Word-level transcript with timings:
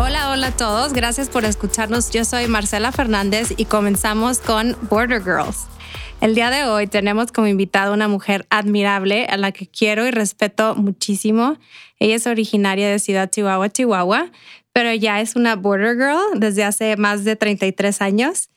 Hola, 0.00 0.32
hola 0.32 0.48
a 0.48 0.56
todos. 0.56 0.92
Gracias 0.92 1.28
por 1.28 1.44
escucharnos. 1.44 2.10
Yo 2.10 2.24
soy 2.24 2.48
Marcela 2.48 2.90
Fernández 2.90 3.54
y 3.56 3.66
comenzamos 3.66 4.40
con 4.40 4.76
Border 4.90 5.22
Girls. 5.22 5.66
El 6.20 6.34
día 6.34 6.50
de 6.50 6.64
hoy 6.64 6.88
tenemos 6.88 7.30
como 7.30 7.46
invitada 7.46 7.92
una 7.92 8.08
mujer 8.08 8.44
admirable 8.50 9.26
a 9.26 9.36
la 9.36 9.52
que 9.52 9.68
quiero 9.68 10.04
y 10.04 10.10
respeto 10.10 10.74
muchísimo. 10.74 11.58
Ella 12.00 12.16
es 12.16 12.26
originaria 12.26 12.90
de 12.90 12.98
Ciudad 12.98 13.30
Chihuahua, 13.30 13.70
Chihuahua, 13.70 14.32
pero 14.72 14.92
ya 14.92 15.20
es 15.20 15.36
una 15.36 15.54
Border 15.54 15.94
Girl 15.94 16.40
desde 16.40 16.64
hace 16.64 16.96
más 16.96 17.22
de 17.24 17.36
33 17.36 18.02
años 18.02 18.50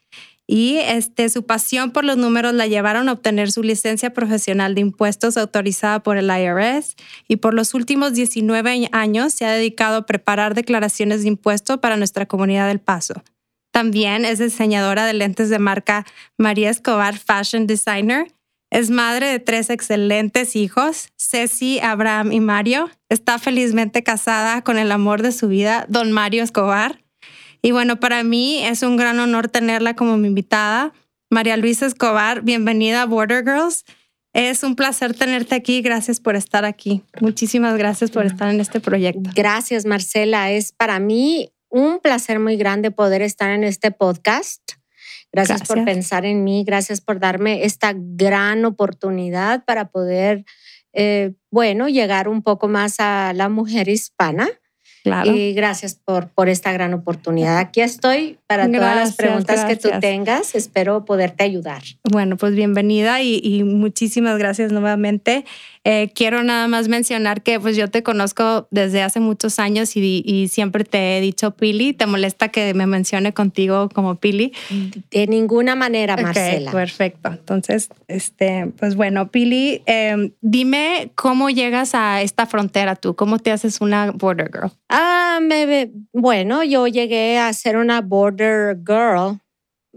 y 0.48 0.78
este, 0.78 1.28
su 1.28 1.46
pasión 1.46 1.92
por 1.92 2.06
los 2.06 2.16
números 2.16 2.54
la 2.54 2.68
llevaron 2.68 3.10
a 3.10 3.12
obtener 3.12 3.52
su 3.52 3.62
licencia 3.64 4.14
profesional 4.14 4.74
de 4.76 4.82
impuestos 4.82 5.36
autorizada 5.36 6.02
por 6.02 6.16
el 6.18 6.32
IRS 6.32 6.96
y 7.28 7.36
por 7.36 7.54
los 7.54 7.74
últimos 7.74 8.14
19 8.14 8.90
años 8.94 9.34
se 9.34 9.46
ha 9.46 9.52
dedicado 9.52 9.98
a 9.98 10.06
preparar 10.06 10.56
declaraciones 10.56 11.24
de 11.24 11.28
impuestos 11.28 11.80
para 11.80 11.98
nuestra 11.98 12.26
comunidad 12.26 12.70
del 12.70 12.80
Paso. 12.80 13.22
También 13.72 14.24
es 14.24 14.40
diseñadora 14.40 15.06
de 15.06 15.14
lentes 15.14 15.50
de 15.50 15.60
marca 15.60 16.06
María 16.38 16.70
Escobar 16.70 17.18
Fashion 17.18 17.68
Designer. 17.68 18.32
Es 18.72 18.90
madre 18.90 19.28
de 19.28 19.40
tres 19.40 19.70
excelentes 19.70 20.56
hijos, 20.56 21.10
Ceci, 21.18 21.80
Abraham 21.80 22.32
y 22.32 22.40
Mario. 22.40 22.90
Está 23.10 23.38
felizmente 23.38 24.02
casada 24.04 24.62
con 24.62 24.78
el 24.78 24.92
amor 24.92 25.22
de 25.22 25.32
su 25.32 25.50
vida, 25.50 25.86
don 25.90 26.12
Mario 26.12 26.44
Escobar 26.44 27.00
y 27.62 27.72
bueno, 27.72 28.00
para 28.00 28.24
mí 28.24 28.64
es 28.64 28.84
un 28.84 28.98
gran 28.98 29.20
honor 29.20 29.48
tenerla 29.48 29.96
como 29.96 30.18
mi 30.18 30.28
invitada. 30.28 30.94
María 31.30 31.58
Luisa 31.58 31.86
Escobar, 31.86 32.42
bienvenida 32.42 33.02
a 33.02 33.06
Border 33.06 33.44
Girls. 33.44 33.84
Es 34.34 34.64
un 34.64 34.76
placer 34.76 35.14
tenerte 35.14 35.56
aquí. 35.56 35.82
Gracias 35.82 36.20
por 36.20 36.36
estar 36.36 36.64
aquí. 36.64 37.04
Muchísimas 37.20 37.78
gracias 37.78 38.12
por 38.12 38.26
estar 38.26 38.50
en 38.54 38.60
este 38.60 38.80
proyecto. 38.80 39.30
Gracias, 39.36 39.86
Marcela. 39.86 40.52
Es 40.52 40.72
para 40.72 41.00
mí 41.00 41.52
un 41.70 42.00
placer 42.00 42.40
muy 42.40 42.56
grande 42.56 42.92
poder 42.92 43.22
estar 43.22 43.50
en 43.50 43.64
este 43.64 43.92
podcast. 43.92 44.62
Gracias, 45.34 45.68
por 45.68 45.84
pensar 45.84 46.26
en 46.26 46.44
mí. 46.44 46.64
Gracias 46.66 47.02
por 47.02 47.20
darme 47.20 47.66
esta 47.66 47.94
gran 47.96 48.64
oportunidad 48.64 49.66
para 49.66 49.90
poder, 49.90 50.46
eh, 50.94 51.34
bueno, 51.52 51.90
llegar 51.90 52.30
un 52.30 52.42
poco 52.44 52.68
más 52.68 53.00
a 53.00 53.34
la 53.34 53.50
mujer 53.50 53.90
hispana 53.90 54.48
y 55.26 55.54
gracias 55.54 55.96
por, 55.96 56.28
por 56.30 56.50
esta 56.50 56.72
gran 56.72 56.94
oportunidad. 56.94 57.58
Aquí 57.58 57.82
estoy 57.82 58.38
para 58.48 58.72
todas 58.72 58.96
las 58.96 59.16
preguntas 59.16 59.66
que 59.66 59.76
tú 59.76 59.90
tengas. 60.00 60.56
Espero 60.56 61.06
poderte 61.06 61.44
ayudar. 61.44 61.82
Bueno, 62.04 62.38
pues 62.38 62.54
bienvenida 62.54 63.22
y, 63.22 63.40
y 63.44 63.64
muchísimas 63.64 64.38
gracias 64.38 64.72
nuevamente. 64.72 65.46
Eh, 65.90 66.12
quiero 66.14 66.44
nada 66.44 66.68
más 66.68 66.90
mencionar 66.90 67.42
que 67.44 67.62
pues 67.62 67.78
yo 67.78 67.90
te 67.90 68.04
conozco 68.04 68.68
desde 68.72 69.02
hace 69.02 69.22
muchos 69.22 69.58
años 69.58 69.96
y, 69.96 70.22
y, 70.26 70.50
siempre 70.50 70.84
te 70.84 71.18
he 71.18 71.22
dicho 71.22 71.52
Pili. 71.52 71.94
¿Te 71.94 72.06
molesta 72.06 72.50
que 72.50 72.74
me 72.74 72.86
mencione 72.88 73.34
contigo 73.34 73.88
como 73.96 74.16
Pili? 74.16 74.52
De 75.12 75.28
ninguna 75.28 75.76
manera, 75.76 76.18
Marcela. 76.18 76.72
perfecto. 76.74 77.30
Entonces, 77.30 77.88
este, 78.10 78.68
pues 78.78 78.98
bueno, 78.98 79.32
Pili, 79.32 79.82
em, 79.86 80.34
dime 80.42 81.12
cómo 81.16 81.50
llegas 81.50 81.96
a 81.96 82.22
esta 82.22 82.46
frontera 82.48 82.98
tú, 82.98 83.16
cómo 83.16 83.40
te 83.40 83.54
haces 83.54 83.80
una 83.80 84.12
border 84.12 84.52
girl. 84.52 84.74
Ah, 84.90 85.40
me, 85.42 85.90
bueno, 86.12 86.66
yo 86.66 86.88
llegué 86.88 87.40
a 87.40 87.54
ser 87.54 87.78
una 87.78 88.02
border 88.02 88.78
girl 88.86 89.40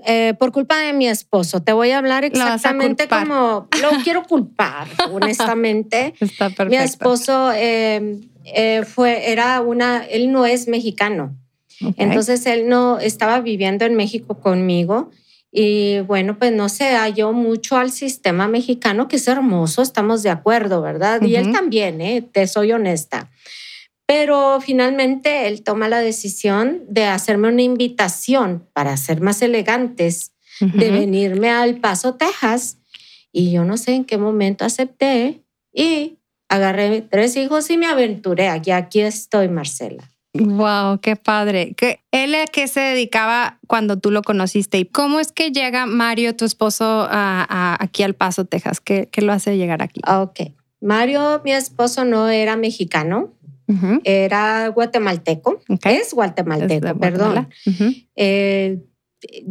eh, 0.06 0.34
por 0.38 0.52
culpa 0.52 0.78
de 0.78 0.92
mi 0.92 1.08
esposo. 1.08 1.62
Te 1.62 1.72
voy 1.72 1.90
a 1.90 1.98
hablar 1.98 2.24
exactamente 2.24 3.08
como 3.08 3.68
lo 3.80 3.90
quiero 4.02 4.24
culpar, 4.24 4.88
honestamente. 5.12 6.14
Está 6.20 6.50
perfecto. 6.50 6.70
Mi 6.70 6.76
esposo 6.76 7.52
em, 7.52 8.20
eh, 8.44 8.84
fue, 8.84 9.30
era 9.30 9.60
una, 9.60 10.04
él 10.04 10.32
no 10.32 10.46
es 10.46 10.68
mexicano. 10.68 11.36
Entonces 11.96 12.44
él 12.44 12.68
no 12.68 12.98
estaba 12.98 13.40
viviendo 13.40 13.86
en 13.86 13.94
México 13.94 14.38
conmigo. 14.38 15.10
Y 15.52 16.00
bueno, 16.00 16.38
pues 16.38 16.52
no 16.52 16.68
se 16.68 16.94
halló 16.94 17.32
mucho 17.32 17.76
al 17.76 17.90
sistema 17.90 18.46
mexicano, 18.46 19.08
que 19.08 19.16
es 19.16 19.26
hermoso, 19.26 19.82
estamos 19.82 20.22
de 20.22 20.30
acuerdo, 20.30 20.80
¿verdad? 20.80 21.22
Y 21.22 21.34
él 21.34 21.50
también, 21.52 22.00
¿eh? 22.00 22.22
te 22.22 22.46
soy 22.46 22.70
honesta. 22.72 23.30
Pero 24.10 24.60
finalmente 24.60 25.46
él 25.46 25.62
toma 25.62 25.88
la 25.88 26.00
decisión 26.00 26.82
de 26.88 27.04
hacerme 27.04 27.46
una 27.46 27.62
invitación 27.62 28.66
para 28.72 28.96
ser 28.96 29.20
más 29.20 29.40
elegantes, 29.40 30.32
de 30.58 30.90
venirme 30.90 31.48
al 31.48 31.76
Paso, 31.76 32.16
Texas. 32.16 32.78
Y 33.30 33.52
yo 33.52 33.64
no 33.64 33.76
sé 33.76 33.94
en 33.94 34.04
qué 34.04 34.18
momento 34.18 34.64
acepté 34.64 35.44
y 35.72 36.18
agarré 36.48 37.02
tres 37.02 37.36
hijos 37.36 37.70
y 37.70 37.76
me 37.76 37.86
aventuré. 37.86 38.48
Aquí, 38.48 38.72
aquí 38.72 38.98
estoy, 38.98 39.48
Marcela. 39.48 40.02
Wow, 40.34 40.98
qué 41.00 41.14
padre. 41.14 41.74
¿Qué, 41.76 42.00
¿Él 42.10 42.34
a 42.34 42.46
qué 42.46 42.66
se 42.66 42.80
dedicaba 42.80 43.60
cuando 43.68 43.96
tú 43.96 44.10
lo 44.10 44.22
conociste? 44.22 44.78
¿Y 44.80 44.86
cómo 44.86 45.20
es 45.20 45.30
que 45.30 45.52
llega 45.52 45.86
Mario, 45.86 46.34
tu 46.34 46.44
esposo, 46.44 47.06
aquí 47.08 48.02
al 48.02 48.14
Paso, 48.14 48.44
Texas? 48.44 48.80
¿Qué, 48.80 49.08
¿Qué, 49.12 49.22
lo 49.22 49.32
hace 49.32 49.56
llegar 49.56 49.84
aquí? 49.84 50.00
Ok. 50.04 50.50
Mario, 50.80 51.42
mi 51.44 51.52
esposo, 51.52 52.04
no 52.04 52.28
era 52.28 52.56
mexicano 52.56 53.34
era 54.04 54.68
guatemalteco, 54.68 55.60
es 55.84 56.14
guatemalteco, 56.14 56.98
perdón. 56.98 57.48
Eh, 58.16 58.78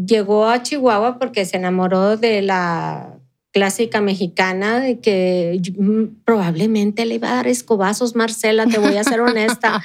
llegó 0.06 0.48
a 0.48 0.64
Chihuahua 0.64 1.20
porque 1.20 1.46
se 1.46 1.58
enamoró 1.58 2.18
de 2.18 2.42
la 2.42 3.20
clásica 3.52 4.00
mexicana 4.00 4.80
de 4.80 5.00
que 5.00 5.60
mm, 5.78 6.24
probablemente 6.24 7.06
le 7.06 7.16
iba 7.16 7.32
a 7.32 7.36
dar 7.36 7.48
escobazos, 7.48 8.16
Marcela, 8.16 8.68
te 8.68 8.78
voy 8.78 8.98
a 8.98 9.04
ser 9.04 9.22
honesta. 9.22 9.84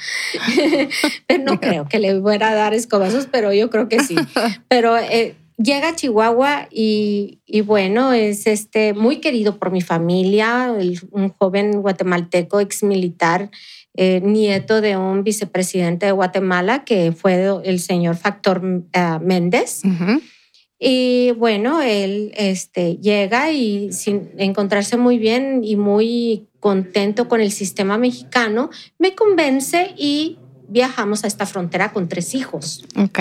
pero 1.27 1.43
no 1.45 1.59
creo 1.59 1.87
que 1.87 1.99
le 1.99 2.19
fuera 2.21 2.51
a 2.51 2.55
dar 2.55 2.73
escobazos, 2.73 3.27
pero 3.31 3.53
yo 3.53 3.69
creo 3.69 3.89
que 3.89 4.01
sí. 4.01 4.15
Pero 4.67 4.97
eh, 4.97 5.35
llega 5.57 5.89
a 5.89 5.95
Chihuahua 5.95 6.67
y, 6.69 7.39
bueno, 7.65 8.13
es 8.13 8.45
este, 8.47 8.93
muy 8.93 9.17
querido 9.17 9.57
por 9.57 9.71
mi 9.71 9.81
familia, 9.81 10.73
un 11.11 11.29
joven 11.29 11.81
guatemalteco 11.81 12.59
ex 12.59 12.83
militar 12.83 13.49
eh, 13.97 14.21
nieto 14.21 14.81
de 14.81 14.97
un 14.97 15.23
vicepresidente 15.23 16.05
de 16.05 16.11
Guatemala, 16.11 16.83
que 16.83 17.11
fue 17.11 17.49
el 17.63 17.79
señor 17.79 18.17
Factor 18.17 18.61
eh, 18.91 19.19
Méndez. 19.21 19.81
Y 20.77 21.31
bueno, 21.37 21.81
él 21.81 22.31
este, 22.35 22.97
llega 22.97 23.51
y 23.51 23.93
sin 23.93 24.29
encontrarse 24.37 24.97
muy 24.97 25.17
bien 25.17 25.63
y 25.63 25.77
muy 25.77 26.47
contento 26.59 27.27
con 27.29 27.41
el 27.41 27.51
sistema 27.51 27.97
mexicano, 27.97 28.69
me 28.99 29.15
convence 29.15 29.93
y 29.97 30.39
viajamos 30.67 31.23
a 31.23 31.27
esta 31.27 31.45
frontera 31.45 31.93
con 31.93 32.09
tres 32.09 32.35
hijos. 32.35 32.83
Ok. 32.97 33.19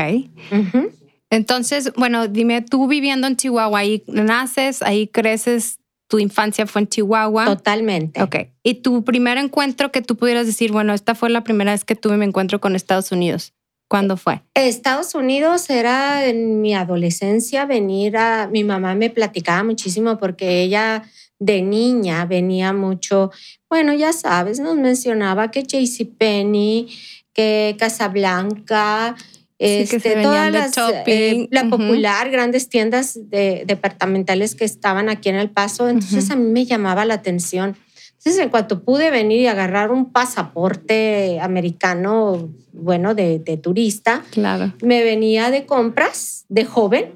Entonces, 1.30 1.92
bueno, 1.96 2.26
dime, 2.28 2.62
tú 2.62 2.88
viviendo 2.88 3.26
en 3.26 3.36
Chihuahua, 3.36 3.80
ahí 3.80 4.02
naces, 4.06 4.82
ahí 4.82 5.08
creces, 5.08 5.78
tu 6.08 6.18
infancia 6.18 6.66
fue 6.66 6.82
en 6.82 6.88
Chihuahua. 6.88 7.46
Totalmente. 7.46 8.22
Ok. 8.22 8.36
¿Y 8.62 8.74
tu 8.74 9.04
primer 9.04 9.38
encuentro 9.38 9.90
que 9.92 10.02
tú 10.02 10.16
pudieras 10.16 10.46
decir, 10.46 10.72
bueno, 10.72 10.92
esta 10.94 11.14
fue 11.14 11.30
la 11.30 11.44
primera 11.44 11.72
vez 11.72 11.84
que 11.84 11.96
tuve 11.96 12.16
mi 12.16 12.24
encuentro 12.26 12.60
con 12.60 12.76
Estados 12.76 13.12
Unidos? 13.12 13.54
¿Cuándo 13.88 14.16
fue? 14.16 14.42
Estados 14.54 15.14
Unidos 15.14 15.68
era 15.70 16.26
en 16.26 16.60
mi 16.60 16.74
adolescencia 16.74 17.66
venir 17.66 18.16
a... 18.16 18.48
Mi 18.48 18.64
mamá 18.64 18.94
me 18.94 19.10
platicaba 19.10 19.62
muchísimo 19.62 20.18
porque 20.18 20.62
ella 20.62 21.04
de 21.38 21.62
niña 21.62 22.24
venía 22.24 22.72
mucho, 22.72 23.30
bueno, 23.68 23.92
ya 23.92 24.12
sabes, 24.12 24.60
nos 24.60 24.76
mencionaba 24.76 25.50
que 25.50 25.64
JCPenney, 25.64 26.88
que 27.32 27.76
Casablanca, 27.78 29.16
este, 29.58 30.22
todas 30.22 30.50
las, 30.52 30.74
eh, 31.06 31.48
la 31.50 31.68
popular, 31.68 32.30
grandes 32.30 32.68
tiendas 32.68 33.18
de, 33.30 33.64
departamentales 33.66 34.54
que 34.54 34.64
estaban 34.64 35.08
aquí 35.08 35.28
en 35.28 35.36
El 35.36 35.50
Paso. 35.50 35.88
Entonces 35.88 36.30
a 36.30 36.36
mí 36.36 36.50
me 36.50 36.64
llamaba 36.64 37.04
la 37.04 37.14
atención. 37.14 37.76
Entonces, 38.24 38.42
en 38.42 38.48
cuanto 38.48 38.82
pude 38.84 39.10
venir 39.10 39.42
y 39.42 39.46
agarrar 39.48 39.90
un 39.90 40.10
pasaporte 40.10 41.38
americano, 41.40 42.48
bueno, 42.72 43.14
de, 43.14 43.38
turista, 43.62 44.22
claro. 44.30 44.72
me 44.82 45.04
venía 45.04 45.50
de 45.50 45.66
compras 45.66 46.46
de 46.48 46.64
joven, 46.64 47.12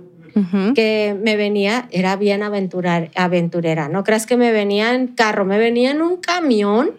que 0.74 1.16
me 1.20 1.36
venía, 1.36 1.88
era 1.90 2.14
bien 2.14 2.44
aventurar, 2.44 3.10
aventurera. 3.16 3.88
No 3.88 4.04
creas 4.04 4.24
que 4.24 4.36
me 4.36 4.52
venía 4.52 4.94
en 4.94 5.08
carro, 5.08 5.44
me 5.44 5.58
venía 5.58 5.90
en 5.90 6.00
un 6.00 6.18
camión 6.18 6.92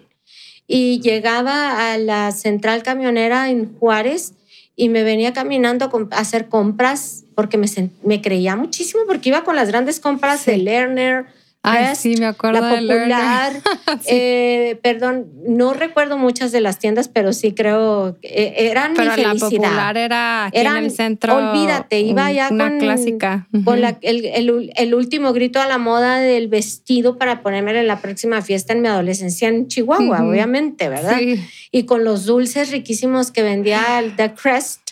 y 0.68 1.00
llegaba 1.00 1.94
a 1.94 1.98
la 1.98 2.32
central 2.32 2.84
camionera 2.84 3.50
en 3.50 3.78
Juárez 3.78 4.34
y 4.80 4.88
me 4.88 5.04
venía 5.04 5.34
caminando 5.34 5.92
a 6.12 6.18
hacer 6.18 6.48
compras 6.48 7.26
porque 7.36 7.58
me, 7.58 7.68
me 8.02 8.22
creía 8.22 8.56
muchísimo 8.56 9.04
porque 9.06 9.28
iba 9.28 9.44
con 9.44 9.58
las 9.58 9.68
grandes 9.68 10.00
compras 10.00 10.46
de 10.46 10.58
Lerner, 10.58 11.26
Ay, 11.62 11.96
sí, 11.96 12.16
me 12.18 12.26
acuerdo 12.26 12.62
la 12.62 12.76
popular. 12.76 13.54
eh, 14.08 14.80
perdón, 14.82 15.28
no 15.46 15.74
recuerdo 15.74 16.18
muchas 16.18 16.52
de 16.52 16.62
las 16.62 16.80
tiendas, 16.80 17.10
pero 17.10 17.34
sí 17.34 17.54
creo 17.54 18.18
que 18.22 18.54
eran 18.58 18.94
pero 18.94 19.12
mi 19.12 19.24
felicidad. 19.24 19.34
la 19.34 19.50
popular 19.50 19.98
era 19.98 20.46
aquí 20.46 20.58
en 20.58 20.78
el 20.78 20.92
centro. 20.92 21.36
Olvídate, 21.36 22.00
iba 22.00 22.32
ya 22.32 22.50
una 22.50 22.70
con 22.70 22.80
clásica. 22.80 23.48
con 23.66 23.82
la, 23.82 23.98
el, 24.02 24.26
el, 24.26 24.72
el, 24.76 24.96
último 24.96 25.34
grito 25.34 25.60
a 25.60 25.68
la 25.68 25.78
moda 25.78 26.20
del 26.20 26.48
vestido 26.48 27.18
para 27.18 27.42
ponerme 27.42 27.78
en 27.78 27.88
la 27.88 28.00
próxima 28.00 28.42
fiesta 28.42 28.72
en 28.74 28.82
mi 28.82 28.88
adolescencia 28.88 29.50
en 29.50 29.68
Chihuahua, 29.68 30.24
obviamente, 30.24 30.88
¿verdad? 30.88 31.18
Sí. 31.20 31.44
Y 31.72 31.84
con 31.84 32.06
los 32.06 32.26
dulces 32.26 32.72
riquísimos 32.72 33.32
que 33.32 33.44
vendía 33.44 33.82
The 34.16 34.34
Crest 34.34 34.89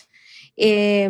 eh, 0.58 1.08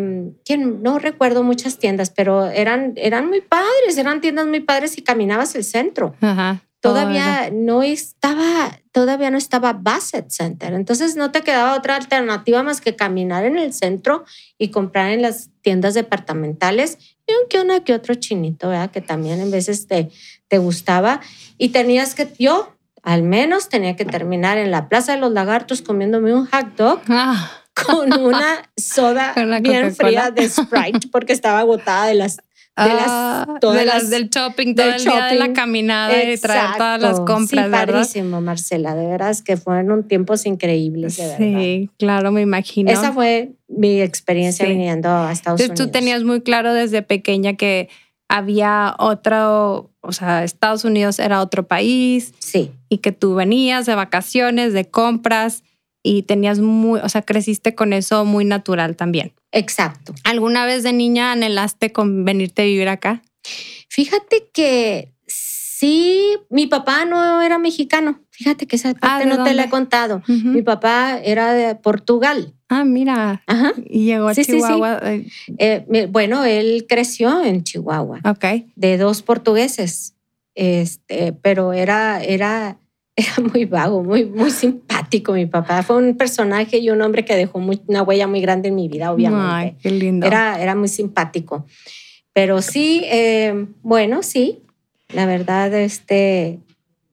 no 0.58 0.98
recuerdo 0.98 1.42
muchas 1.42 1.78
tiendas, 1.78 2.10
pero 2.10 2.46
eran, 2.46 2.92
eran 2.96 3.28
muy 3.28 3.40
padres, 3.40 3.96
eran 3.96 4.20
tiendas 4.20 4.46
muy 4.46 4.60
padres 4.60 4.98
y 4.98 5.02
caminabas 5.02 5.54
el 5.54 5.64
centro. 5.64 6.14
Ajá, 6.20 6.62
todavía 6.80 7.50
no 7.52 7.82
estaba, 7.82 8.78
todavía 8.92 9.30
no 9.30 9.38
estaba 9.38 9.72
Bassett 9.72 10.30
Center. 10.30 10.74
Entonces 10.74 11.16
no 11.16 11.30
te 11.30 11.42
quedaba 11.42 11.76
otra 11.76 11.96
alternativa 11.96 12.62
más 12.62 12.80
que 12.80 12.94
caminar 12.94 13.44
en 13.44 13.58
el 13.58 13.72
centro 13.72 14.24
y 14.58 14.68
comprar 14.70 15.10
en 15.12 15.22
las 15.22 15.50
tiendas 15.62 15.94
departamentales 15.94 16.98
y 17.26 17.32
un 17.32 17.48
que 17.48 17.60
una 17.60 17.80
que 17.80 17.94
otro 17.94 18.14
chinito, 18.14 18.68
¿verdad? 18.68 18.90
que 18.90 19.00
también 19.00 19.40
en 19.40 19.50
veces 19.50 19.86
te, 19.86 20.10
te 20.48 20.58
gustaba. 20.58 21.20
Y 21.56 21.70
tenías 21.70 22.14
que, 22.14 22.28
yo 22.38 22.74
al 23.02 23.22
menos 23.22 23.68
tenía 23.68 23.96
que 23.96 24.04
terminar 24.04 24.58
en 24.58 24.70
la 24.70 24.88
Plaza 24.88 25.12
de 25.12 25.20
los 25.20 25.32
Lagartos 25.32 25.82
comiéndome 25.82 26.34
un 26.34 26.46
hot 26.46 26.76
dog. 26.76 27.00
Ah 27.08 27.64
con 27.86 28.12
una 28.20 28.70
soda 28.76 29.34
Una 29.36 29.60
bien 29.60 29.94
fría 29.94 30.30
de 30.30 30.48
Sprite 30.48 31.08
porque 31.10 31.32
estaba 31.32 31.60
agotada 31.60 32.06
de 32.06 32.14
las 32.14 32.36
de 32.36 32.94
las, 32.94 33.06
Ah, 33.08 33.56
todas 33.60 33.76
de 33.78 33.84
las 33.86 34.02
las- 34.04 34.10
del 34.10 34.28
shopping, 34.30 34.76
todo 34.76 34.86
del 34.86 34.94
el 34.96 35.02
día 35.04 35.24
de 35.26 35.34
la 35.34 35.46
shopping. 35.46 35.52
caminada 35.54 36.22
y 36.22 36.36
traer 36.38 36.76
todas 36.76 37.00
las 37.02 37.10
Exacto. 37.10 37.24
compras, 37.34 37.64
sí, 37.64 37.70
¿verdad? 37.72 37.86
padrísimo, 37.88 38.40
Marcela, 38.40 38.94
de 38.94 39.04
veras 39.08 39.42
que 39.42 39.56
fueron 39.56 40.06
tiempos 40.06 40.46
increíbles, 40.46 41.16
de 41.16 41.24
verdad. 41.26 41.38
Sí, 41.38 41.90
claro, 41.98 42.30
me 42.30 42.40
imagino. 42.40 42.92
Esa 42.92 43.12
fue 43.12 43.50
mi 43.66 44.00
experiencia 44.00 44.64
Sí. 44.64 44.70
viniendo 44.70 45.08
a 45.08 45.32
Estados 45.32 45.60
Entonces 45.60 45.70
Unidos. 45.80 45.86
tú 45.86 45.90
tenías 45.98 46.22
muy 46.22 46.40
claro 46.40 46.72
desde 46.72 47.02
pequeña 47.02 47.54
que 47.56 47.88
había 48.28 48.94
otro, 49.00 49.90
o 50.00 50.12
sea, 50.12 50.44
Estados 50.44 50.84
Unidos 50.84 51.18
era 51.18 51.40
otro 51.40 51.66
país 51.66 52.32
Sí, 52.38 52.70
y 52.88 52.98
que 52.98 53.10
tú 53.10 53.34
venías 53.34 53.86
de 53.86 53.96
vacaciones, 53.96 54.72
de 54.72 54.88
compras 54.88 55.64
y 56.02 56.22
tenías 56.22 56.58
muy, 56.60 57.00
o 57.00 57.08
sea, 57.08 57.22
creciste 57.22 57.74
con 57.74 57.92
eso 57.92 58.24
muy 58.24 58.44
natural 58.44 58.96
también. 58.96 59.32
exacto. 59.52 60.14
¿Alguna 60.24 60.64
vez 60.66 60.82
de 60.82 60.92
niña 60.92 61.32
anhelaste 61.32 61.92
con 61.92 62.24
venirte 62.24 62.62
a 62.62 62.64
vivir 62.66 62.88
acá? 62.88 63.22
Fíjate 63.88 64.48
que 64.52 65.12
sí, 65.26 66.36
mi 66.50 66.66
papá 66.66 67.04
no 67.04 67.40
era 67.42 67.58
mexicano. 67.58 68.20
Fíjate 68.30 68.66
que 68.66 68.76
esa 68.76 68.94
parte 68.94 69.06
Ah, 69.08 69.18
¿de 69.18 69.26
no 69.26 69.42
te 69.44 69.54
la 69.54 69.64
he 69.64 69.68
contado. 69.70 70.22
Mi 70.28 70.62
papá 70.62 71.18
era 71.24 71.52
de 71.52 71.74
Portugal. 71.74 72.54
Ah, 72.68 72.84
mira. 72.84 73.42
Ajá. 73.46 73.72
Y 73.88 74.04
llegó 74.04 74.28
a 74.28 74.34
Sí, 74.34 74.44
sí, 74.44 74.52
sí. 74.52 74.58
Chihuahua. 74.58 75.00
eh, 75.02 75.26
Eh, 75.58 76.06
bueno, 76.10 76.44
él 76.44 76.86
creció 76.88 77.42
en 77.44 77.64
Chihuahua. 77.64 78.20
Ok. 78.24 78.44
de 78.76 78.98
dos 78.98 79.22
portugueses, 79.22 80.14
este, 80.54 81.32
pero 81.32 81.72
era, 81.72 82.22
era, 82.22 82.78
era 83.18 83.48
muy 83.52 83.64
vago, 83.64 84.02
muy, 84.02 84.24
muy 84.24 84.50
simpático 84.50 85.32
mi 85.32 85.46
papá. 85.46 85.82
Fue 85.82 85.96
un 85.96 86.16
personaje 86.16 86.78
y 86.78 86.90
un 86.90 87.02
hombre 87.02 87.24
que 87.24 87.34
dejó 87.36 87.58
muy- 87.58 87.80
una 87.86 88.02
huella 88.02 88.26
muy 88.26 88.40
grande 88.40 88.68
en 88.68 88.74
mi 88.76 88.88
vida, 88.88 89.08
Ay, 89.08 89.14
obviamente. 89.14 89.76
qué 89.82 89.90
lindo. 89.90 90.26
Era, 90.26 90.60
era 90.62 90.74
muy 90.74 90.88
simpático. 90.88 91.66
Pero 92.32 92.62
sí, 92.62 93.02
eh, 93.06 93.66
bueno, 93.82 94.22
sí, 94.22 94.60
la 95.12 95.26
verdad, 95.26 95.72
este, 95.74 96.60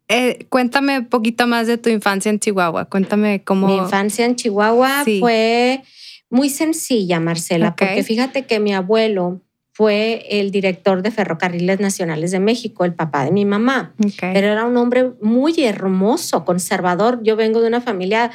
Eh, 0.07 0.45
cuéntame 0.49 0.99
un 0.99 1.05
poquito 1.07 1.47
más 1.47 1.65
de 1.65 1.79
tu 1.79 1.89
infancia 1.89 2.29
en 2.29 2.39
Chihuahua. 2.39 2.85
Cuéntame 2.85 3.43
cómo. 3.43 3.65
mi 3.65 3.77
infancia 3.77 4.25
en 4.25 4.35
Chihuahua 4.35 5.03
Sí. 5.03 5.19
fue 5.19 5.81
muy 6.29 6.49
sencilla, 6.49 7.19
Marcela, 7.19 7.75
porque 7.75 8.03
fíjate 8.03 8.45
que 8.45 8.59
mi 8.59 8.73
abuelo 8.75 9.41
fue 9.75 10.25
el 10.29 10.51
director 10.51 11.01
de 11.01 11.11
Ferrocarriles 11.11 11.81
Nacionales 11.81 12.31
de 12.31 12.39
México, 12.39 12.85
el 12.85 12.93
papá 12.93 13.25
de 13.25 13.31
mi 13.31 13.43
mamá. 13.43 13.93
Pero 14.21 14.47
era 14.47 14.63
un 14.63 14.77
hombre 14.77 15.11
muy 15.19 15.53
hermoso, 15.61 16.45
conservador. 16.45 17.19
Yo 17.23 17.35
vengo 17.35 17.59
de 17.59 17.67
una 17.67 17.81
familia, 17.81 18.31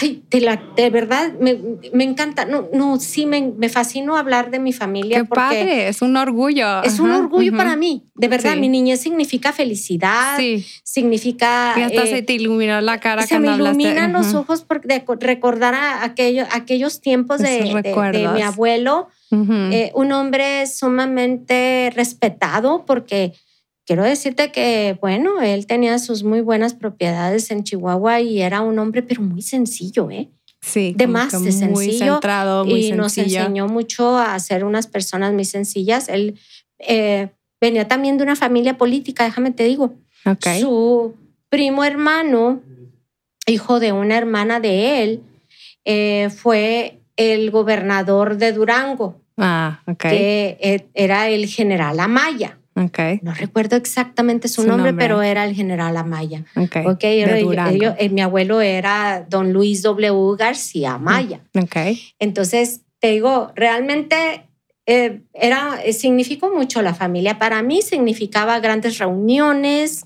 ay, 0.00 0.22
de, 0.30 0.40
la, 0.40 0.62
de 0.76 0.90
verdad, 0.90 1.32
me, 1.40 1.58
me 1.92 2.04
encanta. 2.04 2.44
No, 2.44 2.68
no, 2.72 2.98
sí, 3.00 3.26
me, 3.26 3.52
me 3.56 3.68
fascino 3.68 4.16
hablar 4.16 4.50
de 4.50 4.58
mi 4.58 4.72
familia 4.72 5.18
Qué 5.18 5.24
porque 5.24 5.40
padre, 5.40 5.88
es 5.88 6.02
un 6.02 6.16
orgullo. 6.16 6.82
es 6.82 7.00
un 7.00 7.10
orgullo 7.10 7.56
para 7.56 7.76
mí. 7.76 8.04
De 8.14 8.28
verdad, 8.28 8.54
Sí. 8.54 8.60
mi 8.60 8.68
niñez 8.68 9.00
significa 9.00 9.52
felicidad, 9.52 10.36
Sí, 10.36 10.64
significa... 10.82 11.74
y 11.76 11.82
hasta 11.82 12.02
eh, 12.04 12.06
se 12.06 12.22
te 12.22 12.34
iluminó 12.34 12.80
la 12.80 13.00
cara 13.00 13.26
se 13.26 13.38
me 13.38 13.46
cuando 13.46 13.64
iluminan 13.70 14.12
los 14.12 14.34
ojos 14.34 14.62
por 14.62 14.82
de 14.82 15.04
recordar 15.20 15.74
a 15.74 16.04
aquello, 16.04 16.44
aquellos 16.52 17.00
tiempos 17.00 17.40
de, 17.40 17.82
de- 17.82 18.28
mi 18.34 18.42
abuelo. 18.42 19.08
Eh, 19.32 19.92
un 19.94 20.10
hombre 20.12 20.66
sumamente 20.66 21.92
respetado 21.94 22.84
porque 22.84 23.32
quiero 23.90 24.04
decirte 24.04 24.52
que, 24.52 24.96
bueno, 25.00 25.42
él 25.42 25.66
tenía 25.66 25.98
sus 25.98 26.22
muy 26.22 26.42
buenas 26.42 26.74
propiedades 26.74 27.50
en 27.50 27.64
Chihuahua 27.64 28.20
y 28.20 28.40
era 28.40 28.60
un 28.60 28.78
hombre, 28.78 29.02
pero 29.02 29.20
muy 29.20 29.42
sencillo, 29.42 30.08
¿eh? 30.12 30.28
sí, 30.60 30.94
de 30.96 31.08
más 31.08 31.32
de 31.32 31.40
Muy 31.40 31.50
sencillo 31.50 32.12
centrado, 32.12 32.64
muy 32.64 32.86
y 32.86 32.92
nos 32.92 33.18
enseñó 33.18 33.66
mucho 33.66 34.16
a 34.16 34.38
ser 34.38 34.62
unas 34.62 34.86
personas 34.86 35.32
muy 35.32 35.44
sencillas. 35.44 36.08
Él 36.08 36.38
eh, 36.78 37.30
venía 37.60 37.88
también 37.88 38.16
de 38.16 38.22
una 38.22 38.36
familia 38.36 38.78
política, 38.78 39.24
déjame 39.24 39.50
te 39.50 39.64
digo. 39.64 39.96
Ok. 40.24 40.46
Su 40.60 41.16
primo 41.48 41.82
hermano, 41.82 42.62
hijo 43.48 43.80
de 43.80 43.90
una 43.90 44.16
hermana 44.16 44.60
de 44.60 45.02
él, 45.02 45.20
eh, 45.84 46.30
fue 46.30 47.00
el 47.16 47.50
gobernador 47.50 48.36
de 48.36 48.52
Durango 48.52 49.20
Ah, 49.36 49.82
ok. 49.88 49.98
que 49.98 50.58
eh, 50.60 50.86
era 50.94 51.28
el 51.28 51.46
general 51.48 51.98
Amaya. 51.98 52.59
Ok. 52.82 52.98
No 53.22 53.34
recuerdo 53.34 53.76
exactamente 53.76 54.48
su, 54.48 54.62
Su 54.62 54.68
nombre, 54.68 54.90
nombre. 54.92 55.04
pero 55.06 55.22
era 55.22 55.44
el 55.44 55.54
general 55.54 55.96
Amaya. 55.96 56.44
Ok. 56.56 56.76
Ok, 56.86 57.00
de 57.02 57.40
yo- 57.42 57.52
yo- 57.82 57.94
eh, 57.98 58.08
mi 58.08 58.20
abuelo 58.20 58.60
era 58.60 59.26
don 59.28 59.52
Luis 59.52 59.82
W. 59.82 60.36
García 60.38 60.94
Amaya. 60.94 61.40
Ok. 61.54 61.76
Entonces, 62.18 62.82
te 62.98 63.10
digo, 63.10 63.52
realmente 63.54 64.46
eh, 64.86 65.22
era, 65.34 65.78
eh, 65.84 65.92
significó 65.92 66.52
mucho 66.52 66.82
la 66.82 66.94
familia. 66.94 67.38
Para 67.38 67.62
mí 67.62 67.80
significaba 67.82 68.58
grandes 68.60 68.98
reuniones, 68.98 70.04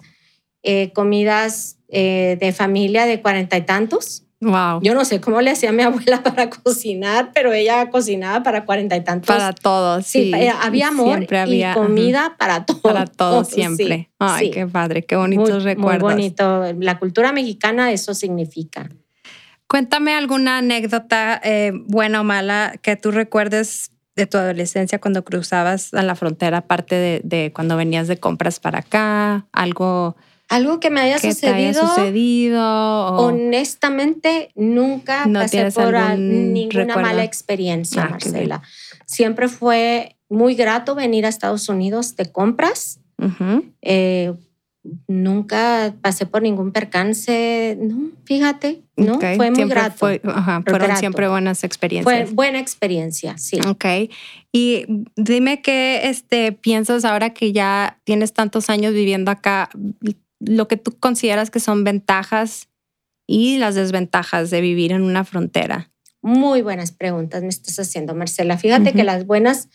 eh, 0.62 0.93
comidas 0.93 1.78
eh, 1.88 2.37
de 2.40 2.52
familia 2.52 3.07
de 3.07 3.23
cuarenta 3.23 3.57
y 3.57 3.62
tantos. 3.62 4.24
Wow. 4.44 4.80
Yo 4.82 4.94
no 4.94 5.04
sé 5.04 5.20
cómo 5.20 5.40
le 5.40 5.50
hacía 5.50 5.72
mi 5.72 5.82
abuela 5.84 6.22
para 6.22 6.50
cocinar, 6.50 7.30
pero 7.34 7.52
ella 7.52 7.88
cocinaba 7.90 8.42
para 8.42 8.64
cuarenta 8.64 8.94
y 8.96 9.02
tantos. 9.02 9.26
para 9.26 9.52
todos. 9.52 10.06
Sí, 10.06 10.24
Sí, 10.24 10.34
eh, 10.34 10.52
había 10.62 10.88
amor 10.88 11.16
Siempre 11.16 11.38
había, 11.40 11.56
y 11.56 11.62
ajá, 11.62 11.74
comida 11.74 12.36
para 12.38 12.64
todos. 12.66 12.80
para 12.82 13.06
todos 13.06 13.48
Sí, 13.48 13.54
siempre. 13.56 14.10
Ay, 14.18 14.46
sí. 14.46 14.52
qué 14.52 14.66
padre, 14.66 15.04
qué 15.04 15.16
bonitos 15.16 15.50
muy, 15.50 15.58
recuerdos. 15.64 16.02
Muy 16.02 16.12
bonito. 16.12 16.64
La 16.80 16.98
cultura 16.98 17.32
mexicana 17.32 17.90
eso 17.92 18.14
significa. 18.14 18.88
Cuéntame 19.66 20.12
alguna 20.14 20.58
anécdota, 20.58 21.40
eh, 21.42 21.72
buena 21.86 22.20
o 22.20 22.24
mala, 22.24 22.74
que 22.82 22.96
tú 22.96 23.10
recuerdes 23.10 23.90
de 24.14 24.26
tu 24.26 24.36
adolescencia 24.38 25.00
cuando 25.00 25.24
cruzabas 25.24 25.92
a 25.94 26.02
la 26.02 26.14
frontera, 26.14 26.58
aparte 26.58 26.94
de, 26.94 27.20
de 27.24 27.50
cuando 27.52 27.76
venías 27.76 28.06
de 28.06 28.18
compras 28.18 28.60
para 28.60 28.80
acá, 28.80 29.46
algo 29.52 30.16
Algo 30.48 30.78
que 30.78 30.90
me 30.90 31.00
haya 31.00 31.16
que 31.16 31.28
te 31.28 31.34
sucedido. 31.34 31.56
haya 31.56 31.72
sucedido. 31.88 32.60
o- 32.62 33.26
Honestamente, 33.26 34.50
nunca 34.54 35.26
¿No 35.26 35.40
pasé 35.40 35.70
por 35.72 35.92
ninguna 36.18 36.84
recuerdo? 36.84 37.00
mala 37.00 37.24
experiencia, 37.24 38.04
Ah. 38.04 38.08
Marcela. 38.10 38.62
Siempre 39.06 39.48
fue 39.48 40.16
muy 40.28 40.54
grato 40.54 40.94
venir 40.94 41.26
a 41.26 41.28
Estados 41.28 41.68
Unidos 41.68 42.16
de 42.16 42.30
compras. 42.30 43.00
Eh, 43.82 44.34
nunca 45.08 45.94
pasé 46.02 46.26
por 46.26 46.42
ningún 46.42 46.72
percance. 46.72 47.76
No, 47.80 48.10
fíjate, 48.24 48.82
no, 48.96 49.18
fue 49.18 49.36
muy 49.50 49.54
siempre 49.56 49.80
grato. 49.80 49.96
fue- 49.96 50.20
ajá, 50.24 50.60
fueron 50.62 50.86
grato. 50.88 51.00
siempre 51.00 51.28
buenas 51.28 51.60
Fue 51.60 51.66
experiencias. 51.66 52.32
buena 52.34 52.58
experiencia, 52.58 53.38
sí. 53.38 53.58
Ok. 53.66 53.84
Y 54.52 54.84
dime 55.16 55.62
qué 55.62 56.08
este, 56.10 56.52
piensas 56.52 57.04
ahora 57.06 57.30
que 57.30 57.52
ya 57.52 57.98
tienes 58.04 58.34
tantos 58.34 58.68
años 58.68 58.92
viviendo 58.92 59.30
acá, 59.30 59.70
lo 60.46 60.68
que 60.68 60.76
tú 60.76 60.96
consideras 60.98 61.50
que 61.50 61.60
son 61.60 61.84
ventajas 61.84 62.68
y 63.26 63.58
las 63.58 63.74
desventajas 63.74 64.50
de 64.50 64.60
vivir 64.60 64.92
en 64.92 65.02
una 65.02 65.24
frontera. 65.24 65.90
Muy 66.22 66.62
buenas 66.62 66.90
preguntas 66.92 67.42
me 67.42 67.48
estás 67.48 67.78
haciendo, 67.78 68.14
Marcela. 68.14 68.56
Fíjate 68.56 68.90
Ujú. 68.90 68.96
que 68.96 69.04
las 69.04 69.26
buenas 69.26 69.68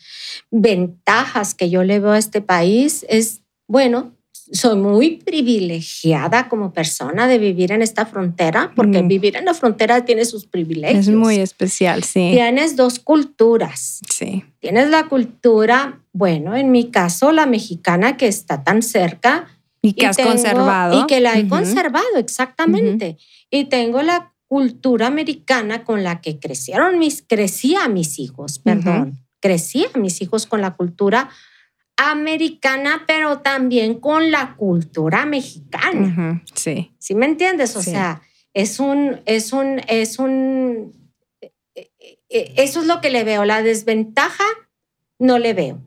ventajas 0.49 1.53
que 1.53 1.69
yo 1.69 1.83
le 1.83 1.99
veo 1.99 2.11
a 2.11 2.17
este 2.17 2.41
país 2.41 3.05
es, 3.07 3.41
bueno, 3.67 4.15
soy 4.51 4.75
muy 4.77 5.17
privilegiada 5.17 6.49
como 6.49 6.73
persona 6.73 7.27
de 7.27 7.38
vivir 7.38 7.71
en 7.71 7.83
esta 7.83 8.07
frontera, 8.07 8.71
porque 8.75 9.03
vivir 9.03 9.35
en 9.35 9.45
la 9.45 9.53
frontera 9.53 10.05
tiene 10.05 10.25
sus 10.25 10.47
privilegios. 10.47 11.07
Es 11.07 11.13
muy 11.13 11.35
especial, 11.35 12.03
sí. 12.03 12.31
Tienes 12.33 12.75
dos 12.75 12.97
culturas. 12.97 13.99
Sí. 14.09 14.43
Tienes 14.59 14.89
la 14.89 15.07
cultura, 15.07 16.01
bueno, 16.13 16.55
en 16.55 16.71
mi 16.71 16.89
caso, 16.89 17.31
la 17.31 17.45
mexicana 17.45 18.17
que 18.17 18.27
está 18.27 18.63
tan 18.63 18.81
cerca. 18.81 19.47
Y 19.81 19.93
que 19.93 20.07
has 20.07 20.17
conservado. 20.17 21.00
Y 21.01 21.07
que 21.07 21.19
la 21.19 21.38
he 21.38 21.48
conservado, 21.48 22.17
exactamente. 22.17 23.17
Y 23.50 23.65
tengo 23.65 24.01
la 24.01 24.33
cultura 24.48 25.07
americana 25.07 25.83
con 25.83 26.03
la 26.03 26.21
que 26.21 26.39
crecieron 26.39 26.98
mis, 26.98 27.24
crecía 27.25 27.88
mis 27.88 28.19
hijos, 28.19 28.59
perdón, 28.59 29.19
crecía 29.39 29.88
mis 29.95 30.21
hijos 30.21 30.48
con 30.48 30.62
la 30.62 30.75
cultura 30.75 31.29
americana, 31.95 33.03
pero 33.05 33.39
también 33.39 34.00
con 34.00 34.31
la 34.31 34.55
cultura 34.55 35.25
mexicana. 35.25 36.43
Sí. 36.55 36.93
¿Sí 36.98 37.13
me 37.13 37.25
entiendes? 37.25 37.75
O 37.75 37.83
sea, 37.83 38.21
es 38.53 38.79
un, 38.79 39.21
es 39.25 39.53
un, 39.53 39.81
es 39.88 40.17
un, 40.17 40.93
eh, 41.41 41.91
eh, 42.29 42.53
eso 42.57 42.81
es 42.81 42.88
lo 42.88 43.01
que 43.01 43.09
le 43.09 43.24
veo. 43.24 43.45
La 43.45 43.62
desventaja 43.62 44.45
no 45.19 45.39
le 45.39 45.53
veo. 45.53 45.81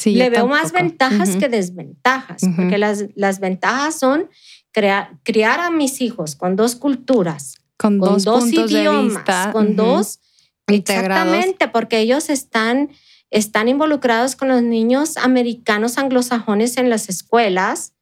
Sí, 0.00 0.14
le 0.14 0.30
veo 0.30 0.46
más 0.46 0.72
ventajas 0.72 1.36
que 1.36 1.50
desventajas, 1.50 2.40
porque 2.56 2.78
las, 2.78 3.04
las 3.16 3.38
ventajas 3.38 3.98
son 3.98 4.30
crear, 4.72 5.18
criar 5.24 5.60
a 5.60 5.70
mis 5.70 6.00
hijos 6.00 6.36
con 6.36 6.56
dos 6.56 6.74
culturas, 6.74 7.56
con, 7.76 7.98
dos, 7.98 8.24
idiomas, 8.50 9.52
con 9.52 9.76
dos, 9.76 10.20
exactamente, 10.66 11.68
porque 11.68 11.98
ellos 11.98 12.30
están 12.30 12.88
están 13.30 13.68
involucrados 13.68 14.36
con 14.36 14.48
los 14.48 14.62
niños 14.62 15.18
americanos 15.18 15.98
anglosajones 15.98 16.78
en 16.78 16.88
las 16.88 17.10
escuelas 17.10 17.92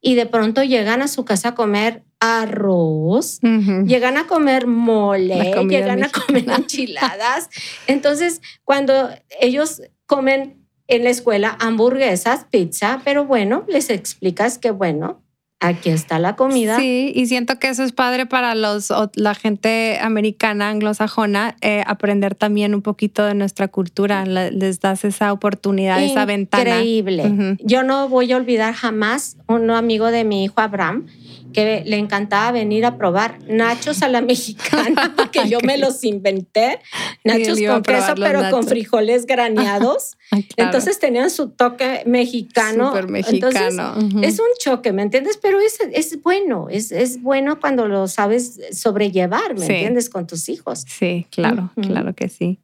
y 0.00 0.14
de 0.14 0.24
pronto 0.24 0.64
llegan 0.64 1.02
a 1.02 1.08
su 1.08 1.26
casa 1.26 1.50
a 1.50 1.54
comer 1.54 2.02
arroz, 2.18 3.40
llegan 3.40 4.16
a 4.16 4.26
comer 4.26 4.66
mole, 4.66 5.52
llegan 5.68 6.02
a 6.02 6.08
comer 6.08 6.48
enchiladas. 6.48 7.50
Entonces, 7.86 8.40
cuando 8.64 9.10
ellos 9.38 9.82
comen 10.06 10.61
en 10.88 11.04
la 11.04 11.10
escuela 11.10 11.56
hamburguesas, 11.60 12.46
pizza, 12.50 13.00
pero 13.04 13.24
bueno, 13.24 13.64
les 13.68 13.90
explicas 13.90 14.58
que 14.58 14.70
bueno, 14.70 15.22
aquí 15.62 15.90
está 15.90 16.18
la 16.18 16.36
comida. 16.36 16.76
Sí, 16.76 17.12
y 17.14 17.26
siento 17.26 17.58
que 17.58 17.68
eso 17.68 17.82
es 17.84 17.92
padre 17.92 18.26
para 18.26 18.54
los, 18.54 18.92
la 19.14 19.34
gente 19.34 19.98
americana, 20.00 20.68
anglosajona, 20.68 21.56
eh, 21.60 21.82
aprender 21.86 22.34
también 22.34 22.74
un 22.74 22.82
poquito 22.82 23.24
de 23.24 23.34
nuestra 23.34 23.68
cultura. 23.68 24.26
Les 24.26 24.80
das 24.80 25.04
esa 25.04 25.32
oportunidad, 25.32 26.02
esa 26.02 26.24
ventana. 26.24 26.78
Increíble. 26.78 27.56
Yo 27.62 27.84
no 27.84 28.08
voy 28.08 28.32
a 28.32 28.36
olvidar 28.36 28.74
jamás 28.74 29.36
un 29.46 29.70
amigo 29.70 30.10
de 30.10 30.24
mi 30.24 30.44
hijo 30.44 30.60
Abraham 30.60 31.06
que 31.52 31.82
le 31.84 31.96
encantaba 31.98 32.52
venir 32.52 32.84
a 32.84 32.96
probar 32.96 33.38
nachos 33.46 34.02
a 34.02 34.08
la 34.08 34.20
mexicana, 34.20 35.12
porque 35.16 35.48
yo 35.48 35.58
me 35.60 35.78
los 35.78 36.02
inventé, 36.04 36.80
nachos 37.24 37.60
con 37.60 37.82
queso, 37.82 38.14
pero 38.16 38.50
con 38.50 38.64
frijoles 38.64 39.26
graneados. 39.26 40.16
Entonces 40.56 40.98
tenían 40.98 41.30
su 41.30 41.50
toque 41.50 42.02
mexicano. 42.06 42.88
Súper 42.88 43.08
mexicano. 43.08 43.94
Es 44.22 44.38
un 44.38 44.46
choque, 44.58 44.92
¿me 44.92 45.02
entiendes? 45.02 45.38
Pero 45.40 45.60
es, 45.60 45.78
es 45.92 46.22
bueno, 46.22 46.68
es, 46.70 46.92
es 46.92 47.22
bueno 47.22 47.60
cuando 47.60 47.86
lo 47.86 48.08
sabes 48.08 48.60
sobrellevar, 48.72 49.54
¿me 49.58 49.66
entiendes? 49.66 50.08
Con 50.10 50.26
tus 50.26 50.48
hijos. 50.48 50.84
Sí, 50.88 51.26
claro, 51.30 51.72
claro 51.80 52.14
que 52.14 52.28
sí. 52.28 52.58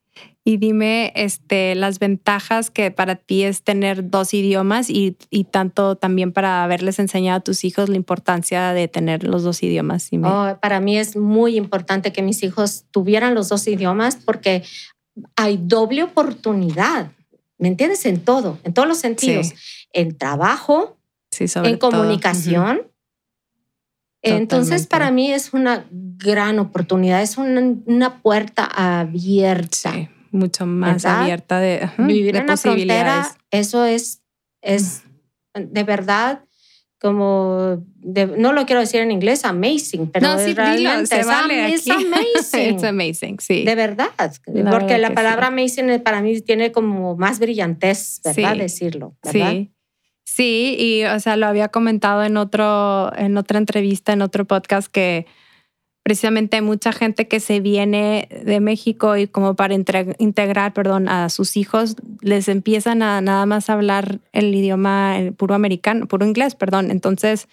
Y 0.44 0.56
dime 0.56 1.12
este, 1.14 1.74
las 1.74 1.98
ventajas 1.98 2.70
que 2.70 2.90
para 2.90 3.16
ti 3.16 3.44
es 3.44 3.62
tener 3.62 4.08
dos 4.08 4.32
idiomas 4.32 4.88
y, 4.88 5.14
tanto 5.50 5.96
también 5.96 6.32
para 6.32 6.64
haberles 6.64 6.98
enseñado 6.98 7.38
a 7.38 7.40
tus 7.40 7.64
hijos 7.64 7.90
la 7.90 7.96
importancia 7.96 8.72
de 8.72 8.88
tener 8.88 9.24
los 9.24 9.42
dos 9.42 9.62
idiomas. 9.62 10.08
Oh, 10.24 10.56
para 10.62 10.80
mí 10.80 10.96
es 10.96 11.16
muy 11.16 11.56
importante 11.56 12.12
que 12.12 12.22
mis 12.22 12.42
hijos 12.42 12.86
tuvieran 12.90 13.34
los 13.34 13.50
dos 13.50 13.66
idiomas 13.68 14.16
porque 14.16 14.62
hay 15.36 15.58
doble 15.60 16.02
oportunidad, 16.02 17.12
¿me 17.58 17.68
entiendes? 17.68 18.06
En 18.06 18.20
todo, 18.20 18.58
en 18.64 18.72
todos 18.72 18.88
los 18.88 18.98
sentidos. 18.98 19.52
En 19.92 20.16
trabajo, 20.16 20.96
en 21.38 21.76
comunicación. 21.76 22.87
Entonces, 24.36 24.86
para 24.86 25.10
mí 25.10 25.32
es 25.32 25.52
una 25.52 25.86
gran 25.90 26.58
oportunidad, 26.58 27.22
es 27.22 27.38
una, 27.38 28.22
puerta 28.22 28.64
abierta 28.64 29.92
mucho 30.30 30.66
más 30.66 31.04
abierta 31.06 31.58
de 31.58 31.88
vivir 31.98 32.36
en 32.36 32.46
la 32.46 32.56
frontera. 32.56 33.36
Eso 33.50 33.84
es, 33.84 34.22
es 34.62 35.02
de 35.54 35.82
verdad 35.84 36.44
como 37.00 37.84
no 38.02 38.52
lo 38.52 38.66
quiero 38.66 38.80
decir 38.80 39.00
en 39.00 39.12
inglés 39.12 39.44
amazing, 39.44 40.10
pero 40.10 40.28
no, 40.28 40.38
sí, 40.38 40.52
realmente 40.52 41.20
es, 41.20 41.26
vale 41.26 41.72
es 41.72 41.88
amazing. 41.90 42.74
It's 42.74 42.84
amazing, 42.84 43.38
sí. 43.38 43.64
De 43.64 43.74
verdad, 43.76 44.10
porque 44.70 44.98
la 44.98 45.14
palabra 45.14 45.46
amazing 45.46 46.00
para 46.02 46.20
mí 46.20 46.40
tiene 46.40 46.72
como 46.72 47.16
más 47.16 47.38
brillantez, 47.38 48.20
¿verdad? 48.24 48.56
Decirlo, 48.56 49.16
¿verdad? 49.22 49.52
Sí. 49.52 49.72
Sí, 50.30 50.76
y 50.78 51.04
o 51.04 51.18
sea, 51.20 51.36
lo 51.36 51.46
había 51.46 51.68
comentado 51.68 52.22
en 52.22 52.36
otro 52.36 53.10
en 53.16 53.38
otra 53.38 53.58
entrevista, 53.58 54.12
en 54.12 54.20
otro 54.20 54.44
podcast 54.44 54.86
que 54.86 55.26
precisamente 56.02 56.56
hay 56.56 56.62
mucha 56.62 56.92
gente 56.92 57.28
que 57.28 57.40
se 57.40 57.60
viene 57.60 58.28
de 58.44 58.60
México 58.60 59.16
y 59.16 59.26
como 59.26 59.56
para 59.56 59.74
integrar, 59.74 60.74
perdón, 60.74 61.08
a 61.08 61.30
sus 61.30 61.56
hijos, 61.56 61.96
les 62.20 62.48
empiezan 62.48 63.02
a 63.02 63.22
nada 63.22 63.46
más 63.46 63.70
hablar 63.70 64.20
el 64.32 64.54
idioma 64.54 65.16
puro 65.38 65.54
americano, 65.54 66.06
puro 66.06 66.26
inglés, 66.26 66.54
perdón. 66.54 66.90
Entonces, 66.90 67.48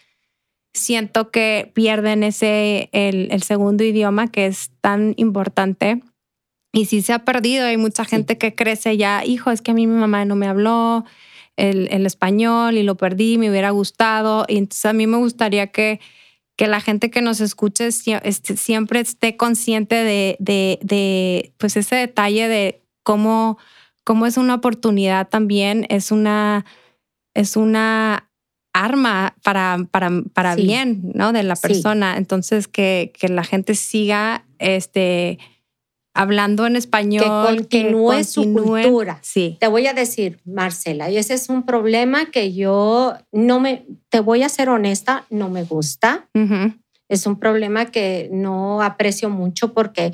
siento 0.73 1.31
que 1.31 1.71
pierden 1.73 2.23
ese, 2.23 2.89
el, 2.91 3.41
segundo 3.41 3.85
idioma 3.85 4.27
que 4.27 4.47
es 4.47 4.71
tan 4.81 5.13
importante. 5.17 6.01
Y 6.73 6.85
si 6.85 7.01
se 7.01 7.13
ha 7.13 7.19
perdido, 7.19 7.65
hay 7.65 7.77
mucha 7.77 8.03
gente 8.03 8.37
que 8.37 8.53
crece 8.53 8.97
ya, 8.97 9.23
hijo, 9.25 9.51
es 9.51 9.61
que 9.61 9.71
a 9.71 9.73
mí 9.73 9.87
mi 9.87 9.97
mamá 9.97 10.25
no 10.25 10.35
me 10.35 10.47
habló 10.47 11.05
el, 11.57 11.87
el 11.91 12.05
español 12.05 12.77
y 12.77 12.83
lo 12.83 12.95
perdí, 12.95 13.37
me 13.37 13.49
hubiera 13.49 13.69
gustado. 13.71 14.45
Y 14.47 14.57
entonces 14.57 14.85
a 14.85 14.93
mí 14.93 15.07
me 15.07 15.17
gustaría 15.17 15.67
que 15.67 15.99
que 16.55 16.67
la 16.67 16.79
gente 16.79 17.11
que 17.11 17.21
nos 17.21 17.41
escuche 17.41 17.87
este, 17.87 18.57
siempre 18.57 19.01
esté 19.01 19.35
consciente 19.35 19.95
de, 19.95 20.37
de, 20.39 21.53
pues 21.57 21.75
ese 21.75 21.95
detalle 21.95 22.47
de 22.47 22.81
cómo, 23.03 23.57
cómo 24.03 24.25
es 24.25 24.37
una 24.37 24.55
oportunidad 24.55 25.27
también, 25.27 25.85
es 25.89 26.11
una, 26.11 26.65
es 27.33 27.57
una 27.57 28.29
arma 28.73 29.35
para, 29.43 29.85
para, 29.91 30.09
para 30.33 30.55
bien, 30.55 31.11
¿no? 31.13 31.33
De 31.33 31.43
la 31.43 31.55
persona. 31.55 32.17
Entonces, 32.17 32.67
que, 32.67 33.11
que, 33.17 33.27
la 33.27 33.43
gente 33.43 33.75
siga 33.75 34.45
este, 34.59 35.39
hablando 36.15 36.65
en 36.65 36.75
español. 36.75 37.67
Que 37.69 37.83
continúe, 37.83 38.23
su 38.23 38.51
cultura. 38.51 39.19
Sí. 39.21 39.57
Te 39.59 39.67
voy 39.67 39.85
a 39.85 39.93
decir, 39.93 40.39
Marcela, 40.45 41.11
y 41.11 41.17
ese 41.17 41.35
es 41.35 41.49
un 41.49 41.63
problema 41.63 42.31
que 42.31 42.53
yo 42.53 43.13
no 43.31 43.59
me, 43.59 43.85
te 44.09 44.21
voy 44.21 44.41
a 44.41 44.49
ser 44.49 44.69
honesta, 44.69 45.25
no 45.29 45.49
me 45.49 45.63
gusta. 45.63 46.27
Es 47.07 47.27
un 47.27 47.37
problema 47.37 47.85
que 47.91 48.29
no 48.31 48.81
aprecio 48.81 49.29
mucho 49.29 49.73
porque 49.73 50.11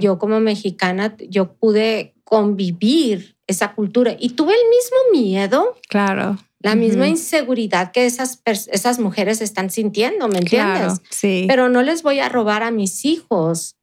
yo 0.00 0.18
como 0.18 0.40
mexicana, 0.40 1.16
yo 1.30 1.54
pude 1.54 2.14
convivir 2.24 3.36
esa 3.46 3.74
cultura 3.74 4.16
y 4.18 4.30
tuve 4.30 4.52
el 4.52 4.68
mismo 4.68 4.96
miedo. 5.12 5.76
Claro. 5.88 6.36
La 6.60 6.74
misma 6.74 7.06
inseguridad 7.06 7.92
que 7.92 8.06
esas, 8.06 8.40
esas 8.46 8.98
mujeres 8.98 9.42
están 9.42 9.68
sintiendo, 9.68 10.28
¿me 10.28 10.38
entiendes? 10.38 10.78
Claro, 10.78 11.02
sí. 11.10 11.44
Pero 11.46 11.68
no 11.68 11.82
les 11.82 12.02
voy 12.02 12.20
a 12.20 12.30
robar 12.30 12.62
a 12.62 12.70
mis 12.70 13.04
hijos 13.04 13.76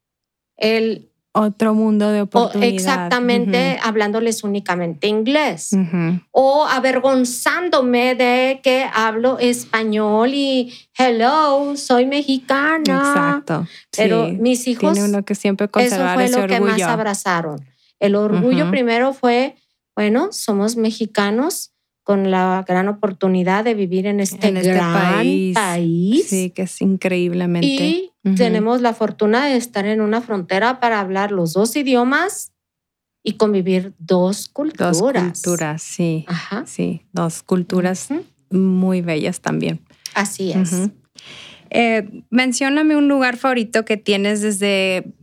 el 0.57 1.10
otro 1.33 1.73
mundo 1.73 2.11
de 2.11 2.21
oportunidades. 2.21 2.73
Exactamente, 2.73 3.79
hablándoles 3.81 4.43
únicamente 4.43 5.07
inglés. 5.07 5.71
O 6.31 6.65
avergonzándome 6.65 8.15
de 8.15 8.59
que 8.61 8.85
hablo 8.93 9.39
español 9.39 10.33
y 10.33 10.73
hello, 10.97 11.75
soy 11.77 12.05
mexicana. 12.05 12.79
Exacto. 12.79 13.67
Pero 13.95 14.27
mis 14.29 14.67
hijos. 14.67 14.93
Tiene 14.93 15.07
uno 15.07 15.23
que 15.23 15.35
siempre 15.35 15.69
Eso 15.77 15.95
fue 16.13 16.29
lo 16.29 16.47
que 16.47 16.59
más 16.59 16.81
abrazaron. 16.81 17.65
El 17.99 18.15
orgullo 18.15 18.69
primero 18.69 19.13
fue, 19.13 19.55
bueno, 19.95 20.29
somos 20.31 20.75
mexicanos 20.75 21.71
con 22.03 22.31
la 22.31 22.65
gran 22.67 22.87
oportunidad 22.87 23.63
de 23.63 23.75
vivir 23.75 24.07
en 24.07 24.19
este, 24.19 24.47
este 24.47 24.73
gran 24.73 24.93
país. 25.53 26.27
Sí, 26.27 26.49
que 26.49 26.63
es 26.63 26.81
increíblemente. 26.81 27.67
Y 27.67 28.10
tenemos 28.35 28.81
la 28.81 28.93
fortuna 28.93 29.47
de 29.47 29.55
estar 29.55 29.85
en 29.85 30.01
una 30.01 30.21
frontera 30.21 30.79
para 30.79 30.99
hablar 30.99 31.31
los 31.31 31.53
dos 31.53 31.75
idiomas 31.75 32.53
y 33.23 33.33
convivir 33.33 33.93
dos 33.97 34.47
culturas. 34.47 34.99
Dos 34.99 35.11
culturas, 35.11 35.81
sí. 35.81 36.25
Ajá. 36.27 36.65
Sí, 36.65 37.05
dos 37.13 37.43
culturas 37.43 38.09
muy 38.49 39.01
bellas 39.01 39.41
también. 39.41 39.81
Así 40.13 40.51
es. 40.51 40.89
Eh, 41.69 42.23
mencióname 42.29 42.95
un 42.95 43.07
lugar 43.07 43.37
favorito 43.37 43.85
que 43.85 43.97
tienes 43.97 44.41
desde 44.41 45.13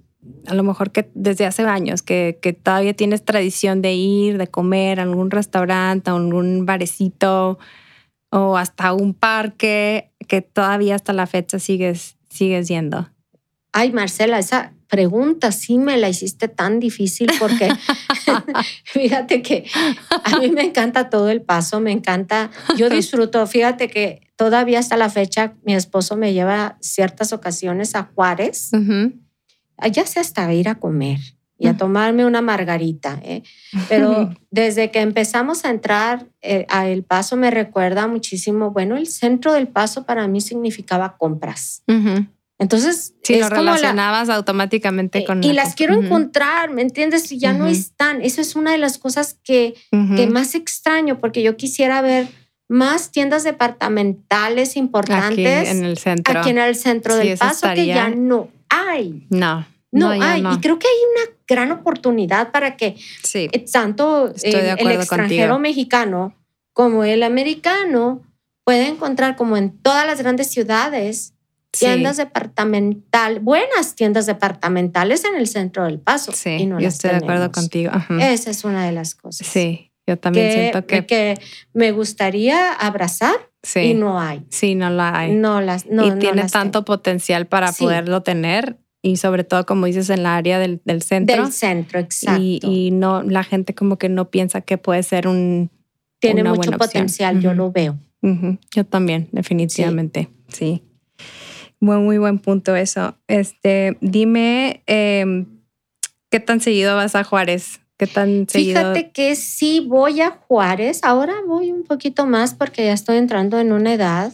a 0.47 0.55
lo 0.55 0.63
mejor 0.63 0.91
que 0.91 1.11
desde 1.15 1.47
hace 1.47 1.63
años, 1.63 2.03
que, 2.03 2.39
que, 2.43 2.53
todavía 2.53 2.95
tienes 2.95 3.25
tradición 3.25 3.83
de 3.83 3.95
ir, 3.95 4.39
de 4.39 4.47
comer 4.47 5.01
a 5.01 5.05
algún 5.05 5.31
restaurante, 5.31 6.11
a 6.11 6.15
algún 6.15 6.67
barecito, 6.67 7.59
o 8.31 8.57
hasta 8.57 8.93
un 8.93 9.15
parque 9.15 10.13
que 10.27 10.43
todavía 10.43 10.95
hasta 10.95 11.13
la 11.13 11.27
fecha 11.27 11.59
sigues, 11.59 12.18
sigues 12.29 12.69
yendo? 12.69 13.11
Ay, 13.73 13.93
Marcela, 13.93 14.39
esa 14.39 14.73
pregunta 14.89 15.53
sí 15.53 15.79
me 15.79 15.97
la 15.99 16.09
hiciste 16.09 16.49
tan 16.49 16.81
difícil 16.81 17.31
porque 17.39 17.69
fíjate 18.85 19.43
que 19.43 19.67
a 20.25 20.39
mí 20.39 20.51
me 20.51 20.63
encanta 20.63 21.11
todo 21.11 21.29
el 21.29 21.43
paso, 21.43 21.81
me 21.81 21.93
encanta, 21.93 22.51
yo 22.77 22.89
disfruto, 22.89 23.47
fíjate 23.47 23.89
que 23.89 24.23
todavía 24.37 24.79
hasta 24.79 24.97
la 24.97 25.11
fecha 25.11 25.55
mi 25.65 25.75
esposo 25.75 26.17
me 26.17 26.33
lleva 26.33 26.79
ciertas 26.81 27.33
ocasiones 27.33 27.95
a 27.95 28.05
Juárez, 28.15 28.71
ya 29.93 30.07
sea 30.07 30.23
hasta 30.23 30.53
ir 30.53 30.69
a 30.69 30.77
comer 30.77 31.19
y 31.59 31.67
a 31.67 31.77
tomarme 31.77 32.25
una 32.25 32.41
margarita. 32.41 33.21
¿eh? 33.23 33.43
Pero 33.89 34.31
desde 34.51 34.91
que 34.91 35.01
empezamos 35.01 35.65
a 35.65 35.71
entrar 35.71 36.27
eh, 36.41 36.67
a 36.69 36.89
El 36.89 37.03
Paso 37.03 37.37
me 37.37 37.51
recuerda 37.51 38.07
muchísimo, 38.07 38.71
bueno, 38.71 38.97
el 38.97 39.09
centro 39.09 39.53
del 39.53 39.69
Paso 39.69 40.05
para 40.05 40.29
mí 40.29 40.41
significaba 40.41 41.17
compras. 41.17 41.83
Entonces, 42.61 43.15
sí, 43.23 43.39
lo 43.39 43.49
relacionabas 43.49 44.29
automáticamente 44.29 45.25
con... 45.25 45.45
Y 45.45 45.53
las 45.53 45.75
quiero 45.75 45.95
encontrar, 45.95 46.71
¿me 46.71 46.83
entiendes? 46.83 47.31
Y 47.31 47.39
ya 47.39 47.53
no 47.53 47.67
están. 47.69 48.21
Eso 48.23 48.41
es 48.41 48.57
una 48.57 48.73
de 48.73 48.79
las 48.79 48.99
cosas 48.99 49.39
que, 49.45 49.75
que 49.91 50.27
más 50.27 50.55
extraño, 50.55 51.21
porque 51.21 51.43
yo 51.43 51.57
quisiera 51.57 52.03
ver 52.03 52.29
más 52.69 53.11
tiendas 53.11 53.45
departamentales 53.45 54.77
importantes 54.77 55.69
aquí 55.69 55.79
en 55.79 55.85
el 55.85 55.97
centro, 55.99 56.39
aquí 56.39 56.51
en 56.51 56.59
el 56.59 56.75
centro 56.77 57.17
del 57.17 57.39
Paso 57.39 57.69
que 57.75 57.87
ya 57.87 58.11
no 58.11 58.49
hay. 58.69 59.27
No. 59.31 59.67
No, 59.91 60.11
hay. 60.11 60.41
Y 60.41 60.61
creo 60.61 60.79
que 60.79 60.87
hay 60.87 61.27
una 61.27 61.37
gran 61.47 61.73
oportunidad 61.73 62.53
para 62.53 62.77
que 62.77 62.97
eh, 63.35 63.67
tanto 63.73 64.33
el, 64.43 64.91
extranjero 64.91 65.59
mexicano 65.59 66.35
como 66.73 67.05
el 67.05 67.23
americano 67.23 68.23
pueda 68.65 68.87
encontrar 68.87 69.37
como 69.37 69.57
en 69.57 69.77
todas 69.79 70.07
las 70.07 70.21
grandes 70.21 70.49
ciudades 70.49 71.35
tiendas 71.71 72.17
departamental, 72.17 73.41
buenas 73.41 73.95
tiendas 73.95 74.27
departamentales 74.27 75.25
en 75.25 75.37
el 75.37 75.47
centro 75.47 75.85
del 75.85 75.99
paso. 75.99 76.33
Sí, 76.33 76.69
yo 76.69 76.89
estoy 76.89 77.11
de 77.11 77.17
acuerdo 77.17 77.51
contigo. 77.51 77.93
Esa 78.21 78.51
es 78.51 78.65
una 78.65 78.85
de 78.85 78.93
las 78.93 79.15
cosas. 79.15 79.47
Sí, 79.47 79.93
yo 80.07 80.19
también 80.19 80.53
siento 80.53 80.87
que... 80.87 81.07
que 81.07 81.41
me 81.73 81.93
gustaría 81.93 82.73
abrazar 82.73 83.51
y 83.75 83.95
no 83.95 84.21
hay. 84.21 84.45
Sí, 84.51 84.75
no 84.75 84.91
la 84.91 85.19
hay. 85.19 85.35
No 85.35 85.61
las 85.61 85.87
no, 85.87 86.07
Y 86.07 86.19
tiene 86.19 86.45
tanto 86.49 86.85
potencial 86.85 87.47
para 87.47 87.73
poderlo 87.73 88.23
tener 88.23 88.79
y 89.03 89.17
sobre 89.17 89.45
todo, 89.45 89.65
como 89.65 89.87
dices, 89.87 90.11
en 90.11 90.23
la 90.23 90.37
área 90.37 90.59
del, 90.59 90.81
del 90.85 91.03
centro. 91.03 91.43
Del 91.43 91.53
centro, 91.53 92.01
exacto. 92.01 92.41
Y, 92.43 92.91
no, 92.93 93.23
la 93.23 93.45
gente 93.45 93.75
como 93.75 93.97
que 93.97 94.09
no 94.09 94.31
piensa 94.31 94.61
que 94.61 94.79
puede 94.79 95.03
ser 95.03 95.29
un... 95.29 95.71
Tiene 96.21 96.43
mucho 96.43 96.73
potencial, 96.73 97.41
yo 97.41 97.55
lo 97.55 97.71
veo. 97.71 97.97
Yo 98.75 98.85
también, 98.85 99.29
definitivamente, 99.31 100.29
sí. 100.49 100.83
Muy, 101.79 101.99
muy 101.99 102.19
buen 102.19 102.41
punto 102.41 102.75
eso. 102.75 103.17
Este, 103.29 103.97
dime, 104.01 104.83
em, 104.87 105.47
¿qué 106.29 106.41
tan 106.41 106.61
seguido 106.61 106.97
vas 106.97 107.15
a 107.15 107.23
Juárez? 107.23 107.81
¿Qué 107.97 108.09
tan 108.09 108.49
seguido? 108.49 108.81
Fíjate 108.81 109.13
que 109.13 109.37
sí 109.37 109.87
voy 109.87 110.21
a 110.21 110.31
Juárez. 110.31 111.01
Ahora 111.05 111.35
voy 111.47 111.71
un 111.71 111.85
poquito 111.85 112.27
más 112.27 112.55
porque 112.55 112.85
ya 112.85 112.93
estoy 112.93 113.17
entrando 113.17 113.61
en 113.61 113.71
una 113.71 113.95
edad 113.95 114.33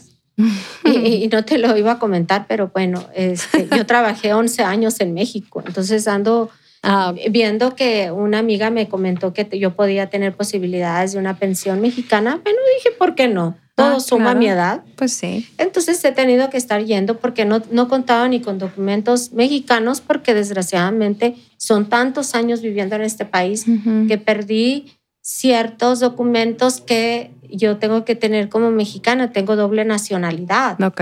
y, 0.83 1.27
no 1.31 1.45
te 1.45 1.57
lo 1.57 1.75
iba 1.77 1.93
a 1.93 1.99
comentar, 1.99 2.45
pero 2.47 2.71
bueno, 2.73 3.03
este, 3.13 3.67
yo 3.75 3.85
trabajé 3.87 4.33
11 4.33 4.63
años 4.63 4.99
en 4.99 5.13
México, 5.13 5.63
entonces 5.65 6.07
ando 6.07 6.49
ah, 6.83 7.13
viendo 7.29 7.75
que 7.75 8.11
una 8.11 8.39
amiga 8.39 8.69
me 8.69 8.87
comentó 8.87 9.33
que 9.33 9.47
yo 9.57 9.75
podía 9.75 10.09
tener 10.09 10.35
posibilidades 10.35 11.13
de 11.13 11.19
una 11.19 11.37
pensión 11.37 11.81
mexicana. 11.81 12.39
Bueno, 12.43 12.59
dije, 12.77 12.95
¿por 12.97 13.15
qué 13.15 13.27
no? 13.27 13.57
Todo 13.75 13.97
ah, 13.97 13.99
suma 13.99 14.35
mi 14.35 14.47
edad. 14.47 14.83
Pues 14.95 15.11
sí. 15.13 15.49
Entonces 15.57 16.03
he 16.05 16.13
tenido 16.13 16.49
que 16.49 16.55
estar 16.55 16.83
yendo 16.85 17.17
porque 17.17 17.43
no, 17.43 17.61
no 17.71 17.89
contaba 17.89 18.25
ni 18.29 18.39
con 18.39 18.57
documentos 18.57 19.33
mexicanos 19.33 19.99
porque 19.99 20.33
desgraciadamente 20.33 21.35
son 21.57 21.89
tantos 21.89 22.35
años 22.35 22.61
viviendo 22.61 22.95
en 22.95 23.01
este 23.01 23.25
país 23.25 23.65
que 24.07 24.17
perdí 24.17 24.94
ciertos 25.25 26.01
documentos 26.01 26.81
que 26.81 27.31
yo 27.49 27.77
tengo 27.77 28.05
que 28.05 28.13
tener 28.15 28.47
como 28.47 28.69
mexicana, 28.69 29.31
tengo 29.31 29.55
doble 29.55 29.83
nacionalidad. 29.83 30.79
Ok. 30.79 31.01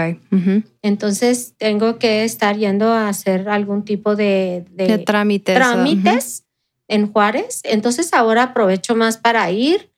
Entonces 0.82 1.56
tengo 1.58 2.00
que 2.00 2.24
estar 2.24 2.56
yendo 2.56 2.88
a 2.88 3.10
hacer 3.10 3.50
algún 3.50 3.84
tipo 3.84 4.16
de, 4.16 4.64
de, 4.72 5.00
trámites, 5.00 5.56
trámites 5.56 6.46
en 6.88 7.12
Juárez. 7.12 7.60
Entonces 7.66 8.14
ahora 8.14 8.44
aprovecho 8.44 8.96
más 8.96 9.18
para 9.18 9.52
ir 9.52 9.92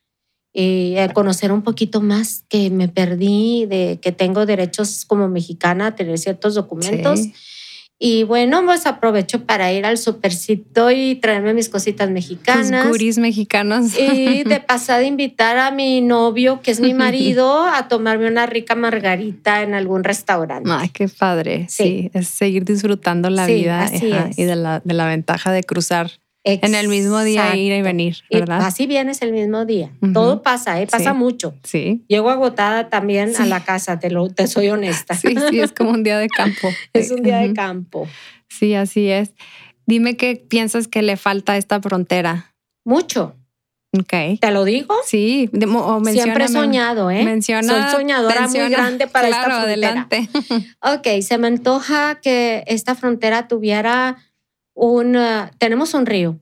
y 0.52 0.96
conocer 1.14 1.52
un 1.52 1.62
poquito 1.62 2.02
más 2.02 2.46
que 2.50 2.72
me 2.72 2.88
perdí, 2.88 3.68
de 3.68 4.00
que 4.02 4.12
tengo 4.12 4.48
derechos 4.48 5.06
como 5.06 5.28
mexicana 5.28 5.88
a 5.88 5.96
tener 5.96 6.18
ciertos 6.18 6.56
documentos. 6.56 7.20
Y 7.98 8.24
bueno, 8.24 8.64
pues 8.66 8.86
aprovecho 8.86 9.46
para 9.46 9.72
ir 9.72 9.86
al 9.86 9.98
supercito 9.98 10.92
y 10.92 11.16
traerme 11.16 11.54
mis 11.54 11.70
cositas 11.70 12.10
mexicanas. 12.10 12.88
Los 12.88 13.18
mexicanos. 13.18 13.98
Y 13.98 14.44
de 14.46 14.60
pasada 14.60 15.04
invitar 15.04 15.58
a 15.58 15.72
mi 15.72 16.02
novio, 16.02 16.62
que 16.62 16.72
es 16.72 16.82
mi 16.82 16.94
marido, 16.94 17.64
a 17.64 17.88
tomarme 17.88 18.28
una 18.28 18.46
rica 18.48 18.76
margarita 18.76 19.64
en 19.64 19.74
algún 19.74 20.04
restaurante. 20.04 20.70
Ay, 20.72 20.90
qué 20.90 21.08
padre. 21.08 21.68
Sí, 21.70 22.12
es 22.14 22.28
seguir 22.28 22.66
disfrutando 22.66 23.30
la 23.30 23.46
vida 23.46 23.90
y 24.36 24.44
de 24.44 24.56
la, 24.56 24.82
de 24.84 24.94
la 24.94 25.06
ventaja 25.06 25.52
de 25.52 25.64
cruzar 25.64 26.12
en 26.46 26.76
el 26.76 26.88
mismo 26.88 27.22
día 27.22 27.56
ir 27.56 27.74
y 27.74 27.82
venir, 27.82 28.18
¿verdad? 28.32 28.62
así 28.62 28.86
vienes 28.86 29.22
el 29.24 29.32
mismo 29.32 29.66
día. 29.66 29.92
Todo 30.14 30.44
pasa, 30.44 30.80
¿eh? 30.80 30.88
pasa 30.88 31.14
mucho. 31.14 31.56
Sí. 31.64 32.06
Llego 32.08 32.30
agotada 32.30 32.90
también 32.90 33.36
a 33.38 33.46
la 33.48 33.64
casa, 33.64 34.00
te, 34.00 34.12
lo, 34.12 34.30
te 34.30 34.48
soy 34.48 34.70
honesta. 34.70 35.16
Sí, 35.16 35.36
sí, 35.50 35.60
es 35.60 35.72
como 35.72 35.90
un 35.90 36.04
día 36.04 36.20
de 36.20 36.28
campo. 36.28 36.70
es 36.94 37.10
un 37.10 37.24
día 37.24 37.40
de 37.40 37.54
campo. 37.54 38.08
Sí, 38.48 38.76
así 38.76 39.10
es. 39.10 39.32
Dime 39.88 40.18
qué 40.18 40.36
piensas 40.36 40.88
que 40.88 41.02
le 41.02 41.18
falta 41.18 41.54
a 41.54 41.58
esta 41.58 41.82
frontera. 41.82 42.54
Mucho. 42.86 43.36
Ok. 44.00 44.40
¿Te 44.40 44.52
lo 44.52 44.66
digo? 44.66 44.94
Sí. 45.06 45.50
O 45.68 46.06
Siempre 46.06 46.46
he 46.46 46.48
soñado, 46.48 47.10
¿eh? 47.10 47.24
Menciona. 47.24 47.92
Soy 47.92 48.02
soñadora 48.02 48.48
muy 48.48 48.70
grande 48.70 49.08
para 49.08 49.30
esta 49.30 49.44
frontera. 49.44 49.64
adelante. 49.64 50.30
ok, 50.82 51.22
se 51.22 51.38
me 51.38 51.48
antoja 51.48 52.20
que 52.22 52.64
esta 52.68 52.94
frontera 52.94 53.48
tuviera 53.48 54.18
un, 54.76 55.16
uh, 55.16 55.50
tenemos 55.58 55.96
un 55.96 56.06
río. 56.06 56.40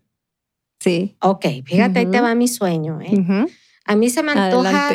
Sí. 0.80 1.16
Ok, 1.22 1.46
fíjate, 1.66 2.00
ahí 2.00 2.06
te 2.08 2.20
va 2.20 2.36
mi 2.36 2.50
sueño. 2.50 3.00
¿eh? 3.00 3.48
A 3.86 3.96
mí 3.96 4.10
se 4.10 4.22
me 4.22 4.34
antoja 4.34 4.90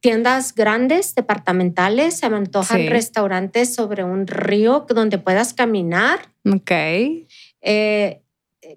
tiendas 0.00 0.54
grandes, 0.54 1.14
departamentales, 1.14 2.18
se 2.18 2.28
me 2.28 2.36
antojan 2.36 2.86
restaurantes 2.88 3.74
sobre 3.74 4.04
un 4.04 4.26
río 4.26 4.86
donde 4.88 5.18
puedas 5.18 5.52
caminar. 5.54 6.30
Ok. 6.50 6.70
Eh, 7.62 8.22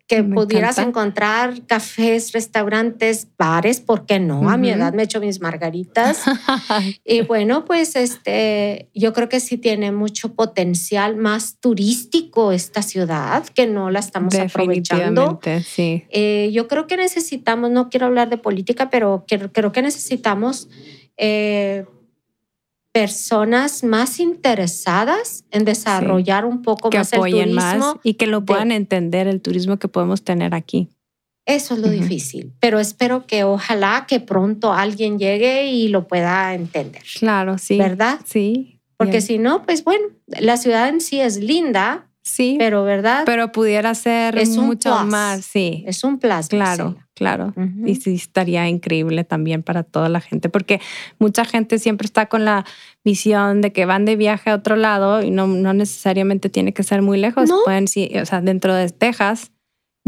que 0.07 0.23
pudieras 0.23 0.77
encontrar 0.77 1.65
cafés, 1.65 2.31
restaurantes, 2.31 3.27
bares, 3.37 3.81
¿por 3.81 4.05
qué 4.05 4.19
no? 4.19 4.49
A 4.49 4.57
mi 4.57 4.69
edad 4.69 4.93
me 4.93 5.03
echo 5.03 5.19
mis 5.19 5.41
margaritas. 5.41 6.23
y 7.05 7.21
bueno, 7.21 7.65
pues 7.65 7.95
este, 7.95 8.89
yo 8.93 9.13
creo 9.13 9.29
que 9.29 9.39
sí 9.39 9.57
tiene 9.57 9.91
mucho 9.91 10.33
potencial 10.33 11.15
más 11.15 11.59
turístico 11.59 12.51
esta 12.51 12.81
ciudad, 12.81 13.45
que 13.47 13.67
no 13.67 13.89
la 13.89 13.99
estamos 13.99 14.35
aprovechando. 14.35 15.39
Sí. 15.65 16.05
Eh, 16.09 16.49
yo 16.53 16.67
creo 16.67 16.87
que 16.87 16.97
necesitamos, 16.97 17.71
no 17.71 17.89
quiero 17.89 18.05
hablar 18.05 18.29
de 18.29 18.37
política, 18.37 18.89
pero 18.89 19.25
creo, 19.27 19.71
que 19.71 19.81
necesitamos 19.81 20.69
eh, 21.17 21.85
personas 22.97 23.83
más 23.83 24.19
interesadas 24.19 25.45
en 25.51 25.65
desarrollar 25.65 26.45
un 26.45 26.63
poco 26.63 26.89
más 26.89 27.13
el 27.13 27.19
turismo. 27.19 27.53
Más 27.53 27.95
y 28.01 28.15
que 28.15 28.25
lo 28.25 28.43
puedan 28.43 28.71
entender 28.71 29.27
el 29.27 29.39
turismo 29.39 29.77
que 29.77 29.87
podemos 29.87 30.23
tener 30.23 30.55
aquí. 30.55 30.89
Eso 31.45 31.75
es 31.75 31.79
lo 31.79 31.89
difícil, 31.89 32.53
pero 32.59 32.79
espero 32.79 33.27
que 33.27 33.43
ojalá 33.43 34.05
que 34.07 34.19
pronto 34.19 34.73
alguien 34.73 35.19
llegue 35.19 35.67
y 35.67 35.89
lo 35.89 36.07
pueda 36.07 36.55
entender. 36.55 37.03
Claro, 37.19 37.59
sí. 37.59 37.77
¿Verdad? 37.77 38.19
Sí. 38.25 38.81
Porque 38.97 39.21
si 39.21 39.37
no, 39.37 39.63
pues 39.63 39.83
bueno, 39.83 40.07
la 40.25 40.57
ciudad 40.57 40.89
en 40.89 40.99
sí 40.99 41.21
es 41.21 41.37
linda, 41.37 42.06
Sí. 42.27 42.57
Pero, 42.59 42.83
¿verdad? 42.83 43.23
Pero 43.25 43.53
pudiera 43.53 43.95
ser 43.95 44.37
es 44.37 44.57
mucho 44.57 44.93
más, 45.05 45.45
sí. 45.45 45.85
Es 45.87 46.03
un 46.03 46.19
plus. 46.19 46.49
Claro, 46.49 46.97
claro. 47.13 47.53
Y 47.85 47.95
sí 47.95 48.15
estaría 48.15 48.67
increíble 48.67 49.23
también 49.23 49.63
para 49.63 49.83
toda 49.83 50.09
la 50.09 50.19
gente, 50.19 50.49
porque 50.49 50.81
mucha 51.19 51.45
gente 51.45 51.79
siempre 51.79 52.05
está 52.05 52.25
con 52.25 52.43
la 52.43 52.65
visión 53.05 53.61
de 53.61 53.71
que 53.71 53.85
van 53.85 54.03
de 54.03 54.17
viaje 54.17 54.49
a 54.49 54.55
otro 54.55 54.75
lado 54.75 55.23
y 55.23 55.31
no, 55.31 55.47
no 55.47 55.73
necesariamente 55.73 56.49
tiene 56.49 56.73
que 56.73 56.83
ser 56.83 57.01
muy 57.01 57.17
lejos. 57.17 57.49
Pueden, 57.63 57.87
sí, 57.87 58.11
o 58.21 58.25
sea, 58.25 58.41
dentro 58.41 58.73
de 58.73 58.89
Texas 58.89 59.51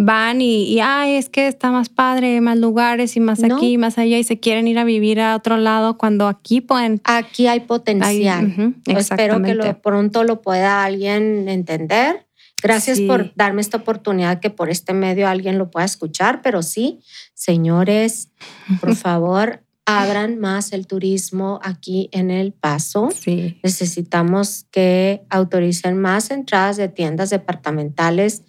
van 0.01 0.41
y, 0.41 0.63
y, 0.63 0.79
ay, 0.79 1.15
es 1.15 1.27
que 1.27 1.47
está 1.47 1.71
más 1.71 1.89
padre, 1.89 2.39
más 2.39 2.57
lugares 2.57 3.17
y 3.17 3.19
más 3.19 3.43
aquí, 3.43 3.77
más 3.77 3.97
allá 3.97 4.17
y 4.17 4.23
se 4.23 4.39
quieren 4.39 4.65
ir 4.65 4.79
a 4.79 4.85
vivir 4.85 5.19
a 5.19 5.35
otro 5.35 5.57
lado 5.57 5.97
cuando 5.97 6.27
aquí 6.29 6.61
pueden. 6.61 7.01
Aquí 7.03 7.47
hay 7.47 7.59
potencial. 7.59 8.75
Espero 8.85 9.41
que 9.41 9.55
lo, 9.55 9.81
pronto 9.81 10.23
lo 10.23 10.41
pueda 10.41 10.85
alguien 10.85 11.49
entender. 11.49 12.25
Gracias 12.63 13.01
por 13.01 13.33
darme 13.35 13.59
esta 13.59 13.77
oportunidad 13.77 14.39
que 14.39 14.49
por 14.49 14.69
este 14.69 14.93
medio 14.93 15.27
alguien 15.27 15.57
lo 15.57 15.69
pueda 15.69 15.85
escuchar, 15.85 16.41
pero 16.41 16.63
sí, 16.63 17.01
señores, 17.33 18.29
por 18.79 18.95
favor, 18.95 19.63
abran 19.85 20.39
más 20.39 20.71
el 20.71 20.87
turismo 20.87 21.59
aquí 21.61 22.09
en 22.13 22.31
El 22.31 22.53
Paso. 22.53 23.09
Sí. 23.11 23.59
Necesitamos 23.63 24.65
que 24.71 25.23
autoricen 25.29 25.99
más 25.99 26.31
entradas 26.31 26.77
de 26.77 26.87
tiendas 26.87 27.31
departamentales 27.31 28.43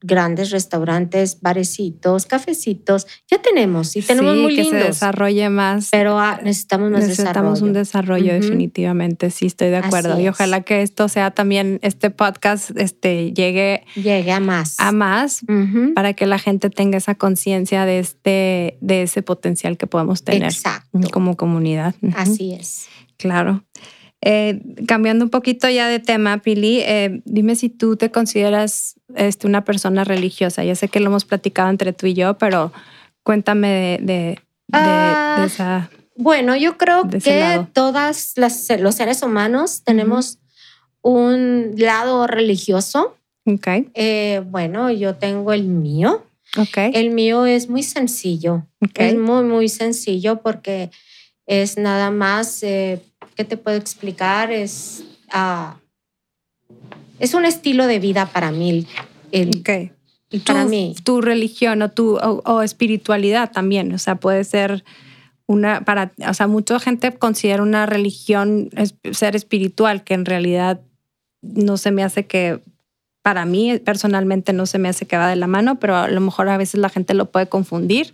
grandes 0.00 0.50
restaurantes, 0.50 1.40
barecitos, 1.40 2.26
cafecitos. 2.26 3.06
Ya 3.30 3.38
tenemos 3.38 3.96
y 3.96 4.02
tenemos 4.02 4.34
sí, 4.34 4.40
muy 4.40 4.56
que 4.56 4.64
se 4.64 4.76
desarrolle 4.76 5.48
más. 5.48 5.88
Pero 5.90 6.18
ah, 6.18 6.40
necesitamos 6.42 6.90
más 6.90 7.00
necesitamos 7.02 7.62
un 7.62 7.72
desarrollo 7.72 8.32
definitivamente. 8.32 9.30
Sí, 9.30 9.46
estoy 9.46 9.68
de 9.70 9.78
acuerdo. 9.78 10.20
y 10.20 10.28
ojalá 10.28 10.62
que 10.62 10.82
esto 10.82 11.08
sea 11.08 11.30
también 11.30 11.78
este 11.82 12.10
podcast 12.10 12.70
este 12.76 13.32
llegue 13.32 13.84
llegue 13.94 14.32
a 14.32 14.40
más 14.40 14.78
a 14.78 14.92
más 14.92 15.40
para 15.94 16.14
que 16.14 16.26
la 16.26 16.38
gente 16.38 16.70
tenga 16.70 16.98
esa 16.98 17.14
conciencia 17.14 17.84
de 17.84 17.98
este 17.98 18.78
de 18.80 19.02
ese 19.02 19.22
potencial 19.22 19.76
que 19.76 19.86
podemos 19.86 20.22
tener 20.22 20.52
como 21.12 21.36
comunidad. 21.36 21.94
Así 22.14 22.52
es. 22.52 22.88
Claro. 23.18 23.65
Eh, 24.22 24.60
cambiando 24.86 25.24
un 25.24 25.30
poquito 25.30 25.68
ya 25.68 25.88
de 25.88 26.00
tema, 26.00 26.38
Pili, 26.38 26.80
eh, 26.80 27.20
dime 27.24 27.54
si 27.54 27.68
tú 27.68 27.96
te 27.96 28.10
consideras 28.10 28.94
este, 29.14 29.46
una 29.46 29.64
persona 29.64 30.04
religiosa. 30.04 30.64
Ya 30.64 30.74
sé 30.74 30.88
que 30.88 31.00
lo 31.00 31.06
hemos 31.06 31.24
platicado 31.24 31.70
entre 31.70 31.92
tú 31.92 32.06
y 32.06 32.14
yo, 32.14 32.38
pero 32.38 32.72
cuéntame 33.22 33.98
de, 34.02 34.40
ah, 34.72 35.44
esa. 35.46 35.90
Bueno, 36.16 36.56
yo 36.56 36.78
creo 36.78 37.08
que 37.08 37.66
todas 37.72 38.32
las, 38.36 38.68
los 38.80 38.94
seres 38.94 39.22
humanos 39.22 39.82
tenemos 39.84 40.38
un 41.02 41.74
lado 41.76 42.26
religioso. 42.26 43.16
Okay. 43.44 43.90
Eh, 43.94 44.42
bueno, 44.46 44.90
yo 44.90 45.14
tengo 45.14 45.52
el 45.52 45.64
mío. 45.64 46.24
Okay. 46.56 46.90
El 46.94 47.10
mío 47.10 47.44
es 47.46 47.68
muy 47.68 47.82
sencillo. 47.82 48.66
Es 48.94 49.14
muy, 49.14 49.44
muy 49.44 49.68
sencillo 49.68 50.40
porque 50.40 50.90
es 51.46 51.78
nada 51.78 52.10
más 52.10 52.62
¿qué 53.36 53.44
te 53.44 53.56
puedo 53.56 53.76
explicar? 53.76 54.50
Es, 54.50 55.04
uh, 55.32 55.74
es 57.20 57.34
un 57.34 57.44
estilo 57.44 57.86
de 57.86 57.98
vida 57.98 58.26
para 58.26 58.50
mí. 58.50 58.86
El, 59.30 59.62
Y 60.30 60.40
para 60.40 60.64
tu, 60.64 60.68
mí. 60.68 60.94
Tu 61.04 61.20
religión 61.20 61.82
o 61.82 61.90
tu 61.90 62.16
o, 62.16 62.62
espiritualidad 62.62 63.52
también, 63.52 63.92
o 63.92 63.98
sea, 63.98 64.16
puede 64.16 64.42
ser 64.44 64.84
una, 65.46 65.84
para, 65.84 66.12
o 66.28 66.34
sea, 66.34 66.48
mucha 66.48 66.80
gente 66.80 67.12
considera 67.12 67.62
una 67.62 67.86
religión 67.86 68.70
ser 69.12 69.36
espiritual, 69.36 70.02
que 70.02 70.14
en 70.14 70.24
realidad 70.24 70.80
no 71.42 71.76
se 71.76 71.92
me 71.92 72.02
hace 72.02 72.26
que, 72.26 72.60
para 73.22 73.44
mí 73.44 73.78
personalmente 73.78 74.52
no 74.52 74.66
se 74.66 74.78
me 74.78 74.88
hace 74.88 75.06
que 75.06 75.16
va 75.16 75.28
de 75.28 75.36
la 75.36 75.46
mano, 75.48 75.80
pero 75.80 75.96
a 75.96 76.08
lo 76.08 76.20
mejor 76.20 76.48
a 76.48 76.56
veces 76.56 76.80
la 76.80 76.88
gente 76.88 77.12
lo 77.12 77.30
puede 77.30 77.48
confundir. 77.48 78.12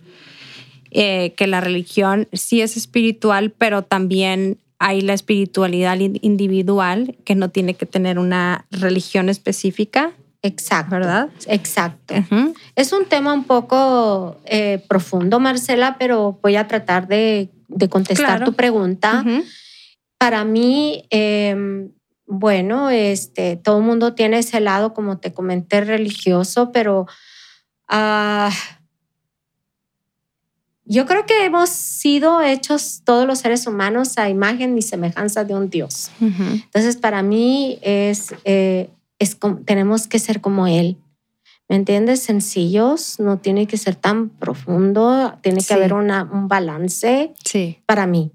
Eh, 0.95 1.33
que 1.35 1.47
la 1.47 1.59
religión 1.59 2.27
sí 2.33 2.61
es 2.61 2.77
espiritual, 2.77 3.49
pero 3.49 3.81
también 3.81 4.59
hay 4.77 5.01
la 5.01 5.13
espiritualidad 5.13 5.97
individual 5.97 7.15
que 7.25 7.33
no 7.33 7.49
tiene 7.49 7.73
que 7.73 7.87
tener 7.87 8.19
una 8.19 8.67
religión 8.69 9.27
específica. 9.27 10.11
Exacto. 10.43 10.91
¿Verdad? 10.93 11.29
Exacto. 11.47 12.13
Es 12.75 12.93
un 12.93 13.05
tema 13.05 13.33
un 13.33 13.45
poco 13.45 14.37
eh, 14.45 14.83
profundo, 14.87 15.39
Marcela, 15.39 15.95
pero 15.97 16.37
voy 16.43 16.57
a 16.57 16.67
tratar 16.67 17.07
de, 17.07 17.49
contestar 17.89 18.43
tu 18.45 18.53
pregunta. 18.53 19.25
Para 20.19 20.43
mí, 20.43 21.05
em, 21.09 21.89
bueno, 22.27 22.91
este, 22.91 23.55
todo 23.55 23.79
el 23.79 23.83
mundo 23.83 24.13
tiene 24.13 24.39
ese 24.39 24.59
lado, 24.59 24.93
como 24.93 25.17
te 25.17 25.33
comenté, 25.33 25.81
religioso, 25.81 26.71
pero 26.71 27.07
uh, 27.91 28.53
yo 30.85 31.05
creo 31.05 31.25
que 31.25 31.45
hemos 31.45 31.69
sido 31.69 32.41
hechos 32.41 33.01
todos 33.05 33.25
los 33.25 33.39
seres 33.39 33.67
humanos 33.67 34.17
a 34.17 34.29
imagen 34.29 34.77
y 34.77 34.81
semejanza 34.81 35.43
de 35.43 35.55
un 35.55 35.69
Dios. 35.69 36.11
Entonces, 36.19 36.97
para 36.97 37.23
mí 37.23 37.79
es, 37.81 38.33
eh, 38.43 38.89
es 39.19 39.37
tenemos 39.65 40.07
que 40.07 40.19
ser 40.19 40.41
como 40.41 40.67
Él. 40.67 40.97
¿Me 41.69 41.77
entiendes? 41.77 42.19
Sencillos, 42.19 43.19
no 43.19 43.39
tiene 43.39 43.65
que 43.65 43.77
ser 43.77 43.95
tan 43.95 44.29
profundo, 44.29 45.33
tiene 45.41 45.63
que 45.63 45.73
haber 45.73 45.93
una, 45.93 46.23
un 46.23 46.49
balance 46.49 47.33
sí. 47.43 47.79
para 47.85 48.05
mí. 48.05 48.31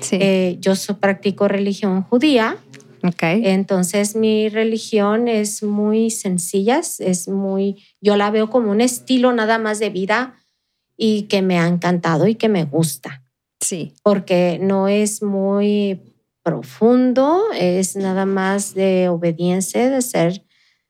Sí. 0.00 0.18
Eh, 0.20 0.58
yo 0.60 0.74
practico 1.00 1.48
religión 1.48 2.02
judía. 2.02 2.58
Okay. 3.02 3.42
Entonces 3.46 4.16
mi 4.16 4.48
religión 4.48 5.28
es 5.28 5.62
muy 5.62 6.10
sencilla, 6.10 6.80
es 6.98 7.28
muy, 7.28 7.82
yo 8.00 8.16
la 8.16 8.30
veo 8.30 8.50
como 8.50 8.70
un 8.70 8.80
estilo 8.80 9.32
nada 9.32 9.58
más 9.58 9.78
de 9.78 9.90
vida 9.90 10.34
y 10.96 11.22
que 11.22 11.42
me 11.42 11.58
ha 11.58 11.66
encantado 11.66 12.26
y 12.26 12.34
que 12.34 12.48
me 12.48 12.64
gusta. 12.64 13.22
Sí. 13.60 13.94
Porque 14.02 14.58
no 14.60 14.88
es 14.88 15.22
muy 15.22 16.00
profundo, 16.42 17.42
es 17.54 17.96
nada 17.96 18.24
más 18.24 18.74
de 18.74 19.08
obediencia, 19.08 19.88
de 19.90 19.96
hacer 19.96 20.44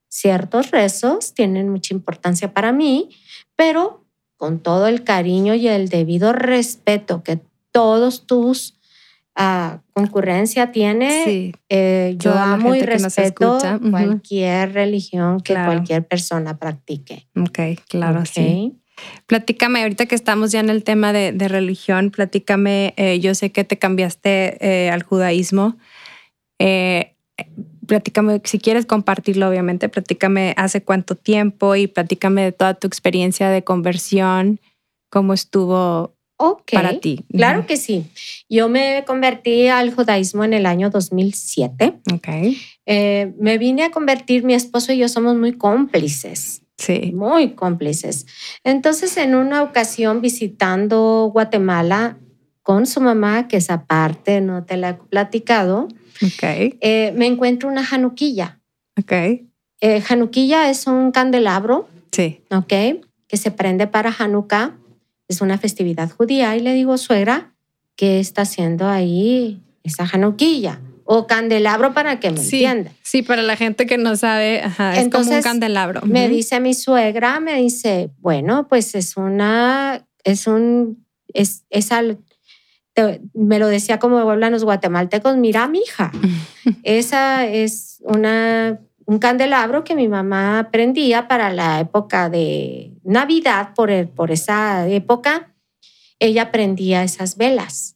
ciertos 0.09 0.71
rezos, 0.71 1.35
tienen 1.35 1.71
mucha 1.71 1.95
importancia 1.95 2.53
para 2.53 2.73
mí, 2.73 3.11
pero 3.57 4.05
con 4.37 4.61
todo 4.61 4.87
el 4.87 5.03
cariño 5.03 5.55
y 5.55 5.69
el 5.69 5.89
debido 5.89 6.33
respeto 6.33 7.23
que 7.23 7.41
todos 7.71 8.27
tus 8.27 8.79
uh, 9.39 9.79
concurrencia 9.93 10.73
tiene, 10.73 11.53
eh, 11.69 12.17
yo 12.19 12.33
amo 12.35 12.75
y 12.75 12.83
respeto 12.83 13.59
cualquier 13.91 14.73
religión 14.73 15.41
que 15.41 15.55
cualquier 15.55 16.07
persona 16.07 16.59
practique. 16.59 17.29
Ok, 17.35 17.81
claro, 17.89 18.25
sí. 18.27 18.79
Platícame, 19.27 19.83
ahorita 19.83 20.07
que 20.07 20.15
estamos 20.15 20.53
ya 20.53 20.61
en 20.61 20.71
el 20.71 20.85
tema 20.85 21.13
de, 21.13 21.33
religión, 21.49 22.11
platícame, 22.11 22.95
eh, 22.97 23.19
yo 23.21 23.35
sé 23.35 23.51
que 23.51 23.65
te 23.65 23.79
cambiaste 23.79 24.59
eh, 24.61 24.91
al 24.91 25.03
judaísmo. 25.03 25.77
Eh, 26.59 27.15
platícame, 27.87 28.41
si 28.45 28.59
quieres 28.59 28.87
compartirlo, 28.87 29.49
obviamente, 29.49 29.89
platícame 29.89 30.55
hace 30.57 30.83
cuánto 30.83 31.15
tiempo 31.15 31.77
y 31.77 31.87
platícame 31.87 32.43
de 32.43 32.53
toda 32.53 32.75
tu 32.75 32.87
experiencia 32.87 33.51
de 33.51 33.65
conversión, 33.65 34.61
cómo 35.11 35.35
estuvo 35.35 36.15
para 36.71 37.01
ti. 37.01 37.25
Claro 37.33 37.67
que 37.67 37.77
sí. 37.77 38.05
Yo 38.49 38.69
me 38.69 39.05
convertí 39.07 39.69
al 39.69 39.95
judaísmo 39.95 40.45
en 40.45 40.53
el 40.53 40.67
año 40.67 40.91
2007. 40.91 41.95
Okay. 42.15 42.59
me 42.87 43.59
vine 43.59 43.85
a 43.85 43.91
convertir, 43.91 44.45
mi 44.45 44.55
esposo 44.55 44.93
y 44.93 44.99
yo 44.99 45.09
somos 45.09 45.37
muy 45.37 45.53
cómplices. 45.53 46.63
Sí. 46.77 47.13
Muy 47.15 47.55
cómplices. 47.55 48.27
Entonces, 48.65 49.17
en 49.17 49.35
una 49.35 49.63
ocasión 49.63 50.21
visitando 50.21 51.31
Guatemala 51.33 52.19
con 52.63 52.87
su 52.87 53.01
mamá, 53.01 53.49
que 53.49 53.59
es 53.59 53.71
aparte, 53.71 54.41
no 54.41 54.65
te 54.65 54.77
la 54.77 54.91
he 54.91 54.95
platicado, 54.95 55.89
okay. 56.25 56.77
Eh, 56.81 57.13
me 57.17 57.27
encuentro 57.27 57.69
una 57.69 57.85
januquilla. 57.85 58.61
Okay. 58.99 59.49
Eh, 59.81 60.01
januquilla 60.01 60.71
es 60.71 60.87
un 60.87 61.13
candelabro. 61.13 61.89
Sí. 62.13 62.41
Ok. 62.51 62.73
Que 63.29 63.37
se 63.37 63.51
prende 63.51 63.87
para 63.87 64.15
Hanukkah. 64.17 64.77
Es 65.29 65.41
una 65.41 65.59
festividad 65.59 66.11
judía. 66.11 66.57
Y 66.57 66.61
le 66.61 66.75
digo, 66.75 66.97
suegra, 66.99 67.55
¿qué 67.95 68.21
está 68.21 68.43
haciendo 68.43 68.89
ahí 68.89 69.61
esa 69.83 70.07
januquilla? 70.07 70.81
O 71.07 71.27
candelabro 71.27 71.95
para 71.95 72.19
que 72.19 72.31
me 72.31 72.41
entienda. 72.41 72.91
Sí, 73.03 73.23
para 73.23 73.43
la 73.43 73.57
gente 73.57 73.87
que 73.87 73.97
no 73.97 74.17
sabe, 74.17 74.63
es 74.65 75.09
como 75.09 75.31
un 75.31 75.41
candelabro. 75.41 76.03
Me 76.05 76.29
dice 76.29 76.61
mi 76.61 76.75
suegra, 76.75 77.39
me 77.41 77.55
dice, 77.55 78.11
bueno, 78.19 78.67
pues 78.69 78.95
es 78.97 79.17
una, 79.17 80.05
es 80.25 80.47
un, 80.49 81.07
es, 81.33 81.65
es 81.71 81.91
me 83.35 83.59
lo 83.59 83.69
decía 83.69 83.99
como 83.99 84.19
hablan 84.19 84.53
los 84.53 84.65
guatemaltecos, 84.65 85.37
mira, 85.37 85.69
mi 85.69 85.79
hija, 85.79 86.11
esa 86.83 87.47
es 87.47 87.99
una, 88.01 88.81
un 89.05 89.19
candelabro 89.19 89.85
que 89.85 89.95
mi 89.95 90.09
mamá 90.09 90.71
prendía 90.73 91.29
para 91.29 91.53
la 91.53 91.79
época 91.81 92.29
de 92.29 92.93
Navidad, 93.05 93.75
por, 93.75 93.91
el, 93.91 94.09
por 94.09 94.33
esa 94.33 94.89
época, 94.89 95.55
ella 96.19 96.51
prendía 96.51 97.05
esas 97.05 97.37
velas 97.37 97.96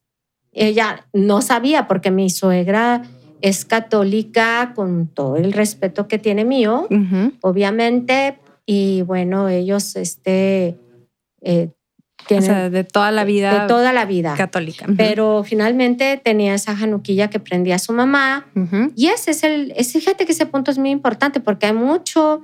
ella 0.52 1.06
no 1.12 1.42
sabía 1.42 1.86
porque 1.86 2.10
mi 2.10 2.30
suegra 2.30 3.02
es 3.40 3.64
católica 3.64 4.72
con 4.74 5.06
todo 5.08 5.36
el 5.36 5.52
respeto 5.52 6.08
que 6.08 6.18
tiene 6.18 6.44
mío, 6.44 6.86
obviamente, 7.40 8.38
y 8.66 9.02
bueno, 9.02 9.48
ellos 9.48 9.96
este, 9.96 10.76
eh, 11.40 11.70
tienen, 12.26 12.70
de 12.70 12.84
toda 12.84 13.10
la 13.10 13.24
vida. 13.24 13.62
De 13.62 13.66
toda 13.66 13.92
la 13.92 14.04
vida. 14.04 14.34
Católica. 14.36 14.86
Pero 14.96 15.42
finalmente 15.44 16.20
tenía 16.22 16.54
esa 16.54 16.76
januquilla 16.76 17.30
que 17.30 17.40
prendía 17.40 17.76
a 17.76 17.78
su 17.78 17.92
mamá. 17.92 18.46
Y 18.94 19.08
ese 19.08 19.32
es 19.32 19.42
el, 19.42 19.74
fíjate 19.74 20.26
que 20.26 20.32
ese 20.32 20.46
punto 20.46 20.70
es 20.70 20.78
muy 20.78 20.90
importante 20.90 21.40
porque 21.40 21.66
hay 21.66 21.72
mucho 21.72 22.42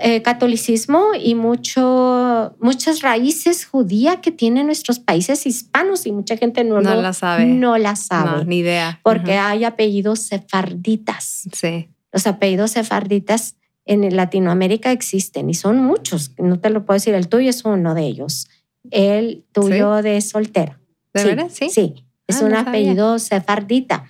eh, 0.00 0.22
catolicismo 0.22 1.08
y 1.18 1.34
mucho, 1.34 2.56
muchas 2.58 3.02
raíces 3.02 3.66
judías 3.66 4.18
que 4.22 4.32
tienen 4.32 4.66
nuestros 4.66 4.98
países 4.98 5.46
hispanos 5.46 6.06
y 6.06 6.12
mucha 6.12 6.38
gente 6.38 6.64
no, 6.64 6.80
no 6.80 6.94
la 6.94 7.12
sabe. 7.12 7.44
No 7.44 7.76
la 7.76 7.94
sabe. 7.94 8.46
ni 8.46 8.58
idea. 8.58 9.00
Porque 9.02 9.32
hay 9.32 9.64
apellidos 9.64 10.20
sefarditas. 10.20 11.48
Sí. 11.52 11.90
Los 12.12 12.26
apellidos 12.26 12.70
sefarditas 12.70 13.56
en 13.84 14.16
Latinoamérica 14.16 14.90
existen 14.90 15.50
y 15.50 15.54
son 15.54 15.78
muchos. 15.78 16.32
No 16.38 16.58
te 16.58 16.70
lo 16.70 16.86
puedo 16.86 16.96
decir, 16.96 17.14
el 17.14 17.28
tuyo 17.28 17.50
es 17.50 17.64
uno 17.64 17.94
de 17.94 18.04
ellos. 18.04 18.48
El 18.90 19.44
tuyo 19.52 20.02
de 20.02 20.20
soltera. 20.22 20.80
¿De? 21.12 21.48
Sí. 21.50 21.68
Sí, 21.68 22.06
es 22.26 22.40
ah, 22.40 22.46
un 22.46 22.54
apellido 22.54 23.18
sefardita 23.18 24.06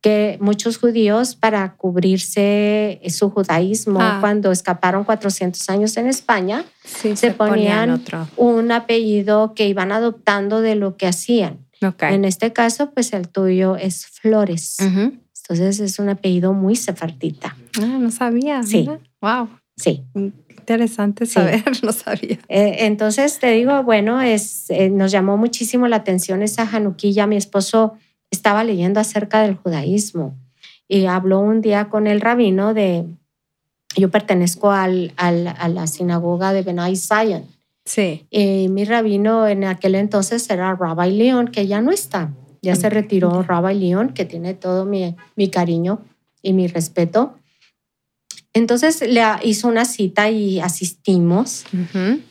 que 0.00 0.38
muchos 0.40 0.78
judíos 0.78 1.36
para 1.36 1.74
cubrirse 1.76 3.00
su 3.08 3.30
judaísmo 3.30 4.00
ah. 4.00 4.18
cuando 4.20 4.52
escaparon 4.52 5.04
400 5.04 5.68
años 5.70 5.96
en 5.96 6.06
España, 6.06 6.64
se, 6.84 7.30
ponían, 7.32 8.02
un 8.36 8.72
apellido 8.72 9.54
que 9.54 9.68
iban 9.68 9.92
adoptando 9.92 10.60
de 10.60 10.74
lo 10.74 10.96
que 10.96 11.06
hacían. 11.06 11.58
En 12.00 12.24
este 12.24 12.52
caso, 12.52 12.90
pues 12.90 13.12
el 13.12 13.28
tuyo 13.28 13.76
es 13.76 14.06
Flores. 14.06 14.78
Entonces 14.80 15.80
es 15.80 15.98
un 15.98 16.08
apellido 16.08 16.52
muy 16.52 16.76
sefardita. 16.76 17.56
Ah, 17.80 17.98
no 17.98 18.10
sabía. 18.10 18.62
Sí. 18.62 18.88
Wow. 19.20 19.48
Sí. 19.76 20.04
Interesante 20.14 21.26
saber, 21.26 21.64
no 21.82 21.92
sabía. 21.92 22.38
Eh, 22.48 22.76
entonces 22.80 23.38
te 23.40 23.50
digo, 23.50 23.82
bueno, 23.82 24.20
es, 24.20 24.70
eh, 24.70 24.90
nos 24.90 25.10
llamó 25.10 25.36
muchísimo 25.36 25.88
la 25.88 25.96
atención 25.96 26.42
esa 26.42 26.66
januquilla. 26.66 27.26
Mi 27.26 27.36
esposo 27.36 27.94
estaba 28.32 28.64
leyendo 28.64 28.98
acerca 28.98 29.42
del 29.42 29.54
judaísmo 29.54 30.34
y 30.88 31.06
habló 31.06 31.38
un 31.38 31.60
día 31.60 31.88
con 31.88 32.08
el 32.08 32.20
rabino 32.20 32.74
de, 32.74 33.04
yo 33.96 34.10
pertenezco 34.10 34.72
al, 34.72 35.12
al, 35.16 35.46
a 35.46 35.68
la 35.68 35.86
sinagoga 35.86 36.52
de 36.52 36.62
Benai 36.62 36.96
Zion. 36.96 37.44
Sí. 37.84 38.26
Y 38.30 38.68
mi 38.68 38.84
rabino 38.84 39.46
en 39.46 39.64
aquel 39.64 39.94
entonces 39.94 40.48
era 40.50 40.74
Rabbi 40.74 41.12
Leon, 41.12 41.48
que 41.48 41.66
ya 41.66 41.80
no 41.80 41.90
está. 41.90 42.32
Ya 42.62 42.76
se 42.76 42.90
retiró 42.90 43.42
Rabbi 43.42 43.74
Leon, 43.74 44.10
que 44.10 44.24
tiene 44.24 44.54
todo 44.54 44.84
mi, 44.84 45.16
mi 45.36 45.48
cariño 45.48 46.00
y 46.42 46.52
mi 46.52 46.68
respeto. 46.68 47.34
Entonces 48.54 49.00
le 49.08 49.22
hizo 49.42 49.66
una 49.66 49.84
cita 49.84 50.30
y 50.30 50.60
asistimos. 50.60 51.64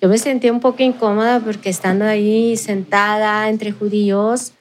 Yo 0.01 0.07
me 0.07 0.17
sentí 0.19 0.49
un 0.49 0.59
poco 0.59 0.83
incómoda 0.83 1.39
porque 1.39 1.69
estando 1.69 2.05
ahí 2.05 2.55
sentada 2.57 3.49
entre 3.49 3.71
judíos 3.71 4.53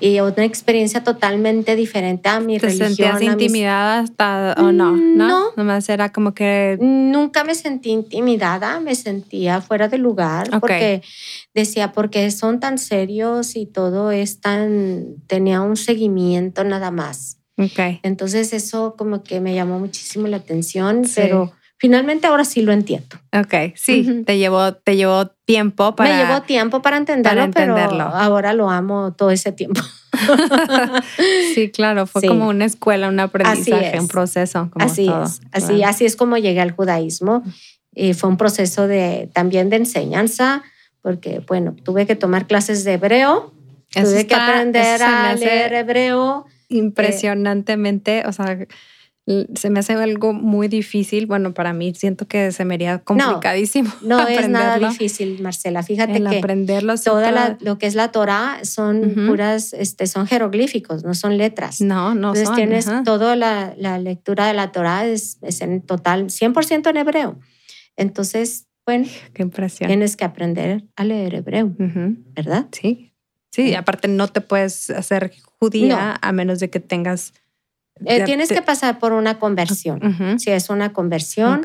y 0.00 0.20
otra 0.20 0.44
experiencia 0.44 1.02
totalmente 1.02 1.76
diferente 1.76 2.28
a 2.28 2.40
mi 2.40 2.58
¿Te 2.58 2.66
religión. 2.66 2.88
sentías 2.88 3.22
intimidada 3.22 4.00
hasta, 4.00 4.54
o 4.58 4.72
no? 4.72 4.92
Mm, 4.92 5.16
no? 5.16 5.28
No. 5.28 5.44
Nomás 5.56 5.88
era 5.88 6.12
como 6.12 6.34
que... 6.34 6.78
Nunca 6.80 7.44
me 7.44 7.54
sentí 7.54 7.90
intimidada, 7.90 8.80
me 8.80 8.94
sentía 8.94 9.60
fuera 9.60 9.88
de 9.88 9.98
lugar 9.98 10.50
porque 10.60 11.02
decía, 11.54 11.92
porque 11.92 12.30
son 12.30 12.60
tan 12.60 12.78
serios 12.78 13.56
y 13.56 13.66
todo 13.66 14.10
es 14.10 14.40
tan... 14.40 15.16
tenía 15.26 15.60
un 15.60 15.76
seguimiento 15.76 16.64
nada 16.64 16.90
más. 16.90 17.38
Okay. 17.56 17.98
Entonces 18.04 18.52
eso 18.52 18.94
como 18.96 19.24
que 19.24 19.40
me 19.40 19.54
llamó 19.54 19.80
muchísimo 19.80 20.28
la 20.28 20.36
atención, 20.36 21.02
pero 21.16 21.52
finalmente 21.78 22.26
ahora 22.26 22.44
sí 22.44 22.62
lo 22.62 22.72
entiendo. 22.72 23.16
Ok, 23.32 23.74
sí, 23.74 24.22
te, 24.26 24.36
llevó, 24.36 24.74
te 24.74 24.96
llevó 24.96 25.28
tiempo 25.28 25.94
para... 25.94 26.10
Me 26.10 26.24
llevó 26.24 26.42
tiempo 26.42 26.82
para 26.82 26.96
entenderlo, 26.96 27.44
entenderlo. 27.44 27.90
pero 27.90 28.16
ahora 28.16 28.52
lo 28.52 28.68
amo 28.68 29.14
todo 29.14 29.30
ese 29.30 29.52
tiempo. 29.52 29.80
sí, 31.54 31.70
claro, 31.70 32.06
fue 32.06 32.22
como 32.22 32.48
una 32.48 32.64
escuela, 32.64 33.08
un 33.08 33.20
aprendizaje, 33.20 33.98
un 33.98 34.08
proceso. 34.08 34.68
Como 34.72 34.84
así 34.84 35.08
es, 35.08 35.40
así, 35.52 35.82
así 35.82 36.04
es 36.04 36.16
como 36.16 36.36
llegué 36.36 36.60
al 36.60 36.72
judaísmo. 36.72 37.42
Y 37.94 38.14
fue 38.14 38.28
un 38.28 38.36
proceso 38.36 38.86
de, 38.86 39.28
también 39.32 39.70
de 39.70 39.76
enseñanza, 39.76 40.62
porque 41.00 41.40
bueno, 41.46 41.74
tuve 41.82 42.06
que 42.06 42.16
tomar 42.16 42.46
clases 42.46 42.84
de 42.84 42.94
hebreo, 42.94 43.52
tuve 43.92 44.26
que 44.26 44.34
aprender 44.34 45.02
a 45.02 45.34
leer 45.34 45.72
hebreo 45.74 46.46
impresionantemente, 46.68 48.24
o 48.26 48.32
sea, 48.32 48.58
se 49.54 49.70
me 49.70 49.80
hace 49.80 49.92
algo 49.92 50.32
muy 50.32 50.68
difícil. 50.68 51.26
Bueno, 51.26 51.52
para 51.52 51.72
mí 51.72 51.92
siento 51.94 52.26
que 52.26 52.50
se 52.52 52.64
me 52.64 52.74
haría 52.74 52.98
complicadísimo. 52.98 53.90
No, 54.00 54.26
es 54.28 54.48
nada 54.48 54.78
difícil, 54.78 55.42
Marcela. 55.42 55.82
Fíjate 55.82 56.22
que 56.22 56.38
aprenderlo 56.38 56.94
toda 56.96 57.58
lo 57.60 57.78
que 57.78 57.86
es 57.86 57.94
la 57.94 58.10
Torah 58.10 58.60
son 58.64 59.14
puras, 59.26 59.72
este, 59.72 60.06
son 60.06 60.26
jeroglíficos, 60.26 61.04
no 61.04 61.14
son 61.14 61.36
letras. 61.36 61.80
No, 61.80 62.14
no 62.14 62.34
Entonces 62.34 62.54
tienes 62.54 62.86
toda 63.04 63.36
la, 63.36 63.74
la, 63.76 63.98
lectura 63.98 64.46
de 64.46 64.54
la 64.54 64.72
Torah 64.72 65.06
es, 65.06 65.38
es 65.42 65.60
en 65.60 65.82
total 65.82 66.26
100% 66.26 66.88
en 66.90 66.96
hebreo. 66.96 67.38
Entonces, 67.96 68.66
bueno, 68.86 69.06
qué 69.34 69.42
impresión. 69.42 69.88
Tienes 69.88 70.16
que 70.16 70.24
aprender 70.24 70.84
a 70.96 71.04
leer 71.04 71.34
hebreo, 71.34 71.74
¿verdad? 71.76 72.68
Sí. 72.72 73.12
Sí, 73.50 73.74
aparte 73.74 74.08
no 74.08 74.28
te 74.28 74.40
puedes 74.40 74.88
hacer 74.90 75.32
judía 75.58 76.18
a 76.20 76.32
menos 76.32 76.60
de 76.60 76.70
que 76.70 76.80
tengas... 76.80 77.34
Eh, 78.04 78.24
tienes 78.24 78.50
que 78.50 78.62
pasar 78.62 78.98
por 78.98 79.12
una 79.12 79.38
conversión. 79.38 80.38
Si 80.38 80.50
es 80.50 80.70
una 80.70 80.92
conversión, 80.92 81.62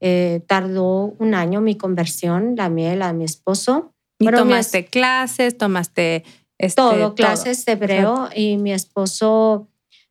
eh, 0.00 0.42
tardó 0.46 1.14
un 1.18 1.34
año 1.34 1.60
mi 1.60 1.76
conversión, 1.76 2.54
la 2.56 2.68
mía 2.68 2.94
la 2.96 3.08
de 3.08 3.12
mi 3.14 3.24
esposo. 3.24 3.94
¿Y 4.18 4.26
tomaste 4.26 4.86
clases, 4.86 5.56
tomaste... 5.56 6.24
Este, 6.58 6.80
todo, 6.80 7.16
clases 7.16 7.64
de 7.64 7.72
hebreo 7.72 8.28
y 8.36 8.56
mi 8.56 8.72
esposo, 8.72 9.68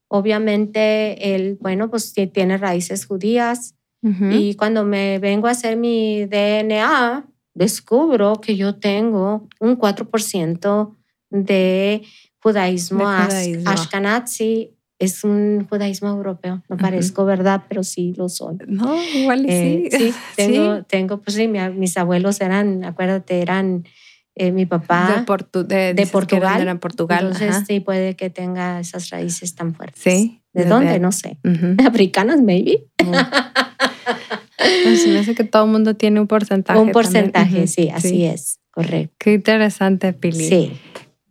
obviamente, 0.09 1.33
él, 1.33 1.57
bueno, 1.61 1.89
pues 1.89 2.13
tiene 2.13 2.57
raíces 2.57 3.05
judías. 3.05 3.75
Y 4.03 4.55
cuando 4.55 4.83
me 4.83 5.19
vengo 5.19 5.47
a 5.47 5.51
hacer 5.51 5.77
mi 5.77 6.25
DNA, 6.25 7.23
descubro 7.53 8.41
que 8.41 8.55
yo 8.55 8.75
tengo 8.75 9.47
un 9.59 9.77
4% 9.77 10.95
de 11.29 12.01
judaísmo, 12.41 13.07
ashkenazi. 13.07 14.75
Es 15.01 15.23
un 15.23 15.67
judaísmo 15.67 16.09
europeo. 16.09 16.61
No 16.69 16.77
parezco, 16.77 17.25
¿verdad? 17.25 17.63
Pero 17.67 17.83
sí 17.83 18.13
lo 18.15 18.29
soy. 18.29 18.57
No, 18.67 18.95
igual 19.03 19.45
eh, 19.47 19.89
sí. 19.91 19.97
sí. 20.11 20.13
tengo, 20.35 20.83
tengo, 20.83 21.21
pues 21.21 21.35
sí, 21.35 21.47
mis 21.47 21.97
abuelos 21.97 22.39
eran, 22.39 22.83
acuérdate, 22.85 23.41
eran 23.41 23.83
eh, 24.35 24.51
mi 24.51 24.65
papá 24.65 25.25
de, 25.67 25.93
de, 25.93 26.07
Portugal. 26.07 26.67
En 26.67 26.79
Portugal. 26.79 27.25
Entonces 27.25 27.63
sí 27.67 27.79
puede 27.79 28.15
que 28.15 28.29
tenga 28.29 28.79
esas 28.79 29.09
raíces 29.09 29.55
tan 29.55 29.73
fuertes. 29.73 30.01
Sí. 30.01 30.41
¿De, 30.53 30.65
dónde? 30.65 30.99
No 30.99 31.11
sé. 31.11 31.37
Africanas, 31.85 32.41
maybe. 32.41 32.85
Pues 34.83 35.07
me 35.07 35.19
hace 35.19 35.35
que 35.35 35.43
todo 35.43 35.65
el 35.65 35.71
mundo 35.71 35.95
tiene 35.95 36.19
un 36.19 36.27
porcentaje. 36.27 36.79
Un 36.79 36.91
porcentaje, 36.91 37.67
sí, 37.67 37.89
así 37.89 38.25
es. 38.25 38.59
Correcto. 38.71 39.15
Qué 39.17 39.33
interesante, 39.33 40.13
Pili. 40.13 40.47
Sí. 40.47 40.71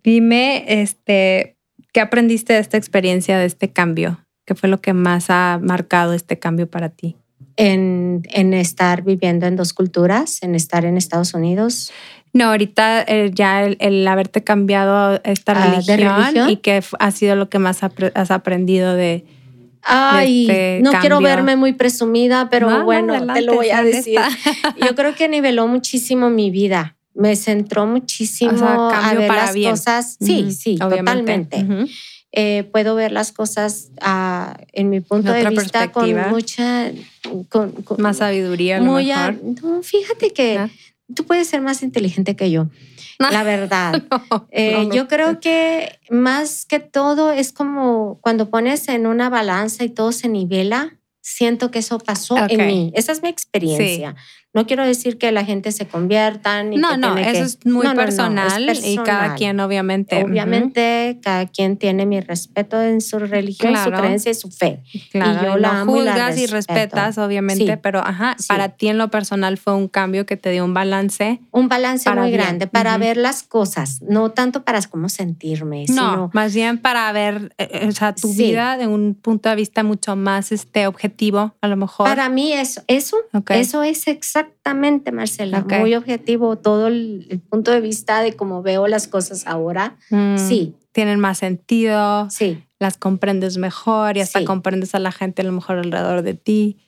Dime, 0.02 0.64
este, 0.82 1.56
¿qué 1.92 2.00
aprendiste 2.00 2.52
de 2.52 2.60
esta 2.60 2.76
experiencia, 2.76 3.38
de 3.38 3.46
este 3.46 3.70
cambio? 3.70 4.24
¿Qué 4.46 4.54
fue 4.54 4.68
lo 4.68 4.80
que 4.80 4.92
más 4.92 5.26
ha 5.28 5.60
marcado 5.62 6.12
este 6.12 6.38
cambio 6.38 6.68
para 6.68 6.88
ti? 6.88 7.16
En, 7.56 8.22
en 8.30 8.54
estar 8.54 9.02
viviendo 9.02 9.46
en 9.46 9.56
dos 9.56 9.72
culturas, 9.72 10.42
en 10.42 10.54
estar 10.54 10.84
en 10.84 10.96
Estados 10.96 11.34
Unidos. 11.34 11.92
No, 12.32 12.46
ahorita 12.46 13.02
eh, 13.02 13.30
ya 13.34 13.64
el, 13.64 14.06
haberte 14.06 14.42
cambiado 14.42 15.20
esta 15.24 15.52
ah, 15.52 15.80
religión, 15.80 16.50
y 16.50 16.56
qué 16.56 16.82
ha 16.98 17.10
sido 17.10 17.36
lo 17.36 17.48
que 17.48 17.58
más 17.58 17.80
has 17.82 18.30
aprendido 18.30 18.94
de, 18.94 19.24
Ay, 19.82 20.42
este 20.42 20.80
no 20.82 20.92
quiero 21.00 21.20
verme 21.20 21.56
muy 21.56 21.72
presumida, 21.72 22.48
pero 22.50 22.84
bueno, 22.84 23.32
te 23.32 23.42
lo 23.42 23.54
voy 23.54 23.70
a 23.70 23.82
decir. 23.82 24.18
Yo 24.80 24.94
creo 24.94 25.14
que 25.14 25.28
niveló 25.28 25.66
muchísimo 25.66 26.30
mi 26.30 26.50
vida 26.50 26.96
me 27.20 27.36
centró 27.36 27.86
muchísimo 27.86 28.90
a 28.90 29.14
ver 29.14 29.28
las 29.28 29.54
cosas. 29.54 30.16
Sí, 30.18 30.52
sí, 30.52 30.76
totalmente. 30.76 31.66
Eh, 32.32 32.68
puedo 32.72 32.94
ver 32.94 33.12
las 33.12 33.32
cosas 33.32 33.90
ah, 34.00 34.56
en 34.72 34.88
mi 34.88 35.00
punto 35.00 35.32
de 35.32 35.48
vista 35.48 35.92
con 35.92 36.30
mucha... 36.30 36.90
Con, 37.48 37.74
más 37.98 38.18
sabiduría. 38.18 38.80
muy 38.80 39.12
no, 39.62 39.82
fíjate 39.82 40.32
que 40.32 40.70
tú 41.14 41.26
puedes 41.26 41.48
ser 41.48 41.60
más 41.60 41.82
inteligente 41.82 42.36
que 42.36 42.50
yo. 42.50 42.68
La 43.18 43.42
verdad. 43.42 44.02
Eh, 44.52 44.88
yo 44.92 45.06
creo 45.06 45.40
que 45.40 45.98
más 46.08 46.64
que 46.64 46.80
todo 46.80 47.30
es 47.30 47.52
como 47.52 48.18
cuando 48.20 48.50
pones 48.50 48.88
en 48.88 49.06
una 49.06 49.28
balanza 49.28 49.84
y 49.84 49.88
todo 49.88 50.12
se 50.12 50.28
nivela, 50.28 50.98
siento 51.20 51.70
que 51.70 51.80
eso 51.80 51.98
pasó 51.98 52.36
en 52.48 52.66
mí. 52.66 52.92
Esa 52.94 53.12
es 53.12 53.22
mi 53.22 53.28
experiencia. 53.28 54.16
No 54.52 54.66
quiero 54.66 54.84
decir 54.84 55.16
que 55.16 55.30
la 55.30 55.44
gente 55.44 55.70
se 55.70 55.86
convierta. 55.86 56.64
Ni 56.64 56.76
no, 56.76 56.96
no, 56.96 57.16
eso 57.16 57.44
es 57.44 57.64
muy 57.64 57.86
personal, 57.94 58.68
y 58.84 58.96
cada 58.96 59.36
quien 59.36 59.60
obviamente. 59.60 60.24
Obviamente, 60.24 61.20
cada 61.22 61.46
quien 61.46 61.76
tiene 61.76 62.04
mi 62.04 62.20
respeto 62.20 62.82
en 62.82 63.00
su 63.00 63.20
religión, 63.20 63.76
su 63.76 63.90
creencia 63.90 64.32
y 64.32 64.34
su 64.34 64.50
fe. 64.50 64.82
Claro, 65.12 65.40
y 65.40 65.44
yo 65.44 65.56
la 65.56 65.80
amo 65.82 65.92
juzgas 65.92 66.36
y, 66.36 66.46
respetas, 66.46 67.16
obviamente, 67.18 67.76
pero 67.76 68.00
ajá, 68.00 68.36
para 68.48 68.70
ti 68.70 68.88
en 68.88 68.98
lo 68.98 69.08
personal 69.08 69.56
fue 69.56 69.74
un 69.74 69.86
cambio 69.86 70.26
que 70.26 70.36
te 70.36 70.50
dio 70.50 70.64
un 70.64 70.74
balance. 70.74 71.40
Un 71.52 71.68
balance 71.68 72.10
muy 72.10 72.32
grande 72.32 72.66
para 72.66 72.98
ver 72.98 73.16
las 73.16 73.44
cosas, 73.44 74.02
no 74.02 74.30
tanto 74.30 74.64
para 74.64 74.80
cómo 74.82 75.08
sentirme, 75.08 75.84
no, 75.88 75.94
sino... 75.94 76.30
más 76.32 76.54
bien 76.54 76.78
para 76.78 77.12
ver 77.12 77.54
eh, 77.58 77.68
eh, 77.70 77.86
o 77.88 77.92
sea, 77.92 78.14
tu 78.14 78.32
vida 78.32 78.78
de 78.78 78.86
un 78.86 79.14
punto 79.14 79.48
de 79.48 79.56
vista 79.56 79.82
mucho 79.84 80.16
más 80.16 80.50
este, 80.50 80.86
objetivo, 80.88 81.54
a 81.60 81.68
lo 81.68 81.76
mejor. 81.76 82.06
Para 82.06 82.28
mí 82.28 82.52
eso, 82.52 82.82
eso, 82.88 83.16
eso 83.48 83.82
es 83.82 84.08
exactamente 84.08 84.39
Exactamente, 84.40 85.12
Marcela. 85.12 85.64
Muy 85.80 85.94
objetivo 85.94 86.56
todo 86.56 86.88
el, 86.88 87.42
punto 87.50 87.70
de 87.70 87.80
vista 87.80 88.22
de 88.22 88.34
cómo 88.34 88.62
veo 88.62 88.86
las 88.86 89.08
cosas 89.08 89.46
ahora. 89.46 89.96
Mm, 90.10 90.36
sí. 90.36 90.74
Tienen 90.92 91.20
más 91.20 91.38
sentido. 91.38 92.28
Sí. 92.30 92.62
Las 92.78 92.96
comprendes 92.96 93.58
mejor 93.58 94.16
y 94.16 94.20
hasta 94.20 94.44
comprendes 94.44 94.94
a 94.94 94.98
la 94.98 95.12
gente 95.12 95.42
a 95.42 95.44
lo 95.44 95.52
mejor 95.52 95.78
alrededor 95.78 96.22
de 96.22 96.34
ti. 96.34 96.78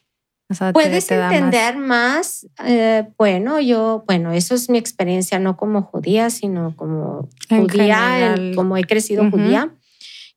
Puedes 0.72 1.10
entender 1.10 1.76
más. 1.76 2.46
Eh, 2.66 3.08
bueno, 3.16 3.58
yo, 3.60 4.04
bueno, 4.06 4.32
eso 4.32 4.54
es 4.54 4.68
mi 4.68 4.78
experiencia, 4.78 5.38
no 5.38 5.56
como 5.56 5.82
judía, 5.82 6.30
sino 6.30 6.76
como 6.76 7.28
judía, 7.48 8.34
como 8.54 8.76
he 8.76 8.84
crecido 8.84 9.30
judía. 9.30 9.74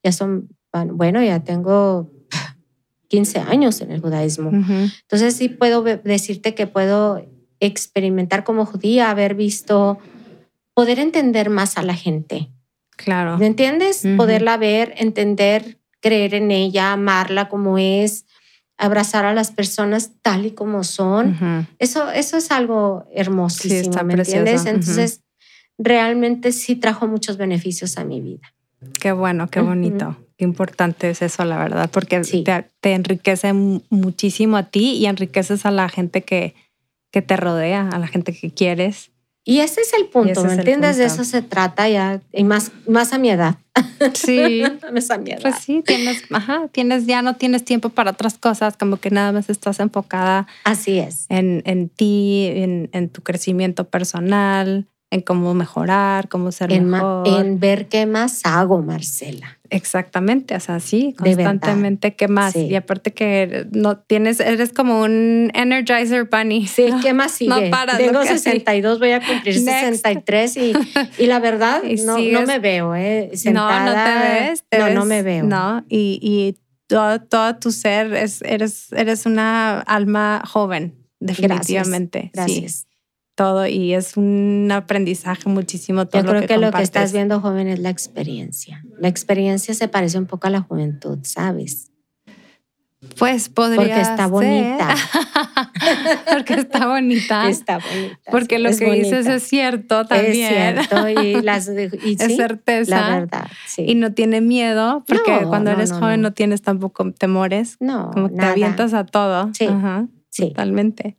Ya 0.03 0.11
son, 0.11 0.49
bueno, 0.93 1.21
ya 1.21 1.43
tengo 1.43 2.11
15 3.15 3.39
años 3.39 3.81
en 3.81 3.91
el 3.91 4.01
judaísmo. 4.01 4.51
Entonces 4.51 5.35
sí 5.35 5.49
puedo 5.49 5.83
decirte 5.83 6.53
que 6.53 6.67
puedo 6.67 7.25
experimentar 7.59 8.43
como 8.43 8.65
judía, 8.65 9.09
haber 9.09 9.35
visto, 9.35 9.97
poder 10.73 10.99
entender 10.99 11.49
más 11.49 11.77
a 11.77 11.83
la 11.83 11.95
gente. 11.95 12.49
Claro. 12.97 13.37
¿Me 13.37 13.47
entiendes? 13.47 14.03
Poderla 14.17 14.57
ver, 14.57 14.93
entender, 14.97 15.79
creer 16.01 16.33
en 16.33 16.51
ella, 16.51 16.93
amarla 16.93 17.49
como 17.49 17.77
es, 17.77 18.25
abrazar 18.77 19.25
a 19.25 19.33
las 19.33 19.51
personas 19.51 20.11
tal 20.21 20.45
y 20.45 20.51
como 20.51 20.83
son. 20.83 21.67
eso, 21.79 22.11
eso 22.11 22.37
es 22.37 22.51
algo 22.51 23.07
hermosísimo, 23.13 24.03
¿me 24.03 24.15
entiendes? 24.15 24.65
Entonces, 24.65 25.21
realmente 25.77 26.51
sí 26.51 26.75
trajo 26.75 27.07
muchos 27.07 27.37
beneficios 27.37 27.97
a 27.97 28.03
mi 28.03 28.21
vida. 28.21 28.53
Qué 28.99 29.11
bueno, 29.11 29.47
qué 29.49 29.61
bonito. 29.61 30.17
Qué 30.37 30.43
importante 30.43 31.09
es 31.09 31.21
eso, 31.21 31.45
la 31.45 31.57
verdad, 31.57 31.89
porque 31.91 32.19
te, 32.19 32.69
te, 32.81 32.93
enriquece 32.93 33.53
muchísimo 33.53 34.57
a 34.57 34.63
ti 34.63 34.93
y 34.93 35.05
enriqueces 35.05 35.65
a 35.65 35.71
la 35.71 35.87
gente 35.87 36.23
que, 36.23 36.55
que 37.11 37.21
te 37.21 37.37
rodea, 37.37 37.87
a 37.87 37.99
la 37.99 38.07
gente 38.07 38.33
que 38.33 38.51
quieres. 38.51 39.11
Y 39.47 39.59
ese 39.59 39.79
es 39.81 39.93
el 39.93 40.07
punto, 40.07 40.43
¿me 40.43 40.53
entiendes? 40.53 40.97
De 40.97 41.05
eso 41.05 41.23
se 41.23 41.41
trata 41.43 41.87
ya, 41.87 42.19
y 42.33 42.43
más, 42.43 42.71
más 42.87 43.13
a 43.13 43.19
mi 43.19 43.29
edad. 43.29 43.57
Sí. 44.13 44.63
más 44.91 45.11
a 45.11 45.19
mi 45.19 45.31
edad. 45.31 45.41
Pues 45.43 45.59
sí, 45.59 45.83
tienes, 45.85 46.23
ajá, 46.31 46.67
tienes, 46.71 47.05
ya 47.05 47.21
no 47.21 47.35
tienes 47.35 47.63
tiempo 47.63 47.89
para 47.89 48.11
otras 48.11 48.37
cosas, 48.37 48.75
como 48.75 48.97
que 48.97 49.11
nada 49.11 49.31
más 49.31 49.49
estás 49.49 49.79
enfocada. 49.79 50.47
Así 50.63 50.97
es. 50.97 51.27
En, 51.29 51.61
en 51.65 51.89
ti, 51.89 52.47
en, 52.55 52.89
en 52.91 53.07
tu 53.07 53.21
crecimiento 53.21 53.87
personal, 53.87 54.87
en 55.15 55.21
cómo 55.21 55.53
mejorar, 55.53 56.27
cómo 56.27 56.51
ser 56.51 56.81
mejor. 56.81 57.27
En 57.27 57.59
ver 57.59 57.87
qué 57.87 58.05
más 58.05 58.41
hago, 58.43 58.81
Marcela. 58.81 59.57
Exactamente, 59.69 60.55
o 60.55 60.59
sea, 60.59 60.79
sí, 60.79 61.15
constantemente 61.17 62.15
qué 62.15 62.27
más. 62.27 62.55
Y 62.55 62.75
aparte 62.75 63.13
que 63.13 63.65
no 63.71 63.97
tienes, 63.97 64.39
eres 64.39 64.73
como 64.73 65.01
un 65.01 65.51
energizer 65.53 66.25
bunny. 66.25 66.67
Sí, 66.67 66.87
¿qué 67.01 67.13
más 67.13 67.31
sigue? 67.31 67.49
No 67.49 67.71
para, 67.71 67.97
Tengo 67.97 68.23
62, 68.23 68.99
voy 68.99 69.11
a 69.11 69.25
cumplir 69.25 69.55
63 69.55 70.57
y, 70.57 70.73
y, 71.17 71.25
la 71.25 71.39
verdad 71.39 71.81
no, 72.05 72.19
no, 72.19 72.41
me 72.43 72.59
veo, 72.59 72.93
¿eh? 72.93 73.31
Sentada, 73.33 73.85
no, 73.85 73.91
no 73.91 74.03
te 74.03 74.49
ves. 74.49 74.65
no, 74.77 74.89
no 74.99 75.05
me 75.05 75.23
veo. 75.23 75.45
No, 75.45 75.83
y, 75.89 76.19
y 76.21 76.57
todo, 76.87 77.21
todo, 77.21 77.55
tu 77.55 77.71
ser 77.71 78.13
es, 78.13 78.41
eres, 78.43 78.91
eres 78.91 79.25
una 79.25 79.79
alma 79.79 80.43
joven, 80.45 80.95
definitivamente. 81.19 82.31
Gracias 82.33 82.85
todo 83.35 83.67
y 83.67 83.93
es 83.93 84.17
un 84.17 84.69
aprendizaje 84.71 85.49
muchísimo 85.49 86.07
todo 86.07 86.23
Yo 86.23 86.29
creo 86.29 86.47
que, 86.47 86.57
lo 86.57 86.71
que 86.71 86.81
estás 86.81 87.13
viendo, 87.13 87.41
joven, 87.41 87.67
es 87.67 87.79
la 87.79 87.89
experiencia. 87.89 88.83
La 88.97 89.09
experiencia 89.09 89.73
se 89.73 89.87
parece 89.87 90.17
un 90.17 90.25
poco 90.25 90.47
a 90.47 90.49
la 90.49 90.61
juventud, 90.61 91.19
¿sabes? 91.23 91.91
Pues 93.17 93.49
podría 93.49 93.77
Porque 93.77 94.01
está 94.01 94.27
bonita. 94.27 94.95
Porque 96.31 96.53
está 96.55 96.87
bonita. 96.87 97.49
Está 97.49 97.77
bonita. 97.77 98.31
Porque 98.31 98.59
lo 98.59 98.75
que 98.75 98.91
dices 98.91 99.27
es 99.27 99.43
cierto 99.43 100.05
también. 100.05 100.77
Es 100.77 100.87
cierto 100.87 101.09
y, 101.09 101.41
las, 101.41 101.67
es 101.67 102.35
certeza. 102.35 103.01
La 103.01 103.19
verdad, 103.19 103.47
sí. 103.67 103.83
Y 103.87 103.95
no 103.95 104.13
tiene 104.13 104.41
miedo, 104.41 105.03
porque 105.07 105.45
cuando 105.47 105.71
eres 105.71 105.91
joven 105.91 106.21
no. 106.21 106.33
tienes 106.33 106.61
tampoco 106.61 107.11
temores. 107.11 107.77
No, 107.79 108.11
Como 108.11 108.29
te 108.29 108.43
avientas 108.43 108.93
a 108.93 109.05
todo. 109.05 109.51
Sí, 109.53 109.67
sí. 110.29 110.49
Totalmente. 110.49 111.17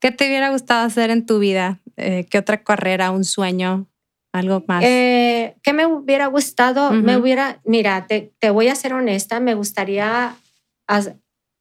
¿Qué 0.00 0.12
te 0.12 0.26
hubiera 0.26 0.50
gustado 0.50 0.86
hacer 0.86 1.10
en 1.10 1.26
tu 1.26 1.38
vida? 1.38 1.80
Eh, 1.96 2.26
¿Qué 2.30 2.38
otra 2.38 2.62
carrera, 2.62 3.10
un 3.10 3.24
sueño, 3.24 3.86
algo 4.32 4.62
más? 4.68 4.84
Eh, 4.84 5.56
¿Qué 5.62 5.72
me 5.72 5.86
hubiera 5.86 6.26
gustado? 6.26 6.92
Me 6.92 7.16
hubiera, 7.16 7.60
mira, 7.64 8.06
te, 8.06 8.50
voy 8.50 8.68
a 8.68 8.74
ser 8.74 8.92
honesta, 8.92 9.40
me 9.40 9.54
gustaría 9.54 10.36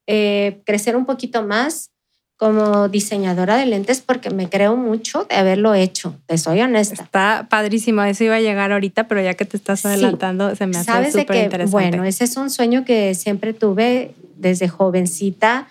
eh, 0.06 0.62
crecer 0.65 0.95
un 0.95 1.06
poquito 1.06 1.43
más 1.43 1.91
como 2.38 2.88
diseñadora 2.88 3.58
de 3.58 3.65
lentes 3.65 4.02
porque 4.02 4.30
me 4.30 4.47
creo 4.47 4.78
mucho 4.78 5.26
de 5.28 5.36
haberlo 5.36 5.73
hecho, 5.73 6.19
te 6.28 6.38
soy 6.38 6.62
honesta. 6.62 7.04
Está 7.04 7.47
padrísimo, 7.50 8.04
eso 8.04 8.23
iba 8.23 8.36
a 8.36 8.39
llegar 8.39 8.71
ahorita, 8.71 9.08
pero 9.08 9.23
ya 9.23 9.34
que 9.34 9.45
te 9.45 9.58
estás 9.58 9.84
adelantando, 9.88 10.56
se 10.56 10.67
me 10.67 10.78
hace 10.78 11.12
súper 11.12 11.45
interesante. 11.45 11.71
Bueno, 11.71 12.04
ese 12.04 12.26
es 12.26 12.38
un 12.38 12.52
sueño 12.52 12.86
que 12.86 13.15
siempre 13.15 13.54
tuve 13.54 14.13
desde 14.36 14.67
jovencita 14.67 15.67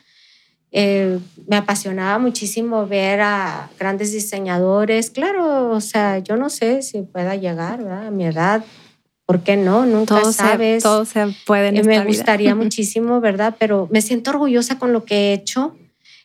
eh, 0.79 1.19
me 1.49 1.57
apasionaba 1.57 2.19
muchísimo 2.19 2.87
ver 2.87 3.23
a 3.23 3.71
grandes 3.79 4.13
diseñadores. 4.13 5.11
Claro, 5.11 5.71
o 5.71 5.81
sea, 5.81 6.19
yo 6.19 6.37
no 6.37 6.51
sé 6.51 6.83
si 6.83 7.01
pueda 7.01 7.35
llegar 7.35 7.81
a 7.81 8.11
mi 8.11 8.27
edad. 8.27 8.63
¿Por 9.25 9.41
qué 9.41 9.57
no? 9.57 9.87
Nunca 9.87 10.31
sabes. 10.33 10.83
todo 10.83 11.07
se 11.07 11.29
puede 11.47 11.69
en 11.69 11.79
eh, 11.79 11.83
Me 11.83 12.05
gustaría 12.05 12.55
muchísimo, 12.55 13.23
¿verdad? 13.23 13.57
Pero 13.59 13.89
me 13.91 14.03
siento 14.03 14.33
orgullosa 14.33 14.79
con 14.79 14.93
lo 14.93 15.07
que 15.07 15.15
he 15.15 15.33
hecho. 15.33 15.75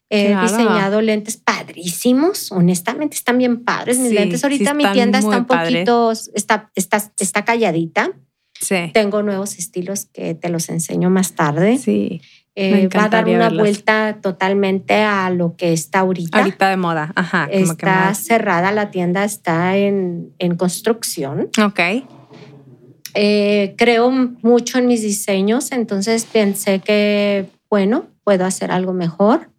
He 0.09 0.35
diseñado 0.35 0.99
lentes 0.99 1.37
padrísimos. 1.37 2.51
Honestamente, 2.51 3.15
están 3.15 3.37
bien 3.37 3.63
padres. 3.63 3.99
Mis 3.99 4.11
lentes 4.11 4.43
ahorita 4.43 4.73
mi 4.73 4.85
tienda 4.91 5.19
está 5.19 5.37
un 5.37 5.45
poquito, 5.45 6.11
está, 6.11 6.69
está, 6.75 7.09
está 7.17 7.45
calladita. 7.45 8.11
Sí. 8.59 8.91
Tengo 8.93 9.23
nuevos 9.23 9.57
estilos 9.57 10.07
que 10.07 10.35
te 10.35 10.49
los 10.49 10.67
enseño 10.67 11.09
más 11.09 11.35
tarde. 11.35 11.77
Sí. 11.77 12.21
Eh, 12.55 12.89
va 12.95 13.05
a 13.05 13.09
dar 13.09 13.29
una 13.29 13.49
vuelta 13.49 14.17
totalmente 14.21 14.95
a 14.95 15.29
lo 15.29 15.55
que 15.55 15.71
está 15.71 15.99
ahorita. 15.99 16.39
Ahorita 16.39 16.69
de 16.69 16.77
moda, 16.77 17.13
ajá. 17.15 17.47
está 17.49 18.13
cerrada, 18.13 18.71
la 18.73 18.91
tienda 18.91 19.23
está 19.23 19.77
en, 19.77 20.33
en 20.37 20.57
construcción. 20.57 21.49
Ok. 21.63 21.79
Eh, 23.13 23.75
creo 23.77 24.11
mucho 24.11 24.79
en 24.79 24.87
mis 24.87 25.01
diseños, 25.01 25.71
entonces 25.71 26.25
pensé 26.25 26.79
que, 26.79 27.47
bueno, 27.69 28.07
puedo 28.23 28.45
hacer 28.45 28.71
algo 28.71 28.93
mejor. 28.93 29.49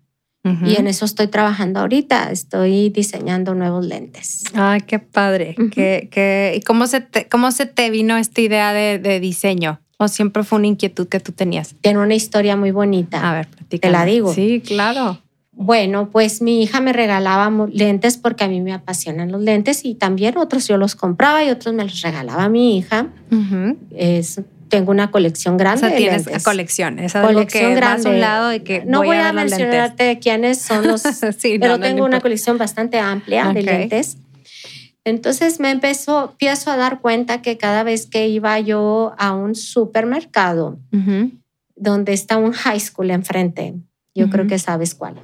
Y 0.44 0.74
en 0.74 0.88
eso 0.88 1.04
estoy 1.04 1.28
trabajando 1.28 1.78
ahorita. 1.78 2.32
Estoy 2.32 2.90
diseñando 2.90 3.54
nuevos 3.54 3.86
lentes. 3.86 4.42
Ay, 4.54 4.80
qué 4.80 4.98
padre. 4.98 5.54
¿Y 5.56 6.60
cómo 6.62 6.88
se, 6.88 7.00
te, 7.00 7.28
cómo 7.28 7.52
se 7.52 7.66
te 7.66 7.90
vino 7.90 8.16
esta 8.16 8.40
idea 8.40 8.72
de, 8.72 8.98
de 8.98 9.20
diseño? 9.20 9.80
¿O 10.02 10.08
siempre 10.08 10.42
fue 10.42 10.58
una 10.58 10.66
inquietud 10.66 11.06
que 11.08 11.20
tú 11.20 11.32
tenías? 11.32 11.74
Tiene 11.80 12.00
una 12.00 12.14
historia 12.14 12.56
muy 12.56 12.72
bonita. 12.72 13.30
A 13.30 13.34
ver, 13.34 13.48
Te 13.68 13.90
la 13.90 14.04
digo. 14.04 14.34
Sí, 14.34 14.60
claro. 14.64 15.18
Bueno, 15.52 16.08
pues 16.10 16.42
mi 16.42 16.62
hija 16.62 16.80
me 16.80 16.92
regalaba 16.92 17.50
lentes 17.70 18.16
porque 18.16 18.42
a 18.42 18.48
mí 18.48 18.60
me 18.60 18.72
apasionan 18.72 19.30
los 19.30 19.42
lentes 19.42 19.84
y 19.84 19.94
también 19.94 20.36
otros 20.38 20.66
yo 20.66 20.76
los 20.76 20.96
compraba 20.96 21.44
y 21.44 21.50
otros 21.50 21.74
me 21.74 21.84
los 21.84 22.00
regalaba 22.00 22.44
a 22.44 22.48
mi 22.48 22.78
hija. 22.78 23.08
es, 23.94 24.40
tengo 24.68 24.90
una 24.90 25.10
colección 25.10 25.58
grande. 25.58 25.86
O 25.86 25.88
sea, 25.88 25.96
tienes 25.96 26.24
lentes. 26.24 26.42
colección. 26.42 26.98
Es 26.98 27.14
algo 27.14 27.28
colección 27.28 27.70
que 27.70 27.76
grande. 27.76 28.08
a 28.08 28.12
un 28.12 28.20
lado 28.20 28.48
de 28.48 28.64
que 28.64 28.84
no 28.86 29.04
voy, 29.04 29.18
a, 29.18 29.32
mencionarte 29.32 30.18
quiénes 30.18 30.58
son 30.58 30.88
los, 30.88 31.02
sí, 31.38 31.58
pero 31.60 31.78
tengo 31.78 32.04
una 32.04 32.20
colección 32.20 32.58
bastante 32.58 32.98
amplia 32.98 33.52
de 33.52 33.62
lentes. 33.62 34.16
Entonces 35.04 35.58
me 35.58 35.70
empezó, 35.70 36.30
empiezo 36.30 36.70
a 36.70 36.76
dar 36.76 37.00
cuenta 37.00 37.42
que 37.42 37.58
cada 37.58 37.82
vez 37.82 38.06
que 38.06 38.28
iba 38.28 38.58
yo 38.60 39.14
a 39.18 39.32
un 39.32 39.54
supermercado, 39.54 40.78
donde 41.74 42.12
está 42.12 42.36
un 42.36 42.52
high 42.52 42.80
school 42.80 43.10
enfrente, 43.10 43.74
yo 44.14 44.30
creo 44.30 44.46
que 44.46 44.58
sabes 44.58 44.94
cuál, 44.94 45.16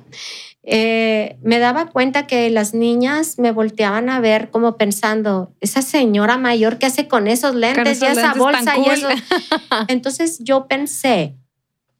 eh, 0.64 1.38
me 1.42 1.60
daba 1.60 1.86
cuenta 1.86 2.26
que 2.26 2.50
las 2.50 2.74
niñas 2.74 3.38
me 3.38 3.52
volteaban 3.52 4.10
a 4.10 4.20
ver 4.20 4.50
como 4.50 4.76
pensando, 4.76 5.54
esa 5.60 5.80
señora 5.80 6.36
mayor 6.36 6.78
que 6.78 6.86
hace 6.86 7.08
con 7.08 7.28
esos 7.28 7.54
lentes 7.54 8.02
y 8.02 8.04
esa 8.04 8.34
bolsa 8.34 8.76
y 8.76 8.90
eso. 8.90 9.08
Entonces 9.88 10.40
yo 10.40 10.66
pensé, 10.66 11.36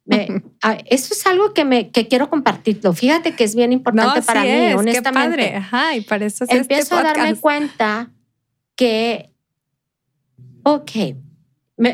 Ah, 0.62 0.78
eso 0.86 1.14
es 1.14 1.26
algo 1.26 1.54
que, 1.54 1.64
me, 1.64 1.90
que 1.90 2.08
quiero 2.08 2.28
compartirlo. 2.28 2.92
Fíjate 2.92 3.34
que 3.36 3.44
es 3.44 3.54
bien 3.54 3.72
importante 3.72 4.22
para 4.22 4.42
mí, 4.42 4.72
honestamente. 4.72 5.36
Qué 5.36 5.50
padre. 5.50 5.56
Ajá, 5.56 5.96
y 5.96 6.00
para 6.00 6.26
eso 6.26 6.44
este 6.44 6.56
Empiezo 6.56 6.96
a 6.96 7.02
darme 7.02 7.36
cuenta 7.36 8.10
que, 8.74 9.30
ok, 10.64 10.90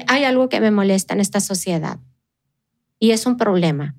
hay 0.06 0.24
algo 0.24 0.48
que 0.48 0.60
me 0.60 0.70
molesta 0.70 1.12
en 1.12 1.20
esta 1.20 1.40
sociedad 1.40 1.98
y 2.98 3.10
es 3.10 3.26
un 3.26 3.36
problema. 3.36 3.94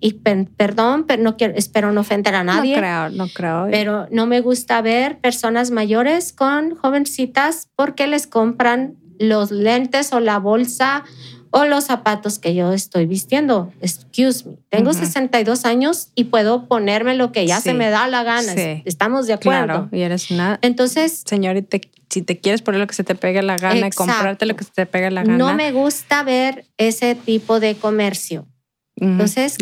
Y 0.00 0.14
perdón, 0.14 1.04
pero 1.06 1.22
no 1.22 1.36
quiero, 1.36 1.54
espero 1.56 1.92
no 1.92 2.00
ofender 2.00 2.34
a 2.34 2.42
nadie. 2.42 2.74
No 2.74 2.80
creo, 2.80 3.10
no 3.10 3.28
creo. 3.28 3.68
Pero 3.70 4.08
no 4.10 4.26
me 4.26 4.40
gusta 4.40 4.80
ver 4.80 5.20
personas 5.20 5.70
mayores 5.70 6.32
con 6.32 6.74
jovencitas 6.74 7.68
porque 7.76 8.06
les 8.06 8.26
compran 8.26 8.96
los 9.18 9.50
lentes 9.50 10.12
o 10.14 10.20
la 10.20 10.38
bolsa 10.38 11.04
o 11.50 11.64
los 11.64 11.84
zapatos 11.84 12.38
que 12.38 12.54
yo 12.54 12.72
estoy 12.72 13.06
vistiendo. 13.06 13.72
Excuse 13.80 14.48
me, 14.48 14.56
tengo 14.68 14.92
62 14.92 15.64
años 15.64 16.08
y 16.14 16.24
puedo 16.24 16.66
ponerme 16.66 17.14
lo 17.14 17.32
que 17.32 17.46
ya 17.46 17.60
se 17.60 17.74
me 17.74 17.90
da 17.90 18.08
la 18.08 18.22
gana. 18.22 18.52
Estamos 18.84 19.26
de 19.26 19.34
acuerdo. 19.34 19.64
Claro, 19.66 19.88
y 19.92 20.00
eres 20.00 20.30
una 20.30 20.58
Entonces, 20.62 21.22
señorita, 21.26 21.78
si 22.08 22.22
te 22.22 22.38
quieres 22.38 22.62
poner 22.62 22.80
lo 22.80 22.86
que 22.86 22.94
se 22.94 23.04
te 23.04 23.14
pegue 23.14 23.42
la 23.42 23.56
gana 23.56 23.88
y 23.88 23.90
comprarte 23.90 24.46
lo 24.46 24.56
que 24.56 24.64
se 24.64 24.70
te 24.72 24.86
pegue 24.86 25.10
la 25.10 25.22
gana. 25.22 25.36
No 25.36 25.54
me 25.54 25.72
gusta 25.72 26.22
ver 26.22 26.66
ese 26.76 27.14
tipo 27.14 27.60
de 27.60 27.74
comercio. 27.76 28.46
Entonces, 28.96 29.56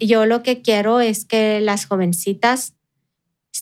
yo 0.00 0.26
lo 0.26 0.42
que 0.42 0.62
quiero 0.62 1.00
es 1.00 1.24
que 1.24 1.60
las 1.60 1.86
jovencitas 1.86 2.75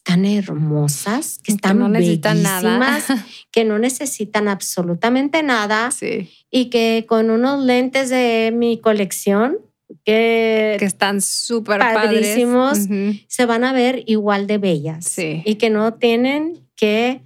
están 0.05 0.27
hermosas, 0.27 1.41
que 1.43 1.53
están 1.53 1.79
no 1.79 1.89
necesitan 1.89 2.43
nada, 2.43 3.01
que 3.51 3.65
no 3.65 3.79
necesitan 3.79 4.49
absolutamente 4.49 5.43
nada 5.43 5.89
y 6.51 6.67
que 6.67 7.07
con 7.09 7.31
unos 7.31 7.65
lentes 7.65 8.11
de 8.11 8.53
mi 8.55 8.79
colección 8.79 9.57
que, 10.05 10.77
que 10.79 10.85
están 10.85 11.23
súper 11.23 11.79
padrísimos, 11.79 12.81
se 13.29 13.47
van 13.47 13.65
a 13.65 13.73
ver 13.73 14.03
igual 14.07 14.47
de 14.47 14.59
bellas 14.59 15.19
y 15.19 15.55
que 15.55 15.71
no 15.71 15.95
tienen 15.95 16.61
que 16.77 17.23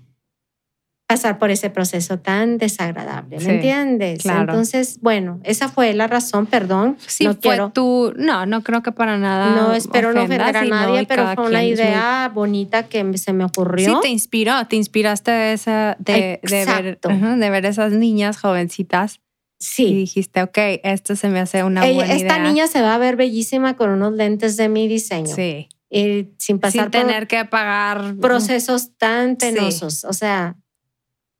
pasar 1.09 1.39
por 1.39 1.51
ese 1.51 1.71
proceso 1.71 2.19
tan 2.19 2.59
desagradable, 2.59 3.41
¿me 3.41 3.55
entiendes? 3.55 4.27
Entonces, 4.27 4.99
bueno, 5.01 5.41
esa 5.43 5.71
fue 5.71 5.95
la 5.95 6.07
razón, 6.07 6.45
perdón. 6.45 6.99
Sí, 7.07 7.25
no 7.25 7.35
fue 7.35 7.59
tú, 7.73 8.13
no, 8.15 8.45
no 8.45 8.63
creo 8.63 8.83
que 8.83 8.93
para 8.93 9.17
nada. 9.17 9.57
No 9.57 9.73
espero 9.73 10.13
no 10.13 10.25
ofender 10.25 10.55
a 10.55 10.65
nadie, 10.67 11.07
pero 11.07 11.35
fue 11.35 11.47
una 11.47 11.65
idea 11.65 12.31
bonita 12.33 12.83
que 12.83 13.17
se 13.17 13.33
me 13.33 13.45
ocurrió. 13.45 13.95
Sí, 13.95 13.99
te 14.03 14.09
inspiró, 14.09 14.67
te 14.67 14.77
inspiraste 14.77 15.31
de, 15.31 15.53
esa, 15.55 15.97
de, 15.99 16.41
de 16.43 16.67
ver, 16.67 17.01
de 17.01 17.51
ver 17.51 17.65
esas 17.65 17.93
niñas 17.93 18.39
jovencitas. 18.39 19.21
Sí. 19.59 19.87
Y 19.87 19.95
dijiste, 19.95 20.43
ok, 20.43 20.59
esto 20.85 21.17
se 21.17 21.31
me 21.31 21.41
hace 21.41 21.65
una 21.65 21.81
buena 21.81 22.03
esta 22.03 22.17
idea. 22.17 22.37
Esta 22.37 22.39
niña 22.47 22.67
se 22.67 22.83
va 22.83 22.95
a 22.95 22.99
ver 22.99 23.17
bellísima 23.17 23.77
con 23.77 23.89
unos 23.89 24.13
lentes 24.13 24.59
de 24.59 24.69
mi 24.69 24.87
diseño. 24.87 25.35
Sí. 25.35 25.71
Y 25.91 26.35
sin 26.37 26.59
pasar 26.59 26.83
sin 26.83 26.91
tener 26.91 27.27
que 27.27 27.47
pagar 27.47 28.17
procesos 28.21 28.99
tan 28.99 29.37
penosos. 29.37 30.05
O 30.05 30.13
sea, 30.13 30.57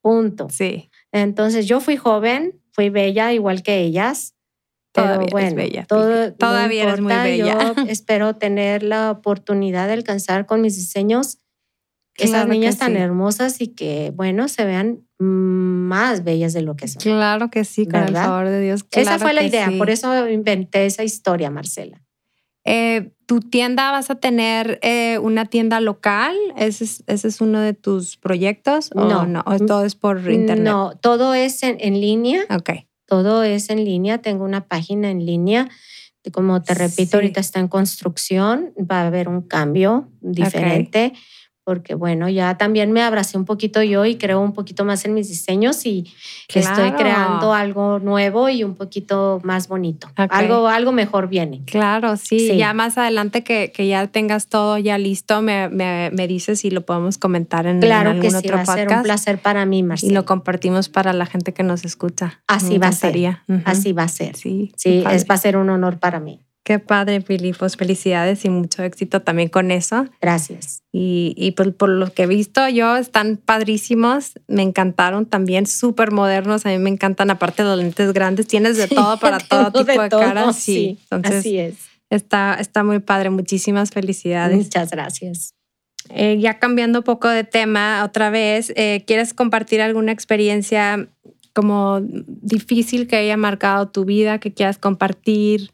Punto. 0.01 0.47
Sí. 0.49 0.89
Entonces 1.11 1.67
yo 1.67 1.79
fui 1.81 1.97
joven, 1.97 2.61
fui 2.71 2.89
bella 2.89 3.33
igual 3.33 3.63
que 3.63 3.79
ellas. 3.79 4.35
Todavía 4.91 5.27
bueno, 5.31 5.55
bella. 5.55 5.85
Todavía 5.85 6.83
eres 6.83 7.01
muy 7.01 7.13
bella. 7.13 7.73
Yo 7.75 7.83
espero 7.87 8.35
tener 8.35 8.83
la 8.83 9.11
oportunidad 9.11 9.87
de 9.87 9.93
alcanzar 9.93 10.45
con 10.45 10.61
mis 10.61 10.75
diseños 10.75 11.37
esas 12.15 12.47
niñas 12.47 12.77
tan 12.77 12.97
hermosas 12.97 13.61
y 13.61 13.69
que, 13.69 14.11
bueno, 14.15 14.47
se 14.47 14.65
vean 14.65 15.07
más 15.19 16.23
bellas 16.23 16.53
de 16.53 16.61
lo 16.61 16.75
que 16.75 16.87
son. 16.87 17.01
Claro 17.01 17.49
que 17.49 17.65
sí, 17.65 17.85
con 17.85 18.03
el 18.03 18.13
favor 18.13 18.47
de 18.47 18.61
Dios. 18.61 18.85
esa 18.91 19.19
fue 19.19 19.33
la 19.33 19.43
idea, 19.43 19.71
por 19.77 19.89
eso 19.89 20.27
inventé 20.27 20.85
esa 20.85 21.03
historia, 21.03 21.49
Marcela. 21.49 22.01
Eh, 22.65 23.11
¿Tu 23.25 23.39
tienda 23.41 23.91
vas 23.91 24.09
a 24.09 24.15
tener 24.15 24.79
eh, 24.81 25.19
una 25.19 25.45
tienda 25.45 25.79
local? 25.79 26.35
¿Ese 26.57 26.83
es, 26.83 27.03
¿Ese 27.07 27.27
es, 27.27 27.41
uno 27.41 27.59
de 27.61 27.73
tus 27.73 28.17
proyectos? 28.17 28.89
No, 28.95 29.25
no, 29.25 29.43
todo 29.67 29.85
es 29.85 29.95
por 29.95 30.17
internet. 30.31 30.65
No, 30.65 30.93
todo 30.99 31.33
es 31.33 31.61
en, 31.63 31.77
en 31.79 32.01
línea. 32.01 32.45
Ok. 32.49 32.71
Todo 33.05 33.43
es 33.43 33.69
en 33.69 33.85
línea. 33.85 34.19
Tengo 34.19 34.45
una 34.45 34.67
página 34.67 35.09
en 35.09 35.25
línea. 35.25 35.69
Como 36.33 36.61
te 36.61 36.73
repito, 36.73 37.17
ahorita 37.17 37.39
está 37.39 37.59
en 37.59 37.67
construcción. 37.67 38.73
Va 38.79 39.01
a 39.01 39.07
haber 39.07 39.29
un 39.29 39.41
cambio 39.41 40.09
diferente 40.21 41.13
porque 41.69 41.93
bueno, 41.93 42.27
ya 42.29 42.57
también 42.57 42.91
me 42.91 43.03
abracé 43.03 43.37
un 43.37 43.45
poquito 43.45 43.83
yo 43.83 44.03
y 44.03 44.15
creo 44.15 44.41
un 44.41 44.53
poquito 44.53 44.85
más 44.85 45.05
en 45.05 45.13
mis 45.13 45.27
diseños 45.27 45.85
y 45.85 46.11
estoy 46.51 46.93
creando 46.93 47.53
algo 47.53 47.99
nuevo 47.99 48.49
y 48.49 48.63
un 48.63 48.73
poquito 48.73 49.39
más 49.43 49.67
bonito. 49.67 50.09
Algo, 50.15 50.67
algo 50.67 50.91
mejor 50.91 51.29
viene. 51.29 51.61
Claro, 51.65 52.17
sí. 52.17 52.57
Ya 52.57 52.73
más 52.73 52.97
adelante 52.97 53.43
que, 53.43 53.71
que, 53.71 53.85
ya 53.85 54.07
tengas 54.07 54.47
todo 54.47 54.79
ya 54.79 54.97
listo, 54.97 55.43
me, 55.43 55.69
me, 55.69 56.09
me 56.11 56.27
dices 56.27 56.65
y 56.65 56.71
lo 56.71 56.87
podemos 56.87 57.19
comentar 57.19 57.67
en, 57.67 57.81
claro 57.81 58.09
algún 58.09 58.23
que 58.23 58.31
sí, 58.31 58.37
otro 58.37 58.57
va 58.57 58.63
podcast. 58.63 58.79
A 58.79 58.87
ser 58.87 58.97
un 58.97 59.03
placer 59.03 59.39
para 59.39 59.65
mí, 59.67 59.83
Marcela. 59.83 60.11
Y 60.11 60.15
lo 60.15 60.25
compartimos 60.25 60.89
para 60.89 61.13
la 61.13 61.27
gente 61.27 61.53
que 61.53 61.61
nos 61.61 61.85
escucha. 61.85 62.41
Así 62.47 62.79
va 62.79 62.87
a 62.87 62.93
ser. 62.93 63.37
Así 63.65 63.93
va 63.93 64.03
a 64.05 64.07
ser. 64.07 64.35
Sí, 64.35 64.73
sí 64.75 65.03
es, 65.07 65.29
va 65.29 65.35
a 65.35 65.37
ser 65.37 65.55
un 65.55 65.69
honor 65.69 65.99
para 65.99 66.19
mí. 66.19 66.39
Qué 66.63 66.77
padre, 66.77 67.21
Filipos. 67.21 67.77
Felicidades 67.77 68.45
y 68.45 68.49
mucho 68.49 68.83
éxito 68.83 69.21
también 69.21 69.49
con 69.49 69.71
eso. 69.71 70.07
Gracias. 70.21 70.83
Y, 70.91 71.33
y 71.37 71.51
por, 71.51 71.73
por, 71.73 71.89
lo 71.89 72.13
que 72.13 72.23
he 72.23 72.27
visto 72.27 72.67
yo, 72.69 72.97
están 72.97 73.37
padrísimos. 73.37 74.33
Me 74.47 74.61
encantaron 74.61 75.25
también, 75.25 75.65
súper 75.65 76.11
modernos. 76.11 76.65
A 76.65 76.69
mí 76.69 76.77
me 76.77 76.89
encantan, 76.89 77.31
aparte 77.31 77.63
de 77.63 77.69
los 77.69 77.77
lentes 77.79 78.13
grandes. 78.13 78.47
Tienes 78.47 78.77
de 78.77 78.87
todo 78.87 79.17
para 79.17 79.39
todo 79.39 79.71
tipo 79.71 80.01
de, 80.01 80.09
caras. 80.09 80.57
Sí, 80.57 80.99
así 81.09 81.57
es. 81.57 81.75
Está, 82.09 82.55
está 82.59 82.83
muy 82.83 82.99
padre. 82.99 83.29
Muchísimas 83.29 83.91
felicidades. 83.91 84.57
Muchas 84.57 84.91
gracias. 84.91 85.55
Eh, 86.09 86.37
ya 86.39 86.59
cambiando 86.59 86.99
un 86.99 87.03
poco 87.03 87.27
de 87.27 87.43
tema 87.43 88.03
otra 88.03 88.29
vez, 88.29 88.71
eh, 88.75 89.03
¿quieres 89.05 89.33
compartir 89.33 89.81
alguna 89.81 90.11
experiencia 90.11 91.07
como 91.53 91.99
difícil 92.01 93.07
que 93.07 93.17
haya 93.17 93.37
marcado 93.37 93.89
tu 93.89 94.05
vida, 94.05 94.39
que 94.39 94.53
quieras 94.53 94.77
compartir? 94.77 95.71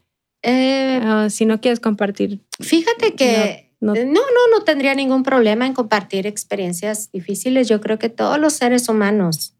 Eh, 0.48 1.00
ah, 1.02 1.26
si 1.28 1.44
no 1.44 1.60
quieres 1.60 1.80
compartir. 1.80 2.40
Fíjate 2.60 3.14
que 3.14 3.72
no 3.80 3.94
no. 3.94 3.94
no, 3.94 4.20
no, 4.52 4.64
tendría 4.64 4.94
ningún 4.94 5.24
problema 5.24 5.66
en 5.66 5.74
compartir 5.74 6.26
experiencias 6.26 7.10
difíciles. 7.10 7.68
Yo 7.68 7.80
creo 7.80 7.98
que 7.98 8.08
todos 8.08 8.38
los 8.38 8.52
seres 8.52 8.88
humanos 8.88 9.56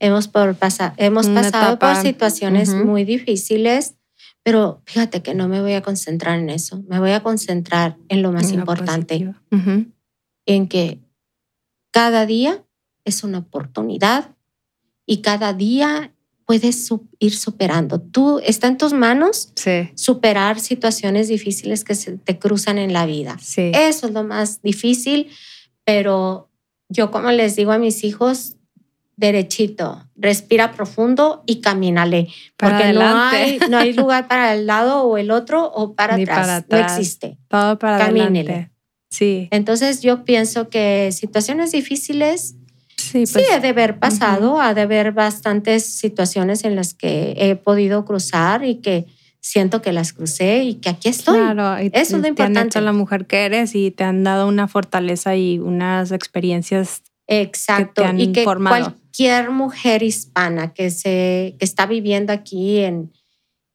hemos, 0.00 0.28
por 0.28 0.56
hemos 0.96 1.28
pasado 1.28 1.78
por 1.78 1.96
situaciones 1.96 2.74
muy 2.74 3.04
difíciles, 3.04 3.96
pero 4.42 4.80
fíjate 4.86 5.20
que 5.22 5.34
no 5.34 5.48
me 5.48 5.60
voy 5.60 5.74
a 5.74 5.82
concentrar 5.82 6.38
en 6.38 6.48
eso. 6.48 6.82
Me 6.88 6.98
voy 6.98 7.10
a 7.10 7.22
concentrar 7.22 7.98
en 8.08 8.22
lo 8.22 8.32
más 8.32 8.52
importante, 8.52 9.34
en 10.46 10.68
que 10.68 11.00
cada 11.90 12.24
día 12.24 12.64
es 13.04 13.22
una 13.22 13.38
oportunidad 13.38 14.34
y 15.04 15.18
cada 15.18 15.52
día 15.52 16.14
puedes 16.46 16.88
ir 17.18 17.36
superando. 17.36 18.00
Tú 18.00 18.40
está 18.42 18.68
en 18.68 18.78
tus 18.78 18.92
manos 18.92 19.52
superar 19.96 20.60
situaciones 20.60 21.28
difíciles 21.28 21.82
que 21.82 21.96
se 21.96 22.16
te 22.18 22.38
cruzan 22.38 22.78
en 22.78 22.92
la 22.92 23.04
vida. 23.04 23.36
Eso 23.56 24.06
es 24.06 24.12
lo 24.12 24.22
más 24.22 24.62
difícil, 24.62 25.28
pero 25.84 26.48
yo 26.88 27.10
como 27.10 27.32
les 27.32 27.56
digo 27.56 27.72
a 27.72 27.78
mis 27.78 28.04
hijos, 28.04 28.56
derechito, 29.16 30.08
respira 30.14 30.72
profundo 30.72 31.42
y 31.46 31.60
camínale, 31.60 32.28
porque 32.56 32.92
no 32.92 33.06
hay, 33.06 33.58
no 33.68 33.78
hay 33.78 33.92
lugar 33.94 34.28
para 34.28 34.54
el 34.54 34.66
lado 34.66 35.02
o 35.02 35.18
el 35.18 35.32
otro 35.32 35.64
o 35.72 35.94
para, 35.94 36.14
atrás. 36.14 36.64
no 36.70 36.78
existe. 36.78 37.38
Todo 37.48 37.78
para 37.78 37.98
Camínele. 37.98 38.70
Sí. 39.10 39.48
Entonces 39.50 40.02
yo 40.02 40.24
pienso 40.24 40.68
que 40.68 41.10
situaciones 41.10 41.72
difíciles 41.72 42.54
Sí, 43.12 43.24
pues, 43.32 43.50
ha 43.52 43.60
de 43.60 43.68
haber 43.68 43.98
pasado, 43.98 44.60
ha 44.60 44.74
de 44.74 44.82
haber 44.82 45.12
bastantes 45.12 45.84
situaciones 45.84 46.64
en 46.64 46.76
las 46.76 46.94
que 46.94 47.34
he 47.36 47.56
podido 47.56 48.04
cruzar 48.04 48.64
y 48.64 48.76
que 48.76 49.06
siento 49.40 49.80
que 49.80 49.92
las 49.92 50.12
crucé 50.12 50.64
y 50.64 50.74
que 50.74 50.88
aquí 50.88 51.08
estoy. 51.08 51.38
Claro, 51.38 51.76
Eso 51.76 52.16
es 52.16 52.22
lo 52.22 52.28
importante. 52.28 52.52
Te 52.54 52.58
han 52.58 52.66
hecho 52.66 52.80
la 52.80 52.92
mujer 52.92 53.26
que 53.26 53.44
eres 53.44 53.74
y 53.74 53.92
te 53.92 54.04
han 54.04 54.24
dado 54.24 54.48
una 54.48 54.66
fortaleza 54.66 55.36
y 55.36 55.58
unas 55.58 56.10
experiencias. 56.10 57.02
Exacto, 57.28 57.94
que 57.94 58.02
te 58.02 58.08
han 58.08 58.20
y 58.20 58.32
que 58.32 58.44
formado. 58.44 58.84
cualquier 58.84 59.50
mujer 59.50 60.02
hispana 60.02 60.74
que, 60.74 60.90
se, 60.90 61.56
que 61.58 61.64
está 61.64 61.86
viviendo 61.86 62.32
aquí 62.32 62.78
en, 62.78 63.12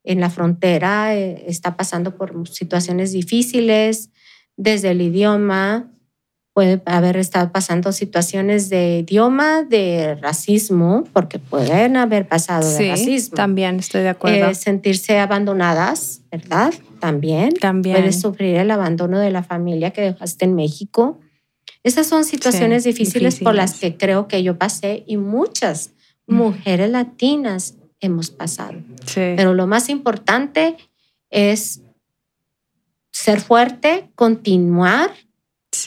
en 0.03 0.19
la 0.19 0.29
frontera 0.29 1.15
eh, 1.15 1.45
está 1.47 1.77
pasando 1.77 2.15
por 2.15 2.47
situaciones 2.47 3.11
difíciles, 3.11 4.09
desde 4.57 4.91
el 4.91 5.01
idioma, 5.01 5.91
puede 6.54 6.82
haber 6.86 7.18
estado 7.18 7.52
pasando 7.52 7.91
situaciones 7.91 8.70
de 8.70 8.99
idioma, 8.99 9.64
de 9.64 10.16
racismo, 10.16 11.06
porque 11.14 11.39
pueden 11.39 11.95
haber 11.95 12.28
pasado 12.28 12.70
de 12.70 12.89
racismo. 12.89 13.36
También 13.36 13.80
estoy 13.80 14.02
de 14.02 14.10
acuerdo. 14.10 14.49
Eh, 14.49 14.56
sentirse 14.56 15.18
abandonadas, 15.20 16.22
¿verdad? 16.30 16.74
También. 16.99 17.54
También. 17.54 17.97
Puedes 17.97 18.20
sufrir 18.20 18.58
el 18.58 18.72
abandono 18.72 19.20
de 19.20 19.32
la 19.32 19.43
familia 19.43 19.91
que 19.91 20.02
dejaste 20.02 20.45
en 20.45 20.56
México. 20.56 21.20
Esas 21.84 22.08
son 22.08 22.26
situaciones 22.26 22.84
difíciles, 22.84 23.39
por 23.39 23.56
las 23.56 23.80
que 23.80 23.97
creo 23.97 24.28
que 24.28 24.43
yo 24.43 24.58
pasé 24.58 25.04
y 25.08 25.18
muchas 25.18 25.91
mujeres 26.28 26.91
latinas 26.91 27.76
hemos 28.02 28.30
pasado. 28.30 28.76
Pero 29.16 29.54
lo 29.54 29.68
más 29.68 29.89
importante 29.89 30.76
es 31.30 31.82
ser 33.12 33.39
fuerte, 33.39 34.12
continuar 34.16 35.12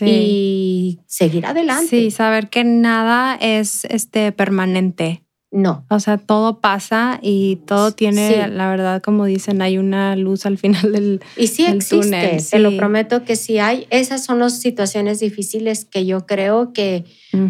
y 0.03 1.01
seguir 1.07 1.47
adelante. 1.47 1.89
Sí, 1.89 2.11
saber 2.11 2.49
que 2.49 2.65
nada 2.65 3.37
es 3.37 3.85
este, 3.87 4.33
permanente. 4.33 5.25
No. 5.55 5.87
O 5.89 6.01
sea, 6.01 6.19
todo 6.19 6.59
pasa 6.59 7.21
y 7.23 7.57
todo 7.65 7.93
tiene, 7.93 8.49
la 8.49 8.69
verdad, 8.69 9.01
como 9.01 9.25
dicen, 9.25 9.63
hay 9.63 9.79
una 9.79 10.17
luz 10.17 10.47
al 10.47 10.59
final 10.59 10.91
del 10.91 11.21
Y 11.37 11.47
sí 11.47 11.65
existe, 11.65 12.39
te 12.51 12.59
lo 12.59 12.77
prometo 12.77 13.25
que 13.25 13.37
sí 13.37 13.61
hay. 13.61 13.87
Esas 13.91 14.25
son 14.25 14.41
las 14.41 14.59
situaciones 14.59 15.21
difíciles 15.21 15.85
que 15.85 16.07
yo 16.07 16.27
creo 16.27 16.73
que 16.73 17.05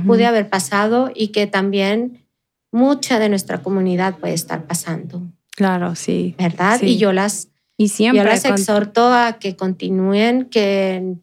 pude 0.07 0.27
haber 0.27 0.51
pasado 0.51 1.13
y 1.15 1.29
que 1.29 1.47
también 1.47 2.27
mucha 2.71 3.19
de 3.19 3.31
nuestra 3.31 3.63
comunidad 3.63 4.19
puede 4.19 4.35
estar 4.35 4.67
pasando. 4.67 5.23
Claro, 5.53 5.95
sí. 5.95 6.35
¿Verdad? 6.37 6.83
Y 6.83 6.99
yo 6.99 7.15
las, 7.15 7.49
y 7.79 7.89
siempre 7.89 8.19
yo 8.19 8.25
las 8.25 8.45
exhorto 8.45 9.15
a 9.15 9.39
que 9.39 9.57
continúen, 9.57 10.45
que 10.51 11.15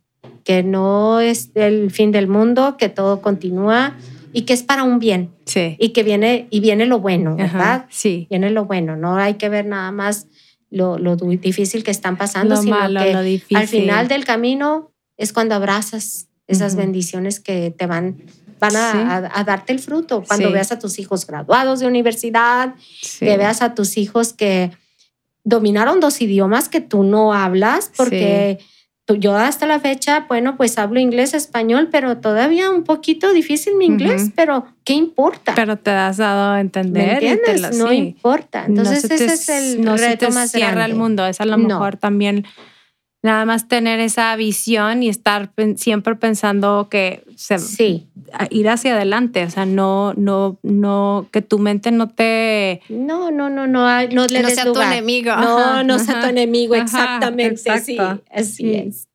que 0.44 0.64
no 0.64 1.20
es 1.20 1.52
el 1.56 1.92
fin 1.92 2.12
del 2.12 2.28
mundo, 2.28 2.78
que 2.78 2.90
todo 2.90 3.22
continúa 3.22 3.96
y 4.34 4.44
que 4.44 4.54
es 4.54 4.64
para 4.64 4.84
un 4.84 5.00
bien. 5.00 5.32
Sí. 5.46 5.76
Y 5.80 5.90
que 5.90 6.04
viene, 6.04 6.48
y 6.50 6.60
viene 6.60 6.86
lo 6.86 7.00
bueno, 7.00 7.36
¿verdad? 7.36 7.86
sí. 7.90 8.28
Viene 8.30 8.50
lo 8.50 8.66
bueno, 8.66 8.96
no 8.96 9.16
hay 9.18 9.36
que 9.36 9.50
ver 9.50 9.66
nada 9.66 9.92
más 9.92 10.28
lo, 10.70 10.98
lo 10.98 11.16
difícil 11.16 11.84
que 11.84 11.92
están 11.92 12.18
pasando, 12.18 12.56
sino 12.56 12.78
que 12.78 13.42
al 13.54 13.68
final 13.68 14.08
del 14.08 14.24
camino 14.24 14.92
es 15.18 15.34
cuando 15.34 15.56
abrazas 15.56 16.28
esas 16.48 16.76
bendiciones 16.76 17.40
que 17.40 17.74
te 17.78 17.86
van 17.86 18.18
van 18.62 18.76
a, 18.76 19.44
darte 19.44 19.74
el 19.74 19.80
fruto. 19.80 20.24
Cuando 20.26 20.52
veas 20.52 20.72
a 20.72 20.78
tus 20.78 21.00
hijos 21.00 21.26
graduados 21.26 21.80
de 21.80 21.88
universidad, 21.88 22.76
que 23.20 23.36
veas 23.36 23.62
a 23.64 23.74
tus 23.74 23.98
hijos 23.98 24.34
que 24.34 24.72
dominaron 25.44 26.00
dos 26.00 26.22
idiomas 26.22 26.70
que 26.70 26.80
tú 26.80 27.04
no 27.04 27.34
hablas, 27.34 27.92
porque 27.98 28.60
yo 29.16 29.36
hasta 29.36 29.66
la 29.66 29.80
fecha, 29.80 30.26
bueno, 30.28 30.58
pues 30.58 30.78
hablo 30.78 31.00
inglés, 31.00 31.34
español, 31.34 31.90
pero 31.92 32.18
todavía 32.18 32.70
un 32.70 32.84
poquito 32.84 33.34
difícil 33.34 33.76
mi 33.76 33.86
inglés, 33.86 34.32
pero 34.36 34.66
¿qué 34.84 34.94
importa? 34.94 35.54
Pero 35.56 35.78
te 35.78 35.92
has 35.92 36.18
dado 36.18 36.52
a 36.52 36.60
entender. 36.60 37.24
entiendes? 37.24 37.78
no 37.78 37.92
importa. 37.92 38.66
Entonces 38.66 39.04
ese 39.04 39.26
es 39.26 39.50
el 39.50 39.84
no 39.84 39.98
reto 39.98 40.28
se 40.28 40.32
más 40.34 40.52
cierra 40.52 40.86
el 40.86 40.96
mundo. 40.96 41.26
Es 41.26 41.42
a 41.42 41.46
lo 41.46 41.58
mejor 41.58 41.98
también 41.98 42.46
nada 43.24 43.46
más 43.46 43.68
tener 43.68 44.00
esa 44.00 44.36
visión 44.36 45.04
y 45.04 45.10
estar 45.10 45.52
siempre 45.76 46.16
pensando 46.16 46.88
que 46.90 47.24
se, 47.36 47.60
sí. 47.60 48.10
ir 48.50 48.70
hacia 48.70 48.96
adelante, 48.96 49.44
o 49.44 49.50
sea, 49.50 49.66
no, 49.66 50.14
no, 50.16 50.58
no, 50.64 51.28
que 51.32 51.42
tu 51.42 51.60
mente 51.60 51.92
no 51.92 52.10
te... 52.10 52.82
No, 52.90 53.32
no, 53.32 53.50
no, 53.50 53.68
no, 53.68 53.86
no, 54.08 54.26
le 54.26 54.42
no 54.42 54.50
sea 54.50 54.72
tu 54.72 54.82
enemigo. 54.82 55.36
No, 55.36 55.84
no 55.84 56.00
sea 56.00 56.22
tu 56.22 56.28
enemigo, 56.28 56.76
exactamente, 56.76 57.78
sí, 57.80 57.98
así 58.32 58.74
es. 58.74 59.08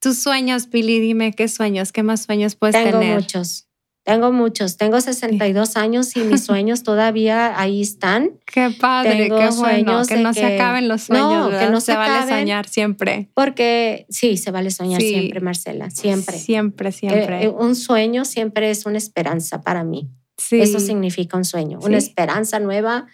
Tus 0.00 0.18
sueños, 0.18 0.66
Pili, 0.66 0.98
dime 0.98 1.32
qué 1.32 1.46
sueños, 1.46 1.92
qué 1.92 2.02
más 2.02 2.22
sueños 2.22 2.56
puedes 2.56 2.74
tener. 2.74 2.92
Tengo 2.92 3.14
muchos. 3.14 3.69
Tengo 4.02 4.32
muchos, 4.32 4.78
tengo 4.78 4.98
62 5.00 5.76
años 5.76 6.16
y 6.16 6.20
mis 6.20 6.44
sueños 6.46 6.82
todavía 6.82 7.60
ahí 7.60 7.82
están. 7.82 8.30
Qué 8.46 8.70
padre, 8.70 9.28
qué 9.28 9.48
bueno, 9.56 10.02
que 10.06 10.16
no 10.16 10.32
se 10.32 10.44
acaben 10.46 10.88
los 10.88 11.02
sueños, 11.02 11.52
no, 11.52 11.58
que 11.58 11.68
no 11.68 11.80
se, 11.80 11.94
vale 11.94 12.28
soñar 12.28 12.66
siempre. 12.66 13.28
Porque 13.34 14.06
sí, 14.08 14.38
se 14.38 14.50
vale 14.50 14.70
soñar 14.70 15.02
siempre, 15.02 15.40
Marcela, 15.40 15.90
siempre. 15.90 16.38
Siempre, 16.38 16.92
siempre. 16.92 17.44
Eh, 17.44 17.48
un 17.48 17.76
sueño 17.76 18.24
siempre 18.24 18.70
es 18.70 18.86
una 18.86 18.96
esperanza 18.96 19.60
para 19.60 19.84
mí. 19.84 20.10
Sí. 20.38 20.60
Eso 20.60 20.80
significa 20.80 21.36
un 21.36 21.44
sueño, 21.44 21.78
una 21.82 21.98
esperanza 21.98 22.58
nueva. 22.58 23.06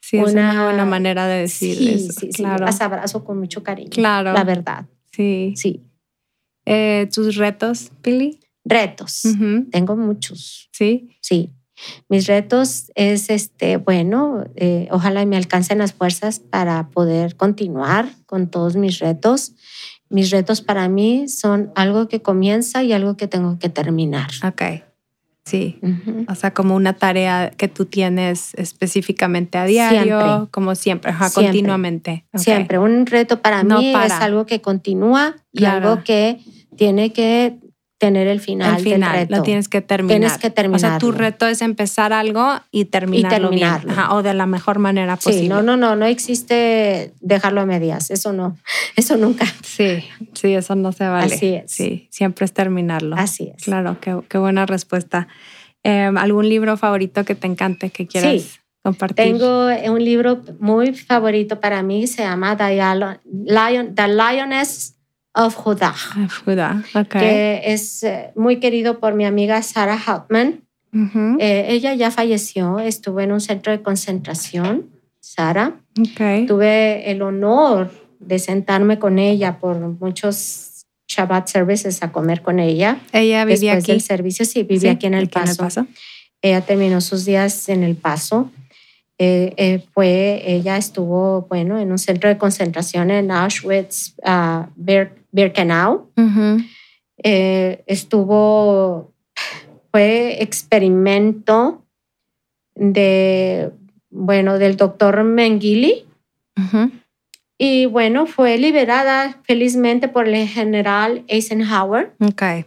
Sí, 0.00 0.18
una, 0.18 0.28
es 0.28 0.34
una 0.34 0.64
buena 0.64 0.84
manera 0.84 1.26
de 1.26 1.40
decir 1.40 1.88
eso. 1.88 2.12
Sí, 2.20 2.28
claro. 2.28 2.66
Las 2.66 2.82
abrazo 2.82 3.24
con 3.24 3.38
mucho 3.38 3.62
cariño. 3.62 3.88
Claro. 3.88 4.34
La 4.34 4.44
verdad. 4.44 4.84
Sí. 5.12 5.54
Sí. 5.56 5.82
Eh, 6.66 7.08
¿Tus 7.12 7.36
retos, 7.36 7.90
Pili? 8.02 8.43
Retos. 8.64 9.22
Tengo 9.70 9.96
muchos. 9.96 10.68
Sí. 10.72 11.16
Sí. 11.20 11.52
Mis 12.08 12.26
retos 12.26 12.90
es, 12.94 13.30
este, 13.30 13.76
bueno, 13.76 14.44
eh, 14.56 14.88
ojalá 14.90 15.24
me 15.26 15.36
alcancen 15.36 15.78
las 15.78 15.92
fuerzas 15.92 16.38
para 16.38 16.88
poder 16.88 17.36
continuar 17.36 18.08
con 18.26 18.48
todos 18.48 18.76
mis 18.76 19.00
retos. 19.00 19.52
Mis 20.08 20.30
retos 20.30 20.60
para 20.60 20.88
mí 20.88 21.28
son 21.28 21.72
algo 21.74 22.08
que 22.08 22.22
comienza 22.22 22.82
y 22.84 22.92
algo 22.92 23.16
que 23.16 23.26
tengo 23.26 23.58
que 23.58 23.68
terminar. 23.68 24.30
Ok. 24.46 24.62
Sí. 25.44 25.78
O 26.26 26.34
sea, 26.34 26.54
como 26.54 26.74
una 26.74 26.94
tarea 26.94 27.50
que 27.50 27.68
tú 27.68 27.84
tienes 27.84 28.54
específicamente 28.54 29.58
a 29.58 29.66
diario, 29.66 30.48
como 30.50 30.74
siempre, 30.74 31.12
continuamente. 31.34 32.24
Siempre. 32.34 32.78
Un 32.78 33.04
reto 33.04 33.42
para 33.42 33.62
mí 33.62 33.94
es 33.94 34.12
algo 34.12 34.46
que 34.46 34.62
continúa 34.62 35.36
y 35.52 35.66
algo 35.66 36.02
que 36.02 36.40
tiene 36.76 37.12
que 37.12 37.58
tener 38.04 38.26
el 38.26 38.40
final, 38.40 38.76
el 38.76 38.82
final 38.82 39.12
del 39.12 39.20
reto. 39.20 39.36
Lo 39.36 39.42
tienes 39.42 39.68
que 39.68 39.80
terminar. 39.80 40.18
Tienes 40.18 40.38
que 40.38 40.50
terminar. 40.50 40.76
O 40.76 40.78
sea, 40.78 40.98
tu 40.98 41.12
reto 41.12 41.46
es 41.46 41.62
empezar 41.62 42.12
algo 42.12 42.60
y 42.70 42.86
terminarlo, 42.86 43.36
y 43.36 43.40
terminarlo. 43.40 43.94
Bien. 43.94 44.06
o 44.10 44.22
de 44.22 44.34
la 44.34 44.46
mejor 44.46 44.78
manera 44.78 45.16
posible. 45.16 45.40
Sí, 45.40 45.48
no, 45.48 45.62
no, 45.62 45.76
no, 45.76 45.96
no 45.96 46.06
existe 46.06 47.12
dejarlo 47.20 47.62
a 47.62 47.66
medias. 47.66 48.10
Eso 48.10 48.32
no, 48.32 48.56
eso 48.96 49.16
nunca. 49.16 49.46
Sí, 49.62 50.04
sí, 50.34 50.54
eso 50.54 50.74
no 50.74 50.92
se 50.92 51.06
vale. 51.08 51.34
Así 51.34 51.54
es. 51.54 51.70
Sí, 51.70 52.08
siempre 52.10 52.44
es 52.44 52.52
terminarlo. 52.52 53.16
Así 53.16 53.52
es. 53.56 53.64
Claro, 53.64 53.98
qué, 54.00 54.18
qué 54.28 54.38
buena 54.38 54.66
respuesta. 54.66 55.28
Em, 55.82 56.16
¿Algún 56.16 56.48
libro 56.48 56.76
favorito 56.76 57.24
que 57.24 57.34
te 57.34 57.46
encante 57.46 57.90
que 57.90 58.06
quieras 58.06 58.42
sí. 58.42 58.50
compartir? 58.82 59.16
Tengo 59.16 59.68
un 59.92 60.04
libro 60.04 60.42
muy 60.58 60.94
favorito 60.94 61.60
para 61.60 61.82
mí, 61.82 62.06
se 62.06 62.22
llama 62.22 62.56
The, 62.56 62.74
Lion, 62.74 63.94
The 63.94 64.08
Lioness 64.08 64.94
of 65.34 65.54
Judá, 65.56 65.94
que 67.10 67.62
es 67.64 68.02
eh, 68.02 68.30
muy 68.36 68.60
querido 68.60 69.00
por 69.00 69.14
mi 69.14 69.24
amiga 69.24 69.62
Sarah 69.62 69.98
Hauptman. 70.06 70.60
Eh, 71.40 71.66
ella 71.70 71.92
ya 71.94 72.12
falleció, 72.12 72.78
estuvo 72.78 73.18
en 73.18 73.32
un 73.32 73.40
centro 73.40 73.72
de 73.72 73.82
concentración, 73.82 74.90
Sarah. 75.18 75.74
Tuve 76.46 77.10
el 77.10 77.20
honor 77.22 77.90
de 78.20 78.38
sentarme 78.38 79.00
con 79.00 79.18
ella 79.18 79.58
por 79.58 79.76
muchos 79.76 80.86
Shabbat 81.08 81.48
services 81.48 82.02
a 82.02 82.12
comer 82.12 82.42
con 82.42 82.60
ella. 82.60 82.98
Ella 83.12 83.44
vivía 83.44 83.74
Después 83.74 83.84
aquí. 83.84 83.92
del 83.92 84.00
servicio, 84.02 84.44
sí, 84.44 84.62
vivía 84.62 84.92
aquí, 84.92 85.06
en 85.06 85.14
el, 85.14 85.28
Paso. 85.28 85.86
Ella 86.40 86.60
terminó 86.60 87.00
sus 87.00 87.24
días 87.24 87.68
en 87.68 87.82
El 87.82 87.96
Paso. 87.96 88.52
Eh, 89.18 89.84
fue, 89.92 90.42
ella 90.46 90.76
estuvo, 90.76 91.42
bueno, 91.48 91.78
en 91.78 91.90
un 91.90 91.98
centro 91.98 92.28
de 92.28 92.38
concentración 92.38 93.10
en 93.10 93.30
Auschwitz, 93.30 94.14
uh, 94.24 94.66
Birkenau. 95.34 96.10
Eh, 97.18 97.82
estuvo, 97.86 99.12
fue 99.90 100.42
experimento 100.42 101.84
de, 102.76 103.70
bueno, 104.10 104.58
del 104.58 104.76
doctor 104.76 105.24
Mengili. 105.24 106.06
Y 107.58 107.86
bueno, 107.86 108.26
fue 108.26 108.58
liberada 108.58 109.40
felizmente 109.42 110.06
por 110.06 110.28
el 110.28 110.46
general 110.46 111.24
Eisenhower. 111.26 112.14
Okay. 112.20 112.66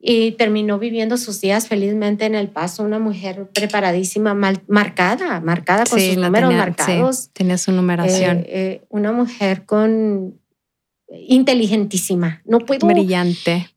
Y 0.00 0.32
terminó 0.32 0.78
viviendo 0.80 1.16
sus 1.16 1.40
días 1.40 1.68
felizmente 1.68 2.26
en 2.26 2.34
El 2.34 2.48
Paso, 2.48 2.82
una 2.82 2.98
mujer 2.98 3.48
preparadísima, 3.54 4.34
marcada, 4.34 5.40
marcada 5.40 5.84
con 5.86 6.00
sus 6.00 6.16
números 6.16 6.52
marcados. 6.52 7.16
Sí, 7.16 7.30
tenía 7.32 7.56
su 7.56 7.70
numeración. 7.70 8.38
Eh, 8.38 8.46
eh, 8.48 8.84
una 8.88 9.12
mujer 9.12 9.64
con 9.64 10.38
inteligentísima. 11.08 12.42
No 12.44 12.60
puedo. 12.60 12.86
Brillante. 12.86 13.70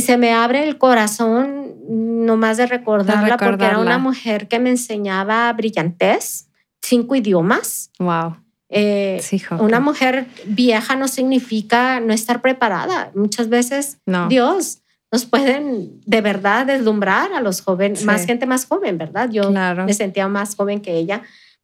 Se 0.00 0.16
me 0.16 0.32
abre 0.32 0.68
el 0.68 0.78
corazón 0.78 1.74
nomás 1.88 2.58
de 2.58 2.66
recordarla, 2.66 3.36
porque 3.36 3.64
era 3.64 3.78
una 3.78 3.98
mujer 3.98 4.48
que 4.48 4.58
me 4.58 4.70
enseñaba 4.70 5.52
brillantez, 5.52 6.48
cinco 6.82 7.14
idiomas. 7.16 7.90
Wow. 7.98 8.36
Eh, 8.68 9.22
una 9.58 9.80
mujer 9.80 10.26
vieja 10.46 10.96
no 10.96 11.06
significa 11.08 12.00
no 12.00 12.12
estar 12.14 12.40
preparada. 12.40 13.10
Muchas 13.14 13.48
veces 13.48 13.98
Dios 14.28 14.78
nos 15.10 15.26
pueden 15.26 16.00
de 16.06 16.20
verdad 16.22 16.64
deslumbrar 16.66 17.34
a 17.34 17.42
los 17.42 17.60
jóvenes, 17.60 18.04
más 18.04 18.24
gente 18.24 18.46
más 18.46 18.64
joven, 18.64 18.96
¿verdad? 18.96 19.28
Yo 19.30 19.50
me 19.50 19.92
sentía 19.92 20.26
más 20.28 20.54
joven 20.54 20.80
que 20.80 20.96
ella 20.96 21.22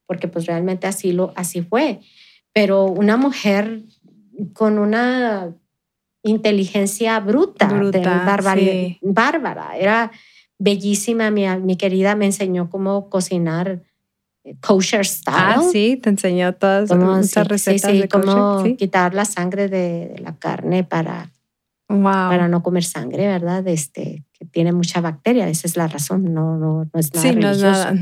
porque 0.09 0.27
pues 0.27 0.47
realmente 0.47 0.87
así, 0.87 1.13
lo, 1.13 1.33
así 1.37 1.63
fue. 1.63 2.01
Pero 2.53 2.85
una 2.87 3.17
mujer 3.17 3.83
con 4.53 4.79
una 4.79 5.55
inteligencia 6.23 7.19
bruta, 7.21 7.69
bárbara. 9.03 9.77
Era 9.77 10.11
bellísima, 10.59 11.31
mi, 11.31 11.47
mi, 11.61 11.77
querida 11.77 12.17
me 12.17 12.27
enseñó 12.27 12.69
cómo 12.69 13.09
cocinar 13.09 13.83
eh, 14.45 14.57
kosher 14.61 15.07
style. 15.07 15.37
Ah, 15.37 15.63
sí, 15.71 15.97
te 15.97 16.11
enseñó 16.11 16.55
todas 16.55 16.91
esas 16.91 17.49
recetas 17.49 17.93
de 17.93 18.09
cómo 18.09 18.63
quitar 18.77 19.15
la 19.15 19.25
sangre 19.25 19.69
de, 19.69 20.17
la 20.21 20.37
carne 20.37 20.85
para, 20.85 21.31
para 21.87 22.49
no 22.49 22.63
comer 22.63 22.85
sangre, 22.85 23.27
¿verdad? 23.27 23.67
Este, 23.69 24.25
tiene 24.51 24.73
mucha 24.73 25.01
bacteria, 25.01 25.49
esa 25.49 25.67
es 25.67 25.77
la 25.77 25.87
razón, 25.87 26.33
no, 26.33 26.57
no, 26.57 26.89
no 26.93 27.01
es 27.01 27.15
nada 27.15 27.29
Sí, 27.29 27.37
no 27.37 27.51
es 27.51 27.63
nada. 27.63 27.95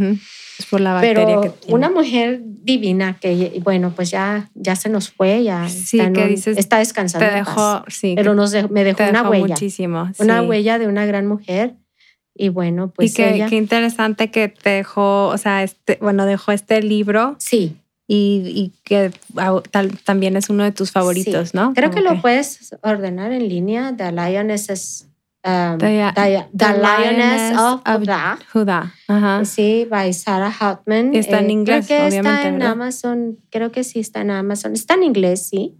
Es 0.58 0.66
por 0.66 0.80
la 0.80 0.94
bacteria 0.94 1.26
Pero 1.26 1.40
que 1.42 1.48
tiene. 1.50 1.74
una 1.74 1.90
mujer 1.90 2.40
divina 2.42 3.18
que, 3.20 3.60
bueno, 3.62 3.92
pues 3.94 4.10
ya, 4.10 4.48
ya 4.54 4.74
se 4.74 4.88
nos 4.88 5.10
fue, 5.10 5.44
ya 5.44 5.68
sí, 5.68 6.00
está, 6.00 6.12
que 6.12 6.26
dices, 6.26 6.56
está 6.58 6.78
descansando. 6.78 7.28
Te 7.28 7.34
dejó, 7.34 7.84
sí. 7.88 8.14
Pero 8.16 8.34
nos 8.34 8.52
me 8.70 8.84
dejó, 8.84 8.98
te 8.98 9.10
una 9.10 9.20
dejó 9.20 9.30
huella. 9.30 9.46
muchísimo. 9.48 10.10
Una 10.18 10.40
sí. 10.40 10.46
huella 10.46 10.78
de 10.78 10.86
una 10.86 11.04
gran 11.04 11.26
mujer. 11.26 11.74
Y 12.34 12.50
bueno, 12.50 12.92
pues 12.94 13.12
y 13.12 13.14
qué, 13.14 13.34
ella, 13.34 13.48
qué 13.48 13.56
interesante 13.56 14.30
que 14.30 14.48
te 14.48 14.70
dejó, 14.70 15.28
o 15.28 15.38
sea, 15.38 15.62
este, 15.62 15.98
bueno, 16.00 16.26
dejó 16.26 16.52
este 16.52 16.82
libro. 16.82 17.36
Sí. 17.38 17.76
Y, 18.08 18.42
y 18.46 18.72
que 18.84 19.10
tal, 19.70 19.98
también 20.04 20.36
es 20.36 20.48
uno 20.48 20.62
de 20.64 20.70
tus 20.72 20.92
favoritos, 20.92 21.50
sí. 21.50 21.56
¿no? 21.56 21.74
Creo 21.74 21.90
que, 21.90 21.96
que, 21.96 22.02
lo 22.02 22.20
puedes 22.20 22.74
ordenar 22.82 23.32
en 23.32 23.48
línea. 23.48 23.94
The 23.96 24.12
Lioness 24.12 25.06
Um, 25.46 25.78
the, 25.78 26.10
the, 26.16 26.44
the, 26.52 26.72
Lioness, 26.78 27.56
of, 27.56 27.80
of 27.86 28.00
Judá. 28.02 28.38
Judá. 28.52 28.92
Ajá. 29.06 29.44
Sí, 29.44 29.86
by 29.88 30.12
Sarah 30.12 30.50
Hauptman. 30.50 31.14
Está 31.14 31.38
en 31.38 31.50
eh, 31.50 31.52
inglés, 31.52 31.86
creo 31.86 32.00
que 32.00 32.06
obviamente. 32.08 32.30
Está 32.36 32.48
en 32.48 32.54
¿verdad? 32.58 32.72
Amazon, 32.72 33.38
creo 33.50 33.70
que 33.70 33.84
sí 33.84 34.00
está 34.00 34.22
en 34.22 34.30
Amazon. 34.32 34.72
Está 34.72 34.94
en 34.94 35.04
inglés, 35.04 35.46
sí. 35.46 35.76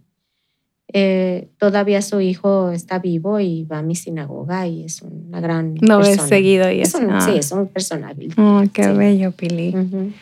Eh, 0.93 1.49
todavía 1.57 2.01
su 2.01 2.21
hijo 2.21 2.71
está 2.71 2.99
vivo 2.99 3.41
y 3.41 3.65
va 3.65 3.79
a 3.79 3.81
mi 3.81 3.93
sinagoga 3.95 4.67
y 4.67 4.85
es 4.85 5.01
una 5.01 5.41
gran 5.41 5.75
No 5.81 5.97
persona. 5.97 6.21
ves 6.21 6.29
seguido 6.29 6.71
y 6.71 6.79
es 6.79 6.93
un, 6.95 7.09
Ah. 7.11 7.19
Sí, 7.19 7.31
es 7.37 7.51
un 7.51 7.67
personaje. 7.67 8.29
Oh, 8.37 8.63
qué 8.73 8.83
sí. 8.85 8.89
bello, 8.91 9.31
Pili. 9.33 9.69
Uh 9.75 9.79
-huh. 9.79 10.13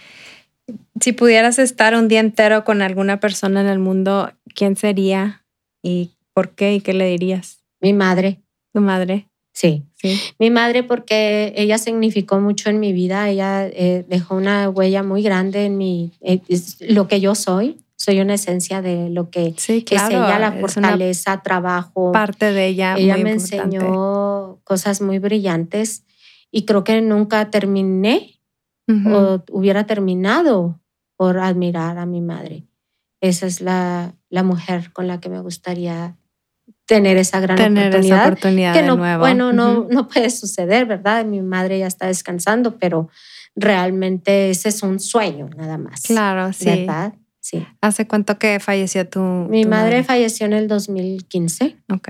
Si 0.99 1.11
pudieras 1.11 1.59
estar 1.59 1.93
un 1.93 2.07
día 2.07 2.19
entero 2.19 2.63
con 2.63 2.81
alguna 2.81 3.19
persona 3.19 3.61
en 3.61 3.67
el 3.67 3.77
mundo, 3.77 4.31
¿quién 4.55 4.75
sería 4.75 5.43
y 5.83 6.09
por 6.33 6.49
qué 6.55 6.73
y 6.73 6.81
qué 6.81 6.93
le 6.93 7.05
dirías? 7.07 7.59
Mi 7.79 7.93
madre. 7.93 8.39
¿Tu 8.73 8.81
madre? 8.81 9.27
Sí. 9.55 9.85
sí. 9.95 10.19
Mi 10.37 10.51
madre 10.51 10.83
porque 10.83 11.53
ella 11.55 11.77
significó 11.77 12.41
mucho 12.41 12.69
en 12.69 12.81
mi 12.81 12.91
vida, 12.91 13.29
ella 13.29 13.65
eh, 13.65 14.05
dejó 14.07 14.35
una 14.35 14.69
huella 14.69 15.01
muy 15.01 15.23
grande 15.23 15.65
en 15.65 15.77
mi, 15.77 16.11
eh, 16.21 16.41
lo 16.81 17.07
que 17.07 17.21
yo 17.21 17.33
soy. 17.35 17.81
Soy 17.97 18.19
una 18.19 18.33
esencia 18.33 18.81
de 18.81 19.09
lo 19.09 19.29
que 19.29 19.53
sí, 19.55 19.85
es 19.89 20.09
ella, 20.09 20.37
la 20.37 20.51
fortaleza, 20.51 21.41
trabajo. 21.41 22.11
Parte 22.11 22.51
de 22.51 22.67
ella. 22.67 22.95
Ella 22.97 23.15
me 23.15 23.31
enseñó 23.31 24.59
cosas 24.65 25.01
muy 25.01 25.19
brillantes 25.19 26.03
y 26.51 26.65
creo 26.65 26.83
que 26.83 27.01
nunca 27.01 27.49
terminé 27.49 28.41
o 28.87 29.41
hubiera 29.49 29.85
terminado 29.85 30.81
por 31.15 31.39
admirar 31.39 31.97
a 31.97 32.05
mi 32.05 32.19
madre. 32.19 32.67
Esa 33.21 33.47
es 33.47 33.61
la, 33.61 34.13
la 34.29 34.43
mujer 34.43 34.91
con 34.91 35.07
la 35.07 35.21
que 35.21 35.29
me 35.29 35.39
gustaría 35.39 36.17
tener 36.85 37.17
esa 37.17 37.39
gran 37.39 37.59
oportunidad. 37.59 38.73
que 38.73 38.83
no, 38.83 38.97
Bueno, 39.19 39.53
no, 39.53 39.87
no 39.89 40.07
puede 40.07 40.29
suceder, 40.29 40.85
¿verdad? 40.85 41.25
Mi 41.25 41.41
madre 41.41 41.79
ya 41.79 41.87
está 41.87 42.07
descansando, 42.07 42.77
pero 42.77 43.09
realmente 43.55 44.49
ese 44.49 44.69
es 44.69 44.83
un 44.83 44.99
sueño 44.99 45.49
nada 45.57 45.77
más. 45.77 46.01
Claro, 46.01 46.53
sí. 46.53 46.65
¿Verdad? 46.65 47.13
Sí. 47.39 47.65
¿Hace 47.81 48.07
cuánto 48.07 48.39
que 48.39 48.59
falleció 48.59 49.07
tu 49.07 49.19
Mi 49.19 49.65
madre, 49.65 50.03
falleció 50.03 50.45
en 50.47 50.53
el 50.53 50.67
2015. 50.67 51.77
Ok. 51.91 52.09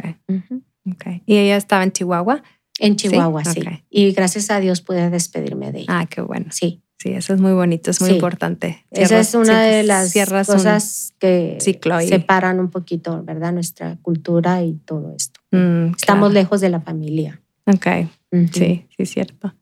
¿Y 1.25 1.37
ella 1.37 1.57
estaba 1.57 1.83
en 1.83 1.91
Chihuahua? 1.91 2.41
En 2.79 2.95
Chihuahua, 2.95 3.43
sí. 3.43 3.61
Y 3.89 4.11
gracias 4.11 4.49
a 4.49 4.59
Dios 4.59 4.81
pude 4.81 5.09
despedirme 5.09 5.71
de 5.71 5.79
ella. 5.79 5.99
Ah, 5.99 6.05
qué 6.05 6.21
bueno. 6.21 6.47
Sí. 6.51 6.81
Sí, 6.97 7.11
eso 7.11 7.33
es 7.33 7.41
muy 7.41 7.51
bonito, 7.51 7.91
es 7.91 8.01
muy 8.01 8.11
importante. 8.11 8.85
Esa 8.89 9.19
es 9.19 9.35
una 9.35 9.61
de 9.61 9.83
las 9.83 10.13
cosas 10.45 11.13
que 11.19 11.57
separan 11.59 12.59
un 12.59 12.69
poquito, 12.69 13.21
¿verdad? 13.23 13.51
Nuestra 13.51 13.97
cultura 14.01 14.63
y 14.63 14.73
todo 14.85 15.13
esto. 15.15 15.39
Mm, 15.51 15.93
Estamos 15.97 16.33
lejos 16.33 16.61
de 16.61 16.69
la 16.69 16.79
familia. 16.81 17.41
Ok, 17.65 17.87
sí, 18.53 18.85
sí, 18.95 19.05
cierto. 19.05 19.53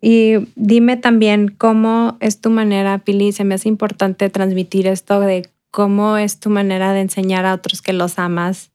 Y 0.00 0.48
dime 0.54 0.98
también 0.98 1.48
cómo 1.48 2.18
es 2.20 2.40
tu 2.42 2.50
manera, 2.50 2.98
Pili, 2.98 3.32
se 3.32 3.44
me 3.44 3.54
hace 3.54 3.70
importante 3.70 4.28
transmitir 4.28 4.86
esto 4.86 5.20
de 5.20 5.48
cómo 5.70 6.18
es 6.18 6.40
tu 6.40 6.50
manera 6.50 6.92
de 6.92 7.00
enseñar 7.00 7.46
a 7.46 7.54
otros 7.54 7.80
que 7.80 7.94
los 7.94 8.18
amas, 8.18 8.70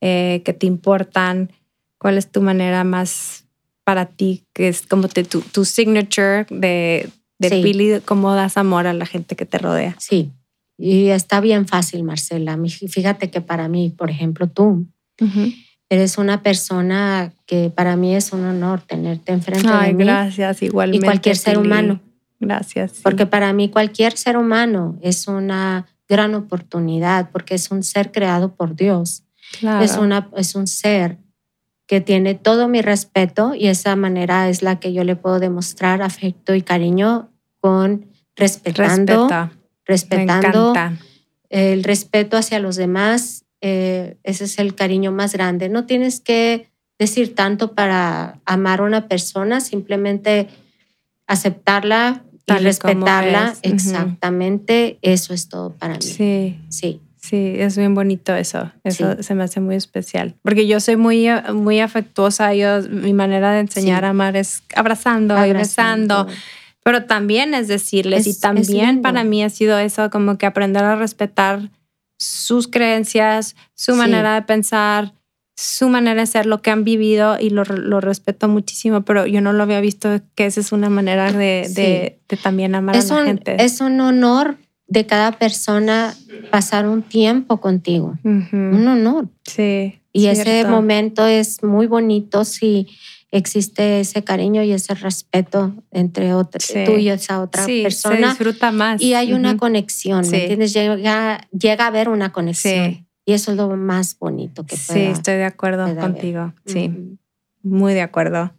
eh, 0.00 0.42
que 0.44 0.52
te 0.52 0.66
importan, 0.66 1.52
cuál 1.98 2.18
es 2.18 2.30
tu 2.30 2.42
manera 2.42 2.82
más 2.82 3.45
para 3.86 4.06
ti, 4.06 4.42
que 4.52 4.66
es 4.66 4.84
como 4.84 5.06
tu, 5.06 5.22
tu, 5.22 5.64
signature 5.64 6.44
de, 6.50 7.08
de 7.38 7.50
Pili, 7.50 8.00
cómo 8.04 8.34
das 8.34 8.56
amor 8.56 8.88
a 8.88 8.92
la 8.92 9.06
gente 9.06 9.36
que 9.36 9.46
te 9.46 9.58
rodea. 9.58 9.94
Sí, 10.00 10.32
y 10.76 11.10
está 11.10 11.38
bien 11.40 11.68
fácil, 11.68 12.02
Marcela. 12.02 12.58
Fíjate 12.88 13.30
que 13.30 13.40
para 13.40 13.68
mí, 13.68 13.94
por 13.96 14.10
ejemplo, 14.10 14.48
tú 14.48 14.88
eres 15.88 16.18
una 16.18 16.42
persona 16.42 17.32
que 17.46 17.70
para 17.70 17.94
mí 17.94 18.16
es 18.16 18.32
un 18.32 18.44
honor 18.44 18.80
tenerte 18.82 19.30
enfrente 19.30 19.68
Ay, 19.70 19.92
de 19.92 19.94
mí. 19.94 20.04
Gracias, 20.04 20.62
igualmente. 20.62 21.06
Y 21.06 21.08
cualquier 21.08 21.36
ser 21.36 21.56
humano. 21.56 22.00
Gracias. 22.40 22.94
Porque 23.04 23.24
para 23.24 23.52
mí 23.52 23.70
cualquier 23.70 24.16
ser 24.16 24.36
humano 24.36 24.98
es 25.00 25.28
una 25.28 25.86
gran 26.08 26.34
oportunidad 26.34 27.30
porque 27.30 27.54
es 27.54 27.70
un 27.70 27.84
ser 27.84 28.10
creado 28.10 28.56
por 28.56 28.74
Dios. 28.74 29.22
Claro. 29.60 29.84
Es, 29.84 29.96
una, 29.96 30.28
es 30.36 30.56
un 30.56 30.66
ser 30.66 31.18
que 31.86 32.00
tiene 32.00 32.34
todo 32.34 32.68
mi 32.68 32.82
respeto 32.82 33.54
y 33.54 33.68
esa 33.68 33.94
manera 33.96 34.48
es 34.48 34.62
la 34.62 34.80
que 34.80 34.92
yo 34.92 35.04
le 35.04 35.16
puedo 35.16 35.38
demostrar 35.38 36.02
afecto 36.02 36.54
y 36.54 36.62
cariño 36.62 37.30
con 37.60 38.06
respetando, 38.34 39.28
respetando 39.84 40.74
el 41.48 41.84
respeto 41.84 42.36
hacia 42.36 42.58
los 42.58 42.76
demás. 42.76 43.44
Eh, 43.60 44.16
ese 44.24 44.44
es 44.44 44.58
el 44.58 44.74
cariño 44.74 45.12
más 45.12 45.32
grande. 45.32 45.68
No 45.68 45.86
tienes 45.86 46.20
que 46.20 46.70
decir 46.98 47.34
tanto 47.34 47.74
para 47.74 48.40
amar 48.44 48.80
a 48.80 48.84
una 48.84 49.08
persona, 49.08 49.60
simplemente 49.60 50.48
aceptarla 51.26 52.24
y 52.46 52.52
respetarla. 52.52 53.54
Exactamente, 53.62 54.98
eso 55.02 55.34
es 55.34 55.48
todo 55.48 55.72
para 55.72 55.94
mí. 55.94 56.02
Sí. 56.02 56.58
Sí. 56.68 57.00
Sí, 57.28 57.54
es 57.58 57.76
bien 57.76 57.94
bonito 57.96 58.36
eso. 58.36 58.70
Eso 58.84 59.20
se 59.20 59.34
me 59.34 59.42
hace 59.42 59.58
muy 59.58 59.74
especial. 59.74 60.36
Porque 60.42 60.68
yo 60.68 60.78
soy 60.78 60.94
muy, 60.94 61.26
muy 61.52 61.80
afectuosa. 61.80 62.54
Yo, 62.54 62.82
mi 62.82 63.12
manera 63.14 63.50
de 63.50 63.60
enseñar 63.60 64.04
a 64.04 64.10
amar 64.10 64.36
es 64.36 64.62
abrazando, 64.76 65.36
abrazando. 65.36 66.28
Pero 66.84 67.06
también 67.06 67.52
es 67.52 67.66
decirles, 67.66 68.28
y 68.28 68.38
también 68.38 69.02
para 69.02 69.24
mí 69.24 69.42
ha 69.42 69.50
sido 69.50 69.76
eso, 69.76 70.08
como 70.08 70.38
que 70.38 70.46
aprender 70.46 70.84
a 70.84 70.94
respetar 70.94 71.68
sus 72.16 72.68
creencias, 72.68 73.56
su 73.74 73.96
manera 73.96 74.36
de 74.36 74.42
pensar, 74.42 75.12
su 75.56 75.88
manera 75.88 76.20
de 76.20 76.26
ser, 76.28 76.46
lo 76.46 76.62
que 76.62 76.70
han 76.70 76.84
vivido 76.84 77.38
y 77.40 77.50
lo, 77.50 77.64
lo, 77.64 78.00
respeto 78.00 78.46
muchísimo, 78.46 79.02
pero 79.02 79.26
yo 79.26 79.40
no 79.40 79.52
lo 79.52 79.64
había 79.64 79.80
visto 79.80 80.20
que 80.36 80.46
esa 80.46 80.60
es 80.60 80.70
una 80.70 80.88
manera 80.88 81.32
de, 81.32 81.68
de, 81.74 82.36
también 82.36 82.76
amar 82.76 82.94
a 82.94 83.02
la 83.02 83.24
gente. 83.24 83.56
Es 83.58 83.80
un 83.80 84.00
honor 84.00 84.56
de 84.88 85.06
cada 85.06 85.32
persona 85.32 86.14
pasar 86.50 86.86
un 86.88 87.02
tiempo 87.02 87.60
contigo. 87.60 88.18
Un 88.24 88.86
honor. 88.86 89.28
Sí. 89.44 90.00
Y 90.12 90.26
ese 90.26 90.64
momento 90.64 91.26
es 91.26 91.62
muy 91.62 91.86
bonito 91.86 92.44
si 92.44 92.88
existe 93.30 94.00
ese 94.00 94.24
cariño 94.24 94.62
y 94.62 94.72
ese 94.72 94.94
respeto 94.94 95.74
entre 95.90 96.30
tú 96.86 96.92
y 96.92 97.08
esa 97.08 97.42
otra 97.42 97.64
sí, 97.64 97.82
persona. 97.82 98.16
Se 98.16 98.44
disfruta 98.44 98.72
más. 98.72 99.02
Y 99.02 99.14
hay 99.14 99.32
una 99.32 99.56
conexión, 99.56 100.28
¿me 100.30 100.42
entiendes? 100.42 100.72
Llega, 100.72 101.46
llega 101.50 101.84
a 101.84 101.88
haber 101.88 102.08
una 102.08 102.32
conexión. 102.32 103.06
Y 103.28 103.32
eso 103.32 103.50
es 103.50 103.56
lo 103.56 103.76
más 103.76 104.16
bonito 104.18 104.64
que 104.64 104.76
pueda, 104.76 105.00
Sí, 105.00 105.06
estoy 105.06 105.34
de 105.34 105.44
acuerdo 105.44 105.94
contigo. 105.96 106.54
Sí, 106.64 107.18
muy 107.62 107.92
de 107.92 108.02
acuerdo. 108.02 108.52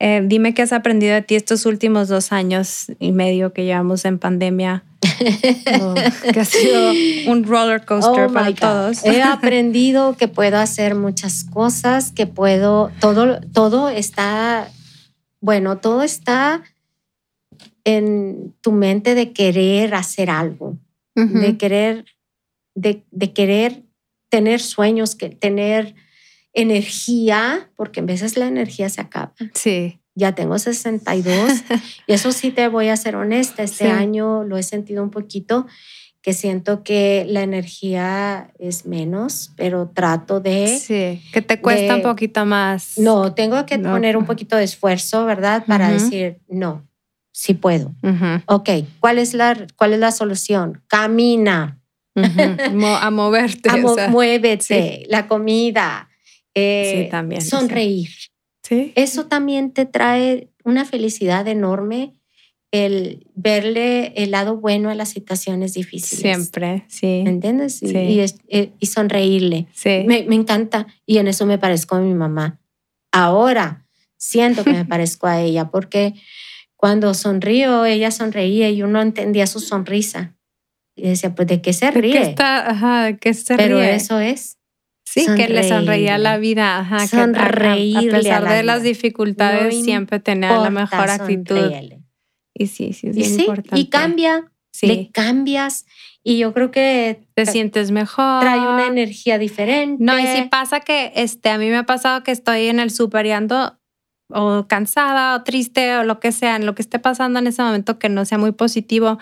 Eh, 0.00 0.22
dime 0.26 0.52
qué 0.52 0.62
has 0.62 0.72
aprendido 0.72 1.14
de 1.14 1.22
ti 1.22 1.36
estos 1.36 1.64
últimos 1.64 2.08
dos 2.08 2.32
años 2.32 2.86
y 2.98 3.12
medio 3.12 3.52
que 3.52 3.64
llevamos 3.64 4.04
en 4.04 4.18
pandemia 4.18 4.82
que 6.32 6.40
ha 6.40 6.44
sido 6.44 6.92
un 7.30 7.44
roller 7.44 7.84
coaster 7.84 8.26
oh 8.26 8.32
para 8.32 8.54
todos. 8.54 9.04
He 9.04 9.22
aprendido 9.22 10.16
que 10.16 10.28
puedo 10.28 10.58
hacer 10.58 10.94
muchas 10.94 11.44
cosas, 11.44 12.12
que 12.12 12.26
puedo, 12.26 12.90
todo, 13.00 13.40
todo 13.52 13.88
está, 13.88 14.70
bueno, 15.40 15.78
todo 15.78 16.02
está 16.02 16.62
en 17.84 18.54
tu 18.60 18.72
mente 18.72 19.14
de 19.14 19.32
querer 19.32 19.94
hacer 19.94 20.30
algo, 20.30 20.78
de 21.14 21.56
querer, 21.58 22.06
de, 22.74 23.04
de, 23.10 23.32
querer 23.32 23.82
tener 24.30 24.60
sueños, 24.60 25.14
que 25.14 25.28
tener 25.28 25.94
energía, 26.54 27.70
porque 27.76 28.00
a 28.00 28.04
veces 28.04 28.36
la 28.36 28.46
energía 28.46 28.88
se 28.88 29.00
acaba. 29.00 29.34
Sí 29.52 30.00
ya 30.14 30.32
tengo 30.32 30.58
62 30.58 31.64
y 32.06 32.12
eso 32.12 32.32
sí 32.32 32.50
te 32.50 32.68
voy 32.68 32.88
a 32.88 32.96
ser 32.96 33.16
honesta, 33.16 33.62
este 33.62 33.90
año 33.90 34.44
lo 34.44 34.56
he 34.56 34.62
sentido 34.62 35.02
un 35.02 35.10
poquito 35.10 35.66
que 36.24 36.32
siento 36.32 36.82
que 36.82 37.26
la 37.28 37.42
energía 37.42 38.50
es 38.58 38.86
menos, 38.86 39.52
pero 39.56 39.90
trato 39.92 40.40
de... 40.40 40.68
Sí, 40.68 41.22
que 41.34 41.42
te 41.42 41.60
cuesta 41.60 41.96
un 41.96 42.02
poquito 42.02 42.46
más. 42.46 42.96
No, 42.96 43.34
tengo 43.34 43.66
que 43.66 43.78
poner 43.78 44.16
un 44.16 44.24
poquito 44.24 44.56
de 44.56 44.64
esfuerzo, 44.64 45.26
¿verdad? 45.26 45.66
Para 45.66 45.90
decir, 45.90 46.38
no, 46.48 46.88
sí 47.30 47.52
puedo. 47.52 47.94
Ok, 48.46 48.70
¿cuál 49.00 49.18
es, 49.18 49.34
la, 49.34 49.66
¿cuál 49.76 49.92
es 49.92 49.98
la 49.98 50.12
solución? 50.12 50.82
Camina. 50.86 51.78
a 52.16 53.10
moverte. 53.10 53.68
muévete, 54.08 55.04
la 55.08 55.26
comida. 55.26 56.08
Eh, 56.54 57.02
sí, 57.04 57.10
también. 57.10 57.42
Sonreír. 57.42 58.08
Eso 58.70 59.26
también 59.26 59.72
te 59.72 59.86
trae 59.86 60.48
una 60.64 60.84
felicidad 60.84 61.46
enorme 61.48 62.14
el 62.70 63.28
verle 63.36 64.12
el 64.16 64.32
lado 64.32 64.56
bueno 64.56 64.90
a 64.90 64.94
las 64.94 65.10
situaciones 65.10 65.74
difíciles. 65.74 66.20
Siempre, 66.20 66.84
sí. 66.88 67.22
¿Entiendes? 67.24 67.80
Y, 67.82 68.20
eh, 68.48 68.72
y, 68.80 68.86
sonreírle. 68.86 69.68
Sí. 69.72 70.02
Me, 70.06 70.24
me, 70.24 70.34
encanta 70.34 70.88
y 71.06 71.18
en 71.18 71.28
eso 71.28 71.46
me 71.46 71.58
parezco 71.58 71.94
a 71.94 72.00
mi 72.00 72.14
mamá. 72.14 72.58
Ahora 73.12 73.86
siento 74.16 74.64
que 74.64 74.72
me 74.72 74.84
parezco 74.86 75.28
a 75.28 75.40
ella 75.40 75.70
porque 75.70 76.14
cuando 76.74 77.14
sonrío, 77.14 77.84
ella 77.84 78.10
sonreía 78.10 78.70
y 78.70 78.82
uno 78.82 79.00
entendía 79.00 79.46
su 79.46 79.60
sonrisa. 79.60 80.34
Y 80.96 81.08
decía, 81.08 81.34
pues, 81.34 81.48
¿de 81.48 81.62
qué 81.62 81.72
se 81.72 81.90
ríe? 81.90 82.12
¿De 82.12 82.20
qué 82.20 82.30
está? 82.30 82.70
Ajá, 82.70 83.04
¿de 83.04 83.18
qué 83.18 83.34
se 83.34 83.56
Pero 83.56 83.80
eso 83.80 84.20
es. 84.20 84.58
Sí, 85.14 85.26
que 85.36 85.48
le 85.48 85.68
sonreía 85.68 86.18
la 86.18 86.38
vida. 86.38 86.78
Ajá, 86.78 87.06
Sonreírle 87.06 88.08
a, 88.08 88.12
pesar 88.12 88.48
de 88.48 88.64
las 88.64 88.82
dificultades, 88.82 89.84
siempre 89.84 90.18
tenía 90.18 90.58
la 90.58 90.70
mejor 90.70 91.08
actitud. 91.08 91.70
Y 92.52 92.66
sí, 92.66 92.92
sí, 92.92 93.08
es 93.08 93.16
bien 93.16 93.40
importante. 93.40 93.78
Y 93.78 93.86
cambia, 93.86 94.50
sí. 94.72 94.86
le 94.86 95.10
cambias. 95.12 95.86
Y 96.24 96.38
yo 96.38 96.52
creo 96.52 96.70
que 96.70 97.22
te 97.34 97.46
sientes 97.46 97.92
mejor. 97.92 98.40
Trae 98.40 98.58
una 98.58 98.86
energía 98.86 99.38
diferente. 99.38 100.02
No, 100.02 100.18
y 100.18 100.26
si 100.26 100.42
pasa 100.48 100.80
que 100.80 101.12
este, 101.14 101.50
a 101.50 101.58
mí 101.58 101.68
me 101.68 101.76
ha 101.76 101.86
pasado 101.86 102.24
que 102.24 102.32
estoy 102.32 102.66
en 102.66 102.80
el 102.80 102.90
super 102.90 103.24
y 103.26 103.30
ando 103.30 103.78
o 104.30 104.66
cansada 104.66 105.36
o 105.36 105.44
triste 105.44 105.96
o 105.96 106.02
lo 106.02 106.18
que 106.18 106.32
sea, 106.32 106.56
en 106.56 106.66
lo 106.66 106.74
que 106.74 106.82
esté 106.82 106.98
pasando 106.98 107.38
en 107.38 107.46
ese 107.46 107.62
momento 107.62 108.00
que 108.00 108.08
no 108.08 108.24
sea 108.24 108.38
muy 108.38 108.52
positivo. 108.52 109.18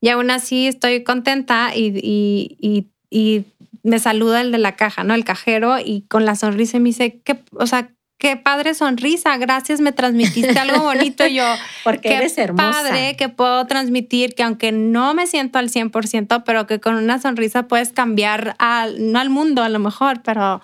Y 0.00 0.08
aún 0.08 0.30
así 0.30 0.66
estoy 0.66 1.04
contenta 1.04 1.70
y, 1.74 1.98
y, 2.02 2.88
y, 3.10 3.44
me 3.86 3.98
saluda 3.98 4.40
el 4.40 4.52
de 4.52 4.58
la 4.58 4.76
caja, 4.76 5.04
¿no? 5.04 5.14
El 5.14 5.24
cajero 5.24 5.78
y 5.78 6.02
con 6.08 6.24
la 6.24 6.34
sonrisa 6.34 6.78
me 6.78 6.90
dice, 6.90 7.20
¿qué, 7.24 7.42
o 7.52 7.66
sea, 7.66 7.92
qué 8.18 8.36
padre 8.36 8.74
sonrisa, 8.74 9.36
gracias, 9.36 9.80
me 9.80 9.92
transmitiste 9.92 10.58
algo 10.58 10.82
bonito. 10.82 11.26
yo, 11.26 11.44
porque 11.84 12.14
eres 12.14 12.36
hermosa. 12.36 12.70
padre 12.70 13.16
que 13.16 13.28
puedo 13.28 13.66
transmitir 13.66 14.34
que 14.34 14.42
aunque 14.42 14.72
no 14.72 15.14
me 15.14 15.26
siento 15.26 15.58
al 15.58 15.70
100%, 15.70 16.42
pero 16.44 16.66
que 16.66 16.80
con 16.80 16.96
una 16.96 17.20
sonrisa 17.20 17.68
puedes 17.68 17.92
cambiar, 17.92 18.56
al, 18.58 19.12
no 19.12 19.20
al 19.20 19.30
mundo 19.30 19.62
a 19.62 19.68
lo 19.68 19.78
mejor, 19.78 20.22
pero 20.22 20.60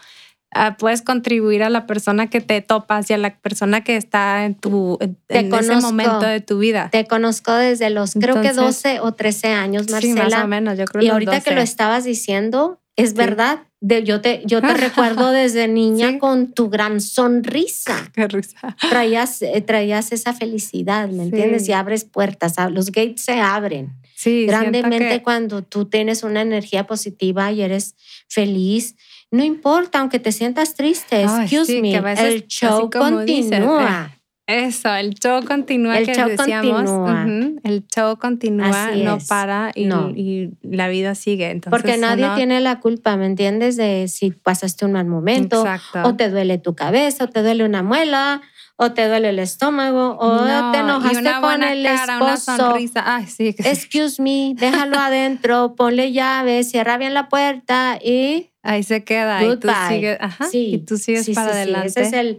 Ah, 0.54 0.76
puedes 0.76 1.00
contribuir 1.00 1.62
a 1.62 1.70
la 1.70 1.86
persona 1.86 2.28
que 2.28 2.42
te 2.42 2.60
topas 2.60 3.08
y 3.08 3.14
a 3.14 3.18
la 3.18 3.38
persona 3.38 3.82
que 3.82 3.96
está 3.96 4.44
en 4.44 4.54
tu 4.54 4.98
en, 5.00 5.16
ese 5.54 5.76
momento 5.76 6.20
de 6.20 6.40
tu 6.40 6.58
vida. 6.58 6.90
Te 6.92 7.06
conozco 7.06 7.54
desde 7.54 7.88
los 7.88 8.12
creo 8.12 8.42
que 8.42 8.52
12 8.52 9.00
o 9.00 9.12
13 9.12 9.48
años, 9.48 9.90
Marcela. 9.90 10.24
Sí, 10.24 10.34
más 10.34 10.44
o 10.44 10.48
menos, 10.48 10.76
yo 10.76 10.84
creo 10.84 11.02
Y 11.02 11.08
ahorita 11.08 11.40
que 11.40 11.54
lo 11.54 11.62
estabas 11.62 12.04
diciendo, 12.04 12.81
es 12.96 13.14
verdad. 13.14 13.64
De, 13.80 14.04
yo 14.04 14.20
te, 14.20 14.42
yo 14.44 14.60
te 14.60 14.74
recuerdo 14.74 15.30
desde 15.30 15.66
niña 15.68 16.18
con 16.18 16.52
tu 16.52 16.70
gran 16.70 17.00
sonrisa. 17.00 18.10
Qué 18.14 18.28
risa. 18.28 18.76
Traías, 18.90 19.42
eh, 19.42 19.60
traías 19.60 20.12
esa 20.12 20.32
felicidad, 20.32 21.08
¿me 21.08 21.24
entiendes? 21.24 21.68
Y 21.68 21.72
abres 21.72 22.04
puertas, 22.04 22.54
los 22.70 22.92
gates 22.92 23.24
se 23.24 23.40
abren. 23.40 23.92
Sí, 24.14 24.46
grandemente 24.46 25.20
cuando 25.22 25.62
tú 25.62 25.86
tienes 25.86 26.22
una 26.22 26.42
energía 26.42 26.86
positiva 26.86 27.50
y 27.50 27.62
eres 27.62 27.96
feliz 28.28 28.94
no 29.32 29.42
importa, 29.42 29.98
aunque 30.00 30.18
te 30.18 30.30
sientas 30.30 30.74
triste, 30.74 31.22
excuse 31.22 31.80
me, 31.80 31.96
el 31.96 32.46
show 32.46 32.90
continúa. 32.90 34.12
Eh, 34.12 34.21
eso, 34.52 34.94
el 34.94 35.14
show 35.14 35.44
continúa 35.44 35.98
el 35.98 36.06
show 36.06 36.28
Continúa. 36.36 37.26
el 37.64 37.86
show 37.86 38.16
continúa, 38.18 38.90
no 38.96 39.18
para 39.28 39.72
y, 39.74 39.88
y, 40.16 40.50
la 40.62 40.88
vida 40.88 41.14
sigue. 41.14 41.50
Entonces, 41.50 41.70
Porque 41.70 41.98
nadie 41.98 42.28
tiene 42.36 42.60
la 42.60 42.80
culpa, 42.80 43.16
¿me 43.16 43.26
entiendes? 43.26 43.76
De 43.76 44.08
si 44.08 44.30
pasaste 44.30 44.84
un 44.84 44.92
mal 44.92 45.06
momento, 45.06 45.64
o 46.04 46.14
te 46.14 46.30
duele 46.30 46.58
tu 46.58 46.74
cabeza, 46.74 47.24
o 47.24 47.28
te 47.28 47.42
duele 47.42 47.64
una 47.64 47.82
muela, 47.82 48.42
o 48.76 48.92
te 48.92 49.08
duele 49.08 49.30
el 49.30 49.38
estómago, 49.38 50.16
o 50.18 50.44
te 50.72 50.78
enojaste 50.78 51.30
con 51.40 51.62
el 51.62 51.84
cara, 51.84 52.14
esposo. 52.14 52.54
Una 52.54 52.64
sonrisa. 52.64 53.02
Ay, 53.04 53.26
sí. 53.26 53.54
Excuse 53.58 54.20
me, 54.20 54.54
déjalo 54.56 54.98
adentro, 54.98 55.74
ponle 55.74 56.12
llave, 56.12 56.64
cierra 56.64 56.98
bien 56.98 57.14
la 57.14 57.28
puerta 57.28 57.98
y 58.02 58.48
Ahí 58.64 58.84
se 58.84 59.02
queda 59.02 59.42
y 59.44 59.56
tú 59.56 59.68
sigues, 59.88 60.18
ajá, 60.20 60.48
y 60.52 60.78
tú 60.78 60.96
sigues 60.96 61.28
para 61.30 61.50
adelante. 61.50 61.88
Ese 61.88 62.02
es 62.02 62.12
el, 62.12 62.38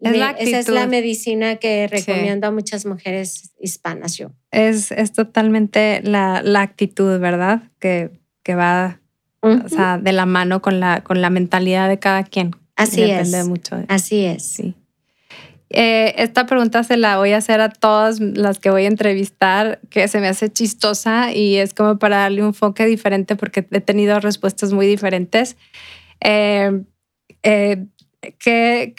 esa 0.00 0.58
es 0.58 0.68
la 0.68 0.86
medicina 0.86 1.56
que 1.56 1.86
recomiendo 1.88 2.46
a 2.46 2.50
muchas 2.50 2.86
mujeres 2.86 3.52
hispanas 3.60 4.16
yo. 4.16 4.30
Es, 4.50 4.92
es 4.92 5.12
totalmente 5.12 6.00
la, 6.02 6.42
la 6.42 6.62
actitud, 6.62 7.18
¿verdad? 7.18 7.62
Que, 7.78 8.10
que 8.42 8.54
va 8.54 9.00
o 9.42 9.68
sea, 9.68 9.98
de 9.98 10.12
la 10.12 10.26
mano 10.26 10.60
con 10.60 10.80
la, 10.80 11.02
con 11.02 11.22
la 11.22 11.30
mentalidad 11.30 11.88
de 11.88 11.98
cada 11.98 12.24
quien. 12.24 12.54
Así 12.76 13.00
Depende 13.02 13.40
es. 13.40 13.48
mucho. 13.48 13.84
Así 13.88 14.24
es. 14.24 14.42
Sí. 14.42 14.74
Eh, 15.70 16.14
esta 16.18 16.46
pregunta 16.46 16.82
se 16.82 16.96
la 16.96 17.16
voy 17.16 17.32
a 17.32 17.36
hacer 17.36 17.60
a 17.60 17.68
todas 17.68 18.18
las 18.20 18.58
que 18.58 18.70
voy 18.70 18.84
a 18.84 18.88
entrevistar, 18.88 19.80
que 19.88 20.08
se 20.08 20.20
me 20.20 20.28
hace 20.28 20.50
chistosa 20.50 21.32
y 21.32 21.56
es 21.56 21.74
como 21.74 21.98
para 21.98 22.18
darle 22.18 22.42
un 22.42 22.48
enfoque 22.48 22.86
diferente 22.86 23.36
porque 23.36 23.66
he 23.70 23.80
tenido 23.80 24.18
respuestas 24.18 24.72
muy 24.72 24.86
diferentes. 24.86 25.56
Eh, 26.20 26.82
eh, 27.42 27.86
¿qué, 28.38 28.94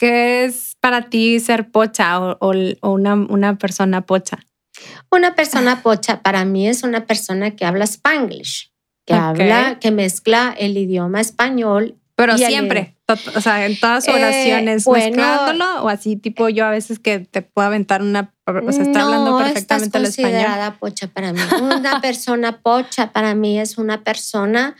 es 0.45 0.76
para 0.80 1.09
ti 1.09 1.39
ser 1.39 1.69
pocha 1.69 2.19
o, 2.19 2.53
una, 2.82 3.13
una, 3.15 3.57
persona 3.57 4.01
pocha? 4.01 4.39
Una 5.11 5.36
persona 5.36 5.82
pocha 5.82 6.22
para 6.22 6.45
mí 6.45 6.67
es 6.67 6.84
una 6.84 7.05
persona 7.05 7.51
que 7.51 7.65
habla 7.65 7.86
spanglish, 7.86 8.72
que 9.05 9.13
habla, 9.13 9.80
que 9.80 9.91
mezcla 9.91 10.55
el 10.57 10.78
idioma 10.78 11.22
español 11.22 12.01
pero 12.22 12.38
siempre, 12.38 12.95
o 13.36 13.41
sea, 13.41 13.65
en 13.65 13.80
todas 13.80 14.07
eh, 14.07 14.11
oraciones, 14.11 14.88
mezclándolo 14.88 15.84
o 15.84 15.89
así, 15.89 16.17
tipo 16.17 16.49
yo 16.49 16.65
a 16.65 16.69
veces 16.69 16.99
que 16.99 17.19
te 17.19 17.41
puedo 17.41 17.65
aventar 17.67 18.03
una, 18.03 18.32
o 18.45 18.72
sea, 18.72 18.84
está 18.84 19.01
hablando 19.01 19.39
perfectamente 19.39 19.97
el 19.97 20.05
español. 20.05 20.32
considerada 20.32 20.76
pocha 20.78 21.07
para 21.07 21.34
mí. 21.34 21.39
Una 21.61 21.99
persona 22.01 22.61
pocha 22.61 23.11
para 23.11 23.34
mí 23.34 23.59
es 23.59 23.80
una 23.80 24.03
persona 24.03 24.76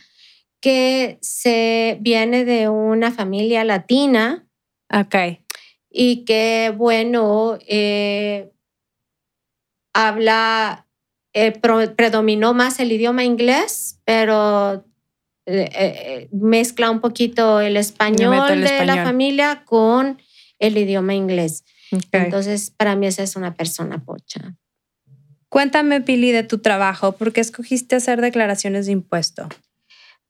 que 0.62 1.18
se 1.20 1.98
viene 2.00 2.46
de 2.46 2.68
una 2.68 3.10
familia 3.10 3.64
latina. 3.64 4.46
Ok. 4.90 5.40
Y 5.90 6.24
que, 6.24 6.72
bueno, 6.74 7.58
eh, 7.66 8.50
habla, 9.92 10.86
eh, 11.34 11.50
predominó 11.50 12.54
más 12.54 12.78
el 12.80 12.92
idioma 12.92 13.24
inglés, 13.24 14.00
pero 14.04 14.86
eh, 15.46 16.28
mezcla 16.30 16.90
un 16.90 17.00
poquito 17.00 17.60
el 17.60 17.76
español 17.76 18.62
de 18.62 18.86
la 18.86 19.04
familia 19.04 19.64
con 19.66 20.22
el 20.60 20.78
idioma 20.78 21.14
inglés. 21.14 21.64
Entonces, 22.12 22.70
para 22.70 22.94
mí 22.94 23.06
esa 23.08 23.24
es 23.24 23.34
una 23.34 23.54
persona 23.54 24.02
pocha. 24.02 24.54
Cuéntame, 25.48 26.00
Pili, 26.00 26.30
de 26.30 26.44
tu 26.44 26.58
trabajo. 26.58 27.12
¿Por 27.12 27.32
qué 27.32 27.40
escogiste 27.42 27.96
hacer 27.96 28.20
declaraciones 28.20 28.86
de 28.86 28.92
impuesto? 28.92 29.48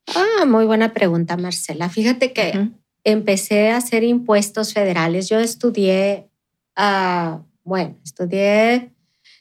Ah, 0.06 0.44
muy 0.46 0.64
buena 0.64 0.92
pregunta, 0.92 1.36
Marcela. 1.36 1.88
Fíjate 1.88 2.32
que 2.32 2.68
empecé 3.04 3.70
a 3.70 3.76
hacer 3.76 4.04
impuestos 4.04 4.72
federales. 4.72 5.28
Yo 5.28 5.38
estudié, 5.38 6.28
uh, 6.76 7.38
bueno, 7.64 7.96
estudié 8.04 8.90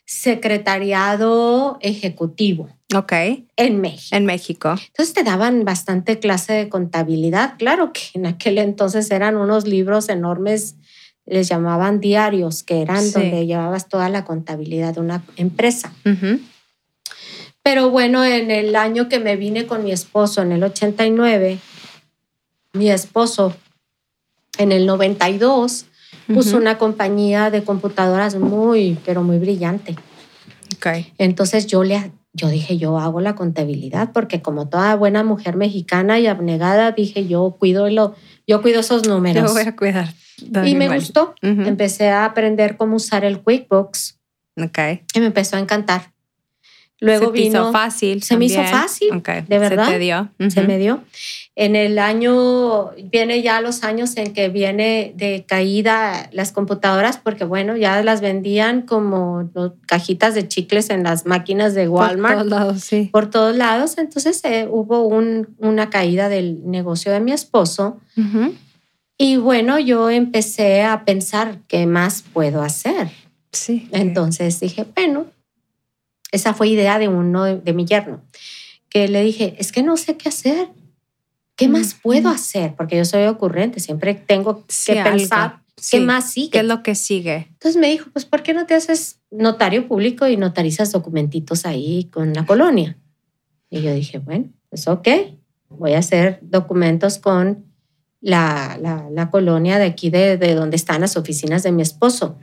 secretariado 0.04 1.78
ejecutivo. 1.80 2.68
Ok. 2.94 3.12
En 3.56 3.80
México. 3.80 4.16
En 4.16 4.26
México. 4.26 4.74
Entonces 4.88 5.14
te 5.14 5.24
daban 5.24 5.64
bastante 5.64 6.18
clase 6.18 6.52
de 6.52 6.68
contabilidad. 6.68 7.54
Claro 7.58 7.92
que 7.92 8.02
en 8.14 8.26
aquel 8.26 8.58
entonces 8.58 9.10
eran 9.10 9.36
unos 9.36 9.66
libros 9.66 10.08
enormes, 10.08 10.76
les 11.24 11.48
llamaban 11.48 12.00
diarios, 12.00 12.62
que 12.62 12.82
eran 12.82 13.10
donde 13.12 13.46
llevabas 13.46 13.88
toda 13.88 14.08
la 14.08 14.24
contabilidad 14.24 14.94
de 14.94 15.00
una 15.00 15.22
empresa. 15.36 15.92
Pero 17.62 17.90
bueno, 17.90 18.24
en 18.24 18.50
el 18.50 18.74
año 18.74 19.08
que 19.08 19.20
me 19.20 19.36
vine 19.36 19.66
con 19.66 19.84
mi 19.84 19.92
esposo, 19.92 20.42
en 20.42 20.52
el 20.52 20.64
89, 20.64 21.58
mi 22.72 22.90
esposo 22.90 23.54
en 24.58 24.72
el 24.72 24.86
92 24.86 25.86
puso 26.32 26.56
una 26.56 26.78
compañía 26.78 27.50
de 27.50 27.62
computadoras 27.62 28.36
muy, 28.36 28.98
pero 29.04 29.22
muy 29.22 29.38
brillante. 29.38 29.96
Okay. 30.76 31.12
Entonces 31.18 31.66
yo 31.66 31.84
le 31.84 32.12
yo 32.34 32.48
dije, 32.48 32.78
yo 32.78 32.98
hago 32.98 33.20
la 33.20 33.34
contabilidad 33.34 34.12
porque 34.12 34.40
como 34.40 34.68
toda 34.68 34.96
buena 34.96 35.22
mujer 35.22 35.56
mexicana 35.56 36.18
y 36.18 36.26
abnegada, 36.26 36.92
dije, 36.92 37.26
yo 37.26 37.56
cuido 37.58 37.90
lo, 37.90 38.14
yo 38.46 38.62
cuido 38.62 38.80
esos 38.80 39.06
números. 39.06 39.46
Yo 39.46 39.52
voy 39.52 39.68
a 39.68 39.76
cuidar. 39.76 40.14
Y 40.64 40.74
me 40.74 40.88
gustó. 40.88 41.34
Empecé 41.42 42.08
a 42.08 42.24
aprender 42.24 42.76
cómo 42.76 42.96
usar 42.96 43.24
el 43.24 43.40
QuickBooks. 43.40 44.18
Okay. 44.56 45.02
Y 45.14 45.20
me 45.20 45.26
empezó 45.26 45.56
a 45.56 45.60
encantar. 45.60 46.12
Luego 47.02 47.26
se 47.26 47.32
vino. 47.32 47.46
hizo 47.48 47.72
fácil. 47.72 48.22
Se 48.22 48.36
me 48.36 48.44
hizo 48.44 48.62
fácil. 48.62 49.10
De 49.48 49.58
verdad. 49.58 49.86
Se 49.86 49.92
te 49.92 49.98
dio. 49.98 50.30
Se 50.48 50.62
me 50.62 50.78
dio. 50.78 51.02
En 51.56 51.74
el 51.74 51.98
año, 51.98 52.90
viene 53.10 53.42
ya 53.42 53.60
los 53.60 53.82
años 53.82 54.16
en 54.16 54.32
que 54.32 54.48
viene 54.48 55.12
de 55.16 55.44
caída 55.46 56.30
las 56.32 56.52
computadoras, 56.52 57.18
porque 57.18 57.44
bueno, 57.44 57.76
ya 57.76 58.00
las 58.04 58.20
vendían 58.20 58.82
como 58.82 59.50
cajitas 59.86 60.36
de 60.36 60.46
chicles 60.46 60.90
en 60.90 61.02
las 61.02 61.26
máquinas 61.26 61.74
de 61.74 61.88
Walmart. 61.88 62.38
Por 62.38 62.48
todos 62.48 62.60
lados, 62.60 62.80
sí. 62.84 63.08
Por 63.12 63.30
todos 63.30 63.56
lados. 63.56 63.98
Entonces 63.98 64.40
eh, 64.44 64.68
hubo 64.70 65.02
un, 65.02 65.48
una 65.58 65.90
caída 65.90 66.28
del 66.28 66.60
negocio 66.64 67.10
de 67.10 67.18
mi 67.18 67.32
esposo. 67.32 67.98
Y 69.18 69.38
bueno, 69.38 69.80
yo 69.80 70.08
empecé 70.08 70.82
a 70.82 71.04
pensar 71.04 71.58
qué 71.66 71.86
más 71.86 72.22
puedo 72.32 72.62
hacer. 72.62 73.10
Sí. 73.50 73.88
Entonces 73.90 74.60
dije, 74.60 74.86
bueno, 74.94 75.26
esa 76.32 76.54
fue 76.54 76.68
idea 76.68 76.98
de 76.98 77.08
uno 77.08 77.44
de, 77.44 77.72
mi 77.72 77.84
yerno, 77.84 78.24
que 78.88 79.06
le 79.06 79.22
dije, 79.22 79.54
es 79.58 79.70
que 79.70 79.82
no 79.82 79.96
sé 79.96 80.16
qué 80.16 80.28
hacer. 80.28 80.68
¿Qué 81.54 81.68
más 81.68 81.94
puedo 81.94 82.30
hacer? 82.30 82.74
Porque 82.74 82.96
yo 82.96 83.04
soy 83.04 83.24
ocurrente, 83.26 83.78
siempre 83.78 84.14
tengo 84.14 84.64
que 84.66 85.02
pensar 85.02 85.60
qué 85.90 86.00
más 86.00 86.32
sigue. 86.32 86.50
¿Qué 86.50 86.58
es 86.60 86.64
lo 86.64 86.82
que 86.82 86.94
sigue? 86.94 87.48
Entonces 87.50 87.80
me 87.80 87.90
dijo, 87.90 88.10
pues 88.12 88.24
¿por 88.24 88.42
qué 88.42 88.54
no 88.54 88.66
te 88.66 88.74
haces 88.74 89.20
notario 89.30 89.86
público 89.86 90.26
y 90.26 90.36
notarizas 90.36 90.90
documentitos 90.90 91.66
ahí 91.66 92.08
con 92.10 92.32
la 92.32 92.46
colonia? 92.46 92.98
Y 93.70 93.82
yo 93.82 93.94
dije, 93.94 94.18
bueno, 94.18 94.50
pues 94.70 94.88
ok, 94.88 95.08
voy 95.68 95.92
a 95.92 95.98
hacer 95.98 96.38
documentos 96.42 97.18
con 97.18 97.66
la, 98.20 98.78
la, 98.80 99.30
colonia 99.30 99.78
de 99.78 99.84
aquí, 99.84 100.08
de, 100.08 100.38
de, 100.38 100.54
donde 100.54 100.76
están 100.76 101.00
las 101.00 101.16
oficinas 101.16 101.62
de 101.62 101.72
mi 101.72 101.82
esposo. 101.82 102.38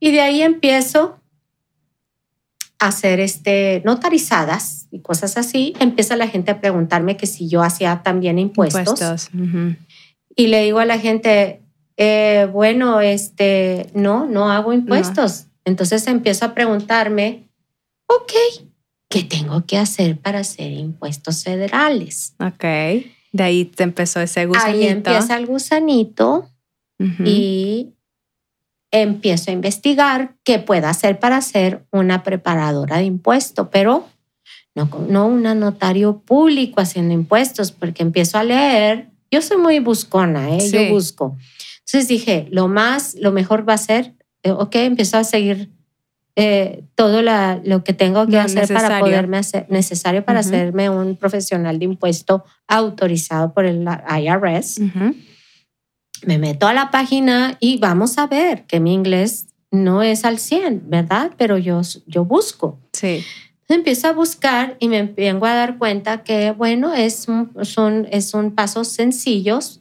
Y 0.00 0.12
de 0.12 0.20
ahí 0.20 0.42
empiezo 0.42 1.20
hacer 2.86 3.20
este, 3.20 3.82
notarizadas 3.84 4.86
y 4.90 5.00
cosas 5.00 5.36
así, 5.36 5.74
empieza 5.80 6.16
la 6.16 6.28
gente 6.28 6.50
a 6.50 6.60
preguntarme 6.60 7.16
que 7.16 7.26
si 7.26 7.48
yo 7.48 7.62
hacía 7.62 8.02
también 8.02 8.38
impuestos. 8.38 9.30
Y 10.36 10.48
le 10.48 10.64
digo 10.64 10.80
a 10.80 10.84
la 10.84 10.98
gente, 10.98 11.62
eh, 11.96 12.48
bueno, 12.52 13.00
este, 13.00 13.86
no, 13.94 14.26
no 14.26 14.50
hago 14.50 14.72
impuestos. 14.72 15.46
Entonces 15.64 16.06
empiezo 16.06 16.44
a 16.44 16.54
preguntarme, 16.54 17.48
ok, 18.06 18.32
¿qué 19.08 19.22
tengo 19.22 19.64
que 19.64 19.78
hacer 19.78 20.18
para 20.18 20.40
hacer 20.40 20.72
impuestos 20.72 21.44
federales? 21.44 22.34
Ok, 22.38 22.64
de 23.32 23.42
ahí 23.42 23.64
te 23.64 23.84
empezó 23.84 24.20
ese 24.20 24.46
gusanito. 24.46 24.78
Ahí 24.78 24.88
empieza 24.88 25.36
el 25.36 25.46
gusanito 25.46 26.50
y 27.24 27.93
empiezo 29.02 29.50
a 29.50 29.54
investigar 29.54 30.36
qué 30.44 30.60
puedo 30.60 30.86
hacer 30.86 31.18
para 31.18 31.40
ser 31.40 31.84
una 31.90 32.22
preparadora 32.22 32.98
de 32.98 33.04
impuestos, 33.04 33.66
pero 33.72 34.06
no, 34.76 34.88
no 35.08 35.26
una 35.26 35.56
notario 35.56 36.20
público 36.20 36.80
haciendo 36.80 37.12
impuestos, 37.12 37.72
porque 37.72 38.04
empiezo 38.04 38.38
a 38.38 38.44
leer. 38.44 39.10
Yo 39.32 39.42
soy 39.42 39.56
muy 39.56 39.80
buscona, 39.80 40.56
¿eh? 40.56 40.70
yo 40.70 40.94
busco. 40.94 41.36
Entonces 41.80 42.06
dije, 42.06 42.46
lo 42.52 42.68
más, 42.68 43.16
lo 43.16 43.32
mejor 43.32 43.68
va 43.68 43.74
a 43.74 43.78
ser, 43.78 44.14
eh, 44.44 44.52
ok, 44.52 44.76
empiezo 44.76 45.18
a 45.18 45.24
seguir 45.24 45.72
eh, 46.36 46.84
todo 46.94 47.20
lo 47.22 47.82
que 47.82 47.94
tengo 47.94 48.28
que 48.28 48.38
hacer 48.38 48.68
para 48.68 49.00
poderme 49.00 49.38
hacer, 49.38 49.66
necesario 49.70 50.24
para 50.24 50.38
hacerme 50.38 50.88
un 50.88 51.16
profesional 51.16 51.80
de 51.80 51.86
impuesto 51.86 52.44
autorizado 52.68 53.52
por 53.52 53.64
el 53.64 53.84
IRS. 53.84 54.80
Me 56.26 56.38
meto 56.38 56.66
a 56.66 56.74
la 56.74 56.90
página 56.90 57.56
y 57.60 57.78
vamos 57.78 58.18
a 58.18 58.26
ver 58.26 58.66
que 58.66 58.80
mi 58.80 58.92
inglés 58.92 59.48
no 59.70 60.02
es 60.02 60.24
al 60.24 60.38
100, 60.38 60.84
¿verdad? 60.88 61.32
Pero 61.36 61.58
yo, 61.58 61.80
yo 62.06 62.24
busco. 62.24 62.78
Sí. 62.92 63.24
Empiezo 63.68 64.08
a 64.08 64.12
buscar 64.12 64.76
y 64.78 64.88
me 64.88 65.02
vengo 65.02 65.46
a 65.46 65.54
dar 65.54 65.78
cuenta 65.78 66.22
que, 66.22 66.52
bueno, 66.52 66.92
es 66.94 67.26
son, 67.62 68.08
es 68.10 68.34
un 68.34 68.54
pasos 68.54 68.88
sencillos, 68.88 69.80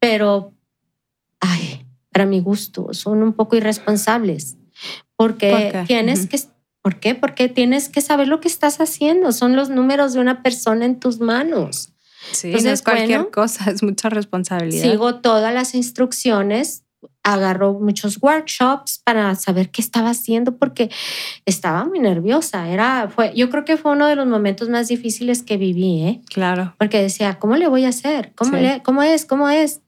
pero 0.00 0.54
ay, 1.40 1.86
para 2.10 2.26
mi 2.26 2.40
gusto, 2.40 2.88
son 2.92 3.22
un 3.22 3.32
poco 3.34 3.56
irresponsables. 3.56 4.56
Porque 5.16 5.84
tienes 5.86 6.26
que, 6.26 6.40
¿por 6.82 6.98
qué? 6.98 7.14
Porque 7.14 7.48
tienes 7.48 7.88
que 7.88 8.00
saber 8.00 8.28
lo 8.28 8.40
que 8.40 8.48
estás 8.48 8.80
haciendo. 8.80 9.32
Son 9.32 9.56
los 9.56 9.70
números 9.70 10.12
de 10.12 10.20
una 10.20 10.42
persona 10.42 10.84
en 10.84 10.98
tus 10.98 11.20
manos. 11.20 11.92
Sí, 12.32 12.48
Entonces, 12.48 12.64
no 12.64 12.74
es 12.74 12.82
cualquier 12.82 13.30
cosa, 13.30 13.70
es 13.70 13.82
mucha 13.82 14.08
responsabilidad. 14.08 14.90
Sigo 14.90 15.16
todas 15.16 15.52
las 15.52 15.74
instrucciones, 15.74 16.84
agarro 17.22 17.74
muchos 17.74 18.18
workshops 18.22 19.00
para 19.04 19.34
saber 19.34 19.70
qué 19.70 19.82
estaba 19.82 20.10
haciendo 20.10 20.56
porque 20.56 20.90
estaba 21.44 21.84
muy 21.84 21.98
nerviosa. 21.98 22.68
Era, 22.68 23.10
fue, 23.14 23.32
yo 23.34 23.50
creo 23.50 23.64
que 23.64 23.76
fue 23.76 23.92
uno 23.92 24.06
de 24.06 24.16
los 24.16 24.26
momentos 24.26 24.68
más 24.68 24.88
difíciles 24.88 25.42
que 25.42 25.56
viví, 25.56 26.02
¿eh? 26.02 26.20
Claro. 26.28 26.74
Porque 26.78 27.02
decía, 27.02 27.38
¿cómo 27.38 27.56
le 27.56 27.68
voy 27.68 27.84
a 27.84 27.88
hacer? 27.88 28.32
¿Cómo, 28.34 28.56
le, 28.56 28.82
¿Cómo 28.82 29.02
es? 29.02 29.24
¿Cómo 29.24 29.48
es? 29.48 29.80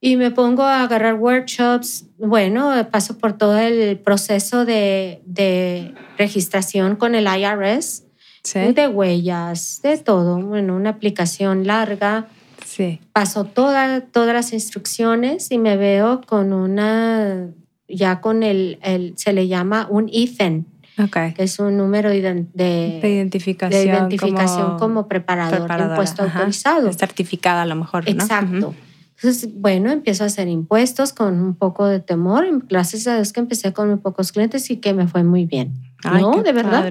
y 0.00 0.16
me 0.16 0.30
pongo 0.30 0.62
a 0.62 0.82
agarrar 0.82 1.14
workshops. 1.14 2.06
Bueno, 2.18 2.88
paso 2.90 3.18
por 3.18 3.36
todo 3.36 3.58
el 3.58 3.98
proceso 3.98 4.64
de, 4.64 5.22
de 5.26 5.94
registración 6.16 6.96
con 6.96 7.14
el 7.14 7.26
IRS, 7.26 8.04
de 8.42 8.88
huellas, 8.88 9.80
de 9.82 9.98
todo. 9.98 10.40
Bueno, 10.40 10.76
una 10.76 10.90
aplicación 10.90 11.66
larga. 11.66 12.28
Sí. 12.64 13.00
Paso 13.12 13.44
toda, 13.44 14.00
todas 14.00 14.34
las 14.34 14.52
instrucciones 14.52 15.50
y 15.50 15.58
me 15.58 15.76
veo 15.76 16.20
con 16.26 16.52
una, 16.52 17.48
ya 17.88 18.20
con 18.20 18.42
el, 18.42 18.78
el 18.82 19.14
se 19.16 19.32
le 19.32 19.48
llama 19.48 19.86
un 19.90 20.08
IFEN. 20.10 20.66
Okay. 20.98 21.32
que 21.32 21.44
es 21.44 21.58
un 21.58 21.78
número 21.78 22.10
de, 22.10 22.46
de, 22.52 23.00
identificación, 23.02 23.88
identificación 23.88 24.78
como, 24.78 25.08
preparador, 25.08 25.66
de 25.66 25.82
impuesto 25.82 26.24
autorizado. 26.24 26.92
Certificada 26.92 27.62
a 27.62 27.66
lo 27.66 27.74
mejor. 27.74 28.04
¿no? 28.04 28.10
Exacto. 28.10 28.74
Entonces, 29.22 29.50
bueno, 29.52 29.90
empiezo 29.90 30.24
a 30.24 30.28
hacer 30.28 30.48
impuestos 30.48 31.12
con 31.12 31.42
un 31.42 31.54
poco 31.54 31.86
de 31.86 32.00
temor. 32.00 32.46
Gracias 32.66 33.06
a 33.06 33.16
Dios 33.16 33.34
que 33.34 33.40
empecé 33.40 33.74
con 33.74 33.90
muy 33.90 33.98
pocos 33.98 34.32
clientes 34.32 34.70
y 34.70 34.78
que 34.78 34.94
me 34.94 35.08
fue 35.08 35.24
muy 35.24 35.44
bien. 35.44 35.74
¿No? 36.02 36.42
de 36.42 36.52
verdad. 36.52 36.90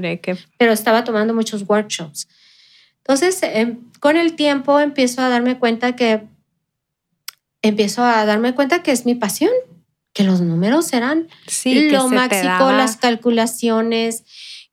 Pero 0.60 0.72
estaba 0.72 1.04
tomando 1.04 1.34
muchos 1.34 1.68
workshops. 1.68 2.28
Entonces, 3.00 3.40
em, 3.42 3.80
con 4.00 4.16
el 4.16 4.36
tiempo 4.36 4.80
empiezo 4.80 5.24
a 5.24 5.30
darme 5.30 5.58
cuenta 5.58 5.96
que 5.96 6.28
empiezo 7.64 8.04
a 8.04 8.24
darme 8.26 8.54
cuenta 8.54 8.84
que 8.84 8.92
es 8.92 9.08
mi 9.08 9.16
pasión, 9.16 9.52
que 10.14 10.24
los 10.24 10.40
números 10.40 10.94
eran 10.94 11.28
sí, 11.48 11.90
lo 11.90 12.10
máximo, 12.10 12.72
las 12.72 12.98
calculaciones, 12.98 14.24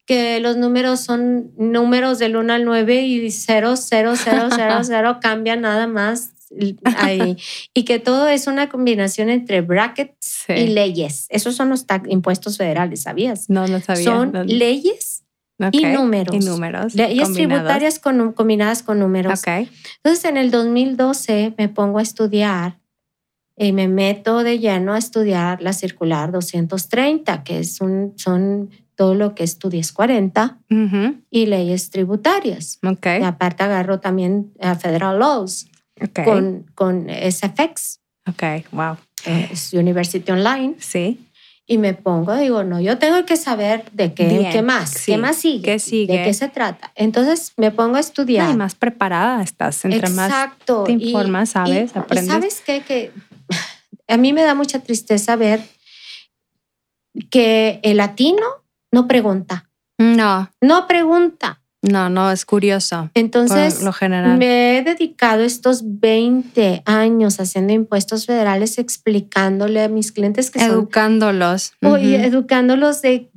que 0.04 0.40
los 0.40 0.58
números 0.58 1.00
son 1.00 1.52
números 1.56 2.18
del 2.18 2.36
1 2.36 2.52
al 2.52 2.64
9 2.66 3.00
y 3.06 3.30
0, 3.30 3.76
0, 3.76 4.12
0, 4.14 4.48
0, 4.54 4.78
0, 4.82 5.18
cambian 5.22 5.62
nada 5.62 5.86
más 5.86 6.35
ahí. 6.84 7.36
y 7.74 7.84
que 7.84 7.98
todo 7.98 8.28
es 8.28 8.46
una 8.46 8.68
combinación 8.68 9.30
entre 9.30 9.60
brackets 9.60 10.44
y 10.48 10.68
leyes. 10.68 11.26
Esos 11.30 11.54
son 11.56 11.70
los 11.70 11.84
impuestos 12.08 12.56
federales, 12.56 13.02
¿sabías? 13.02 13.48
No, 13.48 13.66
no 13.66 13.80
sabía. 13.80 14.04
Son 14.04 14.32
leyes 14.46 15.24
y 15.72 15.86
números. 15.86 16.34
Y 16.34 16.38
números. 16.40 16.94
Leyes 16.94 17.32
tributarias 17.32 17.98
combinadas 17.98 18.82
con 18.82 18.98
números. 18.98 19.42
Entonces, 19.46 20.24
en 20.24 20.36
el 20.36 20.50
2012 20.50 21.54
me 21.56 21.68
pongo 21.68 21.98
a 21.98 22.02
estudiar 22.02 22.78
y 23.56 23.72
me 23.72 23.88
meto 23.88 24.42
de 24.42 24.58
lleno 24.58 24.92
a 24.92 24.98
estudiar 24.98 25.62
la 25.62 25.72
circular 25.72 26.30
230, 26.30 27.42
que 27.42 27.58
es 27.60 27.80
un, 27.80 28.12
son 28.16 28.70
todo 28.96 29.14
lo 29.14 29.34
que 29.34 29.44
es 29.44 29.58
tu 29.58 29.70
1040 29.70 30.58
y 31.30 31.46
leyes 31.46 31.90
tributarias. 31.90 32.78
Okay. 32.82 33.20
Y 33.20 33.24
aparte 33.24 33.62
agarro 33.62 34.00
también 34.00 34.52
a 34.60 34.74
Federal 34.74 35.18
Laws 35.18 35.68
con, 36.24 36.66
con 36.74 37.08
SFX. 37.08 38.00
Ok, 38.28 38.42
wow. 38.72 38.96
Es 39.24 39.72
University 39.72 40.30
Online. 40.30 40.74
Sí. 40.78 41.26
Y 41.68 41.78
me 41.78 41.94
pongo, 41.94 42.36
digo, 42.36 42.62
no, 42.62 42.80
yo 42.80 42.96
tengo 42.98 43.24
que 43.26 43.36
saber 43.36 43.90
de 43.90 44.14
qué, 44.14 44.48
qué 44.52 44.62
más, 44.62 45.04
qué 45.04 45.16
más 45.16 45.36
sigue, 45.36 45.62
¿Qué 45.62 45.78
sigue, 45.80 46.18
de 46.18 46.24
qué 46.24 46.32
se 46.32 46.48
trata. 46.48 46.92
Entonces 46.94 47.54
me 47.56 47.72
pongo 47.72 47.96
a 47.96 48.00
estudiar. 48.00 48.48
y 48.52 48.56
más 48.56 48.76
preparada 48.76 49.42
estás, 49.42 49.84
entre 49.84 50.06
Exacto. 50.06 50.78
más 50.78 50.86
te 50.86 50.92
informas, 50.92 51.50
sabes, 51.50 51.90
y, 51.92 51.98
aprendes. 51.98 52.32
¿Sabes 52.32 52.62
qué? 52.64 52.82
Que 52.82 53.10
a 54.08 54.16
mí 54.16 54.32
me 54.32 54.42
da 54.42 54.54
mucha 54.54 54.78
tristeza 54.78 55.34
ver 55.34 55.60
que 57.30 57.80
el 57.82 57.96
latino 57.96 58.46
no 58.92 59.08
pregunta. 59.08 59.68
No. 59.98 60.48
No 60.60 60.86
pregunta. 60.86 61.60
No, 61.90 62.10
no, 62.10 62.30
es 62.30 62.44
curioso. 62.44 63.10
Entonces, 63.14 63.82
lo 63.82 63.92
general. 63.92 64.38
me 64.38 64.78
he 64.78 64.82
dedicado 64.82 65.42
estos 65.42 65.82
20 65.84 66.82
años 66.84 67.38
haciendo 67.40 67.72
impuestos 67.72 68.26
federales, 68.26 68.78
explicándole 68.78 69.82
a 69.82 69.88
mis 69.88 70.12
clientes 70.12 70.50
que 70.50 70.62
Educándolos. 70.62 71.72
son... 71.80 72.00
educándolos 72.00 73.02
de, 73.02 73.30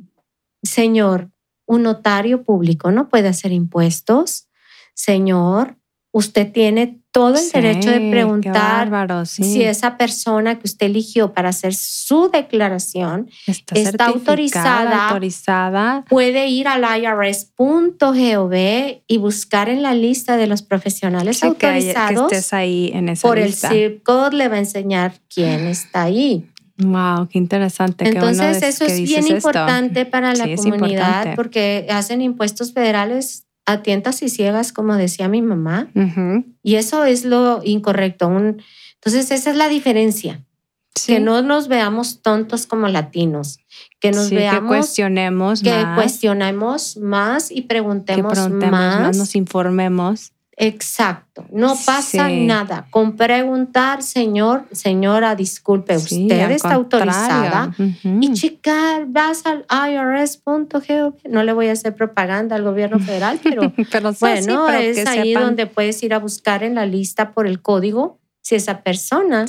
señor, 0.64 1.30
un 1.66 1.84
notario 1.84 2.44
público 2.44 2.92
no 2.92 3.10
puede 3.10 3.28
hacer 3.28 3.52
impuestos. 3.52 4.48
Señor, 4.96 5.78
usted 6.12 6.52
tiene 6.52 6.99
todo 7.12 7.36
el 7.38 7.50
derecho 7.52 7.90
de 7.90 8.12
preguntar 8.12 8.90
si 9.26 9.64
esa 9.64 9.98
persona 9.98 10.60
que 10.60 10.68
usted 10.68 10.86
eligió 10.88 11.34
para 11.34 11.50
hacer 11.50 11.74
su 11.74 12.30
declaración 12.30 13.30
está, 13.48 14.06
autorizada, 14.06 15.10
autorizada, 15.10 16.06
puede 16.08 16.48
ir 16.48 16.68
al 16.68 16.86
irs.gov 17.02 18.54
y 19.08 19.18
buscar 19.18 19.70
en 19.70 19.82
la 19.82 19.96
lista 19.96 20.38
de 20.38 20.48
los 20.48 20.62
profesionales 20.62 21.44
autorizados. 21.44 22.30
Que, 22.30 22.36
estés 22.36 22.54
ahí 22.54 22.92
en 22.94 23.10
esa 23.10 23.28
por 23.28 23.40
el 23.40 23.54
zip 23.54 24.04
code 24.04 24.38
le 24.38 24.48
va 24.48 24.56
a 24.56 24.60
enseñar 24.60 25.14
quién 25.34 25.66
está 25.68 26.04
ahí. 26.04 26.46
Wow, 26.78 27.28
qué 27.28 27.38
interesante. 27.38 28.08
Entonces, 28.08 28.64
eso 28.64 28.86
es 28.86 29.02
bien 29.02 29.28
importante 29.28 30.06
para 30.06 30.34
la 30.34 30.56
comunidad 30.56 31.36
porque 31.36 31.88
hacen 31.90 32.22
impuestos 32.22 32.72
federales 32.72 33.49
a 33.70 33.84
tientas 33.84 34.24
y 34.24 34.30
ciegas, 34.30 34.74
como 34.74 34.96
decía 34.96 35.28
mi 35.28 35.44
mamá. 35.44 35.90
Y 36.64 36.76
eso 36.76 37.06
es 37.06 37.24
lo 37.24 37.62
incorrecto. 37.64 38.28
entonces, 38.28 39.30
esa 39.30 39.52
es 39.52 39.56
la 39.56 39.70
diferencia. 39.70 40.44
Que 41.06 41.20
no 41.20 41.42
nos 41.42 41.68
veamos 41.68 42.22
tontos 42.22 42.66
como 42.66 42.88
latinos, 42.88 43.60
que 44.02 44.12
nos 44.12 44.32
veamos. 44.32 44.62
Que 44.62 44.68
cuestionemos 44.68 45.62
que 45.62 45.86
cuestionemos 45.96 46.98
más 46.98 47.52
y 47.52 47.62
preguntemos, 47.62 48.50
más, 48.50 49.16
Nos 49.16 49.36
informemos. 49.36 50.34
Exacto, 50.62 51.46
no 51.54 51.74
pasa 51.86 52.28
nada. 52.28 52.86
Con 52.92 53.16
preguntar, 53.16 54.04
señor, 54.04 54.66
señora, 54.74 55.34
disculpe, 55.34 55.96
usted 55.96 56.52
está 56.52 56.74
autorizada. 56.74 57.74
Y 58.04 58.34
chica, 58.34 59.06
vas 59.08 59.46
al 59.46 59.66
irs.gov. 59.90 61.14
No 61.30 61.44
le 61.44 61.54
voy 61.54 61.70
a 61.70 61.72
hacer 61.72 61.96
propaganda 61.96 62.58
al 62.58 62.64
gobierno 62.64 63.00
federal, 63.06 63.40
pero, 63.42 63.72
bueno, 64.20 64.70
es 64.70 65.08
ahí 65.08 65.34
donde 65.34 65.66
puedes 65.66 66.04
ir 66.04 66.14
a 66.14 66.20
buscar 66.20 66.62
en 66.64 66.76
la 66.76 66.86
lista 66.86 67.32
por 67.32 67.48
el 67.48 67.62
código 67.62 68.20
si 68.42 68.56
esa 68.56 68.82
persona 68.82 69.46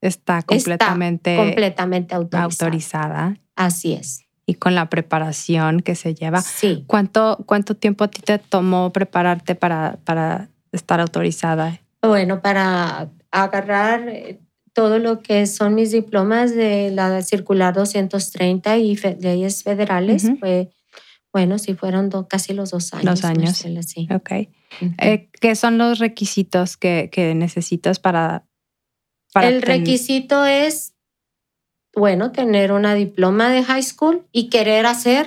está 0.00 0.42
completamente, 0.42 1.36
completamente 1.36 2.14
autorizada. 2.14 3.36
Así 3.56 3.94
es 3.94 4.27
y 4.48 4.54
con 4.54 4.74
la 4.74 4.88
preparación 4.88 5.80
que 5.80 5.94
se 5.94 6.14
lleva. 6.14 6.40
Sí. 6.40 6.82
¿Cuánto, 6.86 7.44
cuánto 7.44 7.74
tiempo 7.76 8.04
a 8.04 8.08
ti 8.08 8.22
te 8.22 8.38
tomó 8.38 8.90
prepararte 8.94 9.54
para, 9.54 9.98
para 10.04 10.48
estar 10.72 11.00
autorizada? 11.00 11.82
Bueno, 12.00 12.40
para 12.40 13.10
agarrar 13.30 14.10
todo 14.72 14.98
lo 14.98 15.20
que 15.20 15.46
son 15.46 15.74
mis 15.74 15.92
diplomas 15.92 16.54
de 16.54 16.90
la 16.90 17.20
circular 17.20 17.74
230 17.74 18.78
y 18.78 18.96
leyes 19.20 19.62
federales, 19.62 20.30
pues 20.40 20.68
bueno, 21.30 21.58
sí 21.58 21.74
fueron 21.74 22.08
casi 22.26 22.54
los 22.54 22.70
dos 22.70 22.94
años. 22.94 23.20
Dos 23.20 23.24
años. 23.26 23.64
sí. 23.86 24.08
Ok. 24.10 24.48
Eh, 24.98 25.28
¿Qué 25.42 25.56
son 25.56 25.76
los 25.76 25.98
requisitos 25.98 26.78
que, 26.78 27.10
necesitas 27.36 27.98
para, 27.98 28.46
para 29.34 29.48
El 29.48 29.60
requisito 29.60 30.46
es, 30.46 30.94
bueno, 31.94 32.32
tener 32.32 32.72
una 32.72 32.94
diploma 32.94 33.50
de 33.50 33.64
high 33.64 33.82
school 33.82 34.26
y 34.32 34.48
querer 34.50 34.86
hacer 34.86 35.26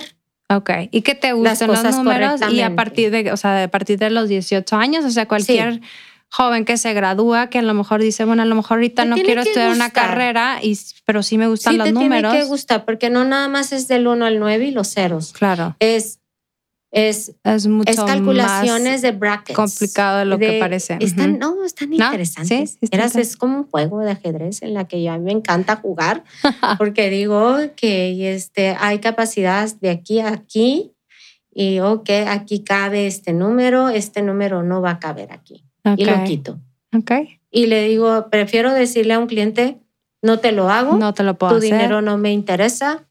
Ok. 0.56 0.70
¿Y 0.90 1.02
qué 1.02 1.14
te 1.14 1.32
gustan 1.32 1.68
los 1.68 1.96
números? 1.96 2.40
Y 2.50 2.60
a 2.60 2.74
partir 2.74 3.10
de, 3.10 3.32
o 3.32 3.36
sea, 3.36 3.64
a 3.64 3.68
partir 3.68 3.98
de 3.98 4.10
los 4.10 4.28
18 4.28 4.76
años, 4.76 5.04
o 5.04 5.10
sea, 5.10 5.26
cualquier 5.26 5.80
joven 6.28 6.64
que 6.64 6.78
se 6.78 6.92
gradúa, 6.94 7.48
que 7.48 7.58
a 7.58 7.62
lo 7.62 7.74
mejor 7.74 8.00
dice, 8.00 8.24
bueno, 8.24 8.42
a 8.42 8.46
lo 8.46 8.54
mejor 8.54 8.78
ahorita 8.78 9.04
no 9.04 9.16
quiero 9.16 9.42
estudiar 9.42 9.70
una 9.70 9.90
carrera, 9.90 10.58
y, 10.62 10.78
pero 11.04 11.22
sí 11.22 11.36
me 11.38 11.46
gustan 11.46 11.78
los 11.78 11.92
números. 11.92 12.32
Tiene 12.32 12.44
que 12.44 12.50
gustar, 12.50 12.84
porque 12.84 13.10
no 13.10 13.24
nada 13.24 13.48
más 13.48 13.72
es 13.72 13.88
del 13.88 14.06
1 14.06 14.24
al 14.24 14.38
9 14.38 14.66
y 14.66 14.70
los 14.70 14.92
ceros. 14.92 15.32
Claro. 15.32 15.76
Es 15.78 16.20
es, 16.92 17.34
es, 17.42 17.66
mucho 17.66 18.04
calculaciones 18.04 19.00
de 19.00 19.12
brackets. 19.12 19.56
Complicado 19.56 20.18
de 20.18 20.24
lo 20.26 20.38
que 20.38 20.58
parece. 20.60 20.98
Están, 21.00 21.38
No, 21.38 21.64
están 21.64 21.92
interesantes. 21.92 22.78
es 22.80 23.36
como 23.38 23.56
un 23.58 23.64
juego 23.64 24.00
de 24.00 24.10
ajedrez 24.10 24.62
en 24.62 24.74
la 24.74 24.86
que 24.86 25.02
ya 25.02 25.16
me 25.18 25.32
encanta 25.32 25.76
jugar, 25.76 26.22
porque 26.78 27.08
digo 27.08 27.56
que 27.76 28.34
este, 28.34 28.76
hay 28.78 28.98
capacidades 28.98 29.80
de 29.80 29.88
aquí 29.88 30.20
a 30.20 30.28
aquí 30.28 30.92
y 31.54 31.80
ok, 31.80 32.10
aquí 32.28 32.62
cabe 32.62 33.06
este 33.06 33.32
número, 33.32 33.88
este 33.88 34.20
número 34.22 34.62
no 34.62 34.82
va 34.82 34.92
a 34.92 34.98
caber 34.98 35.32
aquí. 35.32 35.64
Y 35.96 36.04
lo 36.04 36.24
quito. 36.24 36.60
Okay. 36.94 37.40
Y 37.50 37.66
le 37.66 37.88
digo, 37.88 38.28
prefiero 38.30 38.72
decirle 38.72 39.14
a 39.14 39.18
un 39.18 39.26
cliente, 39.26 39.78
no 40.20 40.40
te 40.40 40.52
lo 40.52 40.68
hago, 40.68 40.96
no 40.98 41.14
te 41.14 41.22
lo 41.22 41.38
puedo 41.38 41.54
tu 41.54 41.60
dinero 41.60 42.02
no 42.02 42.18
me 42.18 42.32
interesa, 42.32 43.08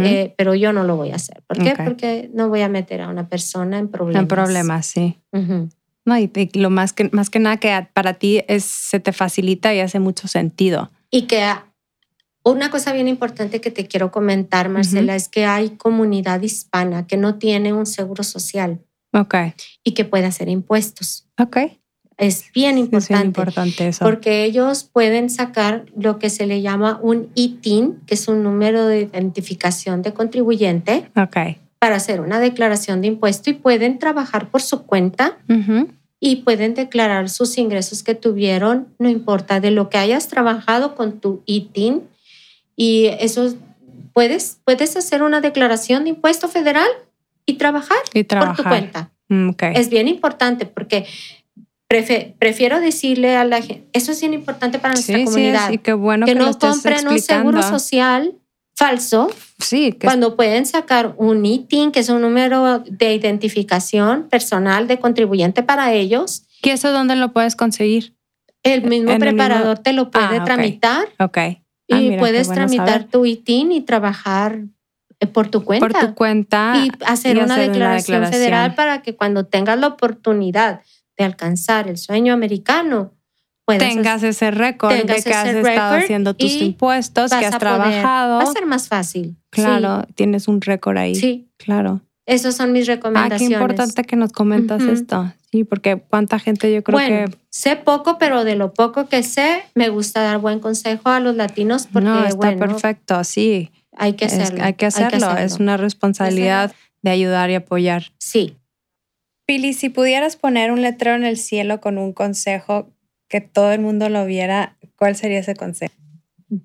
eh, 0.00 0.34
pero 0.36 0.54
yo 0.54 0.72
no 0.72 0.84
lo 0.84 0.96
voy 0.96 1.10
a 1.10 1.16
hacer. 1.16 1.42
¿Por 1.46 1.58
qué? 1.58 1.74
Porque 1.84 2.30
no 2.32 2.48
voy 2.48 2.62
a 2.62 2.68
meter 2.68 3.00
a 3.00 3.08
una 3.08 3.28
persona 3.28 3.78
en 3.78 3.88
problemas. 3.88 4.22
En 4.22 4.28
problemas, 4.28 4.86
sí. 4.86 5.18
No, 6.04 6.18
y, 6.18 6.30
lo 6.54 6.70
más 6.70 6.92
que, 6.92 7.08
más 7.12 7.30
que 7.30 7.38
nada 7.38 7.56
que 7.56 7.88
para 7.92 8.14
ti 8.14 8.42
es, 8.46 8.64
se 8.64 9.00
te 9.00 9.12
facilita 9.12 9.74
y 9.74 9.80
hace 9.80 10.00
mucho 10.00 10.28
sentido. 10.28 10.90
Y 11.10 11.22
que 11.22 11.42
una 12.44 12.70
cosa 12.70 12.92
bien 12.92 13.08
importante 13.08 13.60
que 13.60 13.70
te 13.70 13.86
quiero 13.86 14.10
comentar, 14.10 14.68
Marcela, 14.68 15.16
es 15.16 15.28
que 15.28 15.46
hay 15.46 15.70
comunidad 15.70 16.42
hispana 16.42 17.06
que 17.06 17.16
no 17.16 17.36
tiene 17.36 17.72
un 17.72 17.86
seguro 17.86 18.22
social. 18.22 18.80
Ok. 19.12 19.34
Y 19.82 19.92
que 19.92 20.04
puede 20.04 20.26
hacer 20.26 20.48
impuestos. 20.48 21.26
Ok. 21.38 21.56
Es 22.16 22.52
bien 22.52 22.78
importante. 22.78 23.14
Es 23.14 23.24
importante 23.24 23.88
eso. 23.88 24.04
Porque 24.04 24.44
ellos 24.44 24.84
pueden 24.84 25.30
sacar 25.30 25.86
lo 25.96 26.18
que 26.18 26.30
se 26.30 26.46
le 26.46 26.62
llama 26.62 26.98
un 27.02 27.30
ITIN, 27.34 28.00
que 28.06 28.14
es 28.14 28.28
un 28.28 28.42
número 28.42 28.86
de 28.86 29.00
identificación 29.02 30.02
de 30.02 30.12
contribuyente. 30.12 31.10
Para 31.78 31.96
hacer 31.96 32.20
una 32.20 32.40
declaración 32.40 33.00
de 33.00 33.08
impuesto 33.08 33.50
y 33.50 33.54
pueden 33.54 33.98
trabajar 33.98 34.48
por 34.48 34.62
su 34.62 34.84
cuenta 34.84 35.38
y 36.20 36.36
pueden 36.36 36.74
declarar 36.74 37.28
sus 37.28 37.58
ingresos 37.58 38.02
que 38.02 38.14
tuvieron, 38.14 38.88
no 38.98 39.08
importa 39.08 39.60
de 39.60 39.70
lo 39.70 39.90
que 39.90 39.98
hayas 39.98 40.28
trabajado 40.28 40.94
con 40.94 41.20
tu 41.20 41.42
ITIN. 41.44 42.02
Y 42.76 43.06
eso 43.20 43.54
puedes, 44.12 44.60
puedes 44.64 44.96
hacer 44.96 45.22
una 45.22 45.40
declaración 45.40 46.04
de 46.04 46.10
impuesto 46.10 46.48
federal 46.48 46.88
y 47.44 47.54
trabajar, 47.54 47.98
por 48.12 48.56
tu 48.56 48.62
cuenta. 48.62 49.10
Mm, 49.28 49.50
es 49.74 49.90
bien 49.90 50.08
importante 50.08 50.66
porque 50.66 51.06
prefiero 52.38 52.80
decirle 52.80 53.36
a 53.36 53.44
la 53.44 53.60
gente, 53.60 53.86
eso 53.92 54.12
es 54.12 54.20
bien 54.20 54.34
importante 54.34 54.78
para 54.78 54.94
nuestra 54.94 55.22
comunidad, 55.24 55.70
sí, 55.70 55.78
qué 55.78 55.92
bueno 55.92 56.26
que, 56.26 56.34
no 56.34 56.58
compren 56.58 57.06
un 57.08 57.20
seguro 57.20 57.62
social 57.62 58.34
falso 58.76 59.30
sí, 59.58 59.96
cuando 60.02 60.36
pueden 60.36 60.66
sacar 60.66 61.14
un 61.16 61.44
ITIN, 61.46 61.92
que 61.92 62.00
es 62.00 62.08
un 62.08 62.20
número 62.20 62.80
de 62.80 63.14
identificación 63.14 64.28
personal 64.28 64.88
de 64.88 64.98
contribuyente 64.98 65.62
para 65.62 65.92
ellos. 65.92 66.44
¿Y 66.62 66.70
eso 66.70 66.90
dónde 66.92 67.16
lo 67.16 67.32
puedes 67.32 67.56
conseguir? 67.56 68.14
El 68.62 68.82
mismo 68.82 69.16
preparador 69.18 69.78
te 69.78 69.92
lo 69.92 70.10
puede 70.10 70.38
ah, 70.38 70.44
tramitar. 70.44 71.06
Ok. 71.18 71.38
Ah, 71.38 71.60
y 71.86 72.16
puedes 72.16 72.48
tramitar 72.48 73.04
tu 73.04 73.26
ITIN 73.26 73.72
y 73.72 73.82
trabajar 73.82 74.62
eh, 75.20 75.26
por 75.26 75.48
tu 75.48 75.64
cuenta. 75.64 75.86
Por 75.86 76.00
tu 76.00 76.14
cuenta. 76.14 76.74
Y 76.82 76.90
hacer, 77.04 77.38
una, 77.38 77.58
declaración 77.58 78.26
federal 78.26 78.74
para 78.74 79.02
que 79.02 79.14
cuando 79.14 79.44
tengas 79.46 79.78
la 79.78 79.88
oportunidad 79.88 80.80
de 81.16 81.24
alcanzar 81.24 81.88
el 81.88 81.98
sueño 81.98 82.32
americano, 82.32 83.12
tengas 83.78 84.22
ese 84.22 84.50
récord 84.50 84.94
de 84.94 85.22
que 85.22 85.32
has 85.32 85.48
estado 85.48 85.96
haciendo 85.96 86.34
tus 86.34 86.52
impuestos, 86.52 87.30
que 87.30 87.46
has 87.46 87.58
trabajado. 87.58 88.38
va 88.38 88.42
a 88.42 88.52
ser 88.52 88.66
más 88.66 88.88
fácil. 88.88 89.36
Claro, 89.50 90.04
tienes 90.14 90.48
un 90.48 90.60
récord 90.60 90.96
ahí. 90.98 91.14
Sí. 91.14 91.48
Claro. 91.56 92.00
Esas 92.26 92.56
son 92.56 92.72
mis 92.72 92.86
recomendaciones. 92.86 93.42
Ah, 93.42 93.48
qué 93.48 93.54
importante 93.54 94.04
que 94.04 94.16
nos 94.16 94.32
comentas 94.32 94.82
esto. 94.82 95.32
Sí, 95.52 95.64
porque 95.64 95.96
cuánta 96.00 96.38
gente 96.38 96.72
yo 96.72 96.82
creo 96.82 96.98
bueno, 96.98 97.30
que... 97.30 97.38
sé 97.50 97.76
poco, 97.76 98.18
pero 98.18 98.44
de 98.44 98.56
lo 98.56 98.72
poco 98.72 99.08
que 99.08 99.22
sé, 99.22 99.62
me 99.74 99.88
gusta 99.88 100.22
dar 100.22 100.38
buen 100.38 100.58
consejo 100.58 101.10
a 101.10 101.20
los 101.20 101.36
latinos 101.36 101.86
porque, 101.92 102.08
no, 102.08 102.24
está 102.24 102.56
perfecto, 102.56 103.22
sí. 103.24 103.70
Hay 103.96 104.14
que 104.14 104.24
hacerlo. 104.24 104.64
hay, 104.64 104.74
que 104.74 104.86
hacerlo. 104.86 105.36
Es 105.36 105.60
una 105.60 105.76
responsabilidad 105.76 106.72
de 107.02 107.10
ayudar 107.10 107.50
y 107.50 107.54
apoyar. 107.54 108.04
Sí. 108.18 108.56
Pili, 109.46 109.74
si 109.74 109.90
pudieras 109.90 110.36
poner 110.36 110.70
un 110.70 110.82
letrero 110.82 111.16
en 111.16 111.24
el 111.24 111.36
cielo 111.36 111.80
con 111.80 111.98
un 111.98 112.12
consejo 112.12 112.90
que 113.28 113.40
todo 113.40 113.72
el 113.72 113.80
mundo 113.80 114.08
lo 114.08 114.24
viera, 114.24 114.76
¿cuál 114.96 115.16
sería 115.16 115.40
ese 115.40 115.54
consejo? 115.54 115.94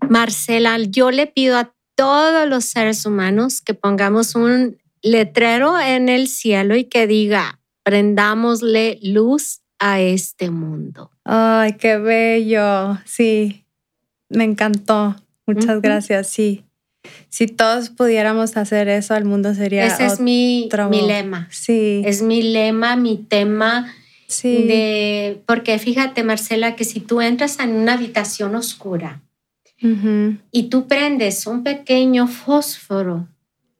Marcela, 0.10 0.78
yo 0.78 1.12
le 1.12 1.28
pido 1.28 1.58
a 1.58 1.74
todos 1.96 2.48
los 2.48 2.66
seres 2.66 3.06
humanos 3.06 3.62
que 3.62 3.74
pongamos 3.74 4.36
un 4.36 4.78
letrero 5.02 5.80
en 5.80 6.10
el 6.10 6.28
cielo 6.28 6.76
y 6.76 6.86
que 6.86 7.08
diga, 7.08 7.60
prendámosle 7.84 9.00
luz 9.02 9.62
a 9.80 10.00
este 10.00 10.50
mundo. 10.50 11.12
Ay, 11.24 11.74
qué 11.74 11.98
bello. 11.98 12.98
Sí, 13.06 13.66
me 14.30 14.44
encantó. 14.44 15.16
Muchas 15.46 15.82
gracias. 15.82 16.28
Sí. 16.28 16.64
Si 17.30 17.47
todos 17.47 17.89
pudiéramos 17.89 18.58
hacer 18.58 18.89
eso, 18.89 19.16
el 19.16 19.26
mundo 19.26 19.54
sería 19.54 19.88
Ese 19.88 20.06
es 20.06 20.20
mi, 20.20 20.70
mi 20.89 21.02
lema. 21.02 21.47
Sí. 21.52 22.02
Es 22.06 22.22
mi 22.22 22.41
lema, 22.41 22.95
mi 22.95 23.18
tema. 23.18 23.93
Sí. 24.28 24.64
De, 24.68 25.41
porque 25.45 25.80
fíjate, 25.80 26.24
Marcela, 26.24 26.76
que 26.76 26.84
si 26.84 27.00
tú 27.00 27.22
entras 27.22 27.60
en 27.60 27.72
una 27.72 27.93
habitación 27.93 28.56
oscura 28.56 29.22
y 30.52 30.64
tú 30.64 30.88
prendes 30.88 31.47
un 31.47 31.64
pequeño 31.64 32.28
fósforo, 32.28 33.28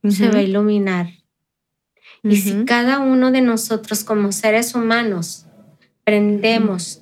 se 0.07 0.30
va 0.30 0.39
a 0.39 0.41
iluminar. 0.41 1.09
Y 2.24 2.38
si 2.38 2.65
cada 2.65 2.99
uno 2.99 3.32
de 3.32 3.41
nosotros 3.41 4.03
como 4.03 4.32
seres 4.32 4.76
humanos 4.76 5.45
prendemos 6.03 7.01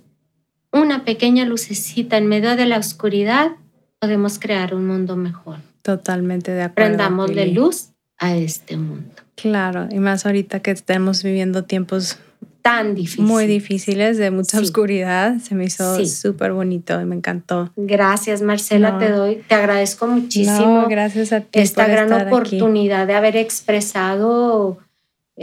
una 0.72 1.06
pequeña 1.06 1.46
lucecita 1.46 2.18
en 2.18 2.28
medio 2.28 2.56
de 2.56 2.66
la 2.66 2.78
oscuridad, 2.78 3.52
podemos 4.00 4.40
crear 4.40 4.76
un 4.76 4.86
mundo 4.88 5.16
mejor. 5.16 5.60
Totalmente 5.82 6.52
de 6.52 6.64
acuerdo. 6.64 6.90
Prendamosle 6.90 7.48
luz 7.48 7.90
a 8.18 8.36
este 8.36 8.78
mundo. 8.78 9.14
Claro, 9.36 9.88
y 9.92 10.00
más 10.00 10.26
ahorita 10.26 10.62
que 10.62 10.72
estemos 10.72 11.24
viviendo 11.24 11.64
tiempos 11.64 12.18
tan 12.68 12.96
difíciles. 12.96 13.30
Muy 13.30 13.48
difíciles, 13.48 14.18
de 14.18 14.32
mucha 14.32 14.60
oscuridad. 14.60 15.38
Se 15.40 15.56
me 15.56 15.66
hizo 15.66 16.06
súper 16.06 16.52
bonito 16.52 17.00
y 17.00 17.06
me 17.06 17.16
encantó. 17.16 17.72
Gracias, 17.78 18.42
Marcela, 18.42 18.98
te 19.00 19.10
doy, 19.10 19.44
te 19.48 19.56
agradezco 19.56 20.08
muchísimo. 20.08 20.86
gracias 20.90 21.32
a 21.32 21.42
ti. 21.42 21.60
Esta 21.60 21.88
gran 21.88 22.12
oportunidad 22.12 23.08
de 23.08 23.14
haber 23.14 23.38
expresado 23.38 24.80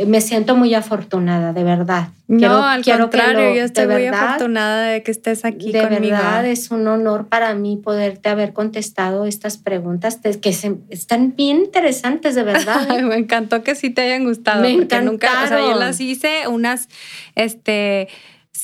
me 0.06 0.20
siento 0.20 0.56
muy 0.56 0.74
afortunada, 0.74 1.52
de 1.52 1.62
verdad. 1.62 2.08
no, 2.26 2.64
al 2.64 2.84
contrario, 2.84 3.54
yo 3.54 3.62
estoy 3.62 3.86
muy 3.86 4.06
afortunada 4.06 4.88
de 4.88 5.04
que 5.04 5.12
estés 5.12 5.44
aquí 5.44 5.70
de 5.70 5.82
conmigo. 5.82 6.00
De 6.00 6.10
verdad, 6.10 6.46
es 6.46 6.72
un 6.72 6.88
honor 6.88 7.28
para 7.28 7.54
mí 7.54 7.76
poderte 7.76 8.28
haber 8.28 8.52
contestado 8.52 9.24
estas 9.24 9.56
preguntas 9.56 10.18
que 10.42 10.50
están 10.90 11.36
bien 11.36 11.58
interesantes, 11.58 12.34
de 12.34 12.42
verdad. 12.42 12.88
¿eh? 12.98 13.02
me 13.02 13.16
encantó 13.16 13.62
que 13.62 13.76
sí 13.76 13.90
te 13.90 14.02
hayan 14.02 14.24
gustado. 14.24 14.62
Me 14.62 14.72
encantaron. 14.72 15.06
Nunca, 15.06 15.44
o 15.44 15.46
sea, 15.46 15.60
yo 15.60 15.78
las 15.78 16.00
hice 16.00 16.48
unas, 16.48 16.88
este 17.36 18.08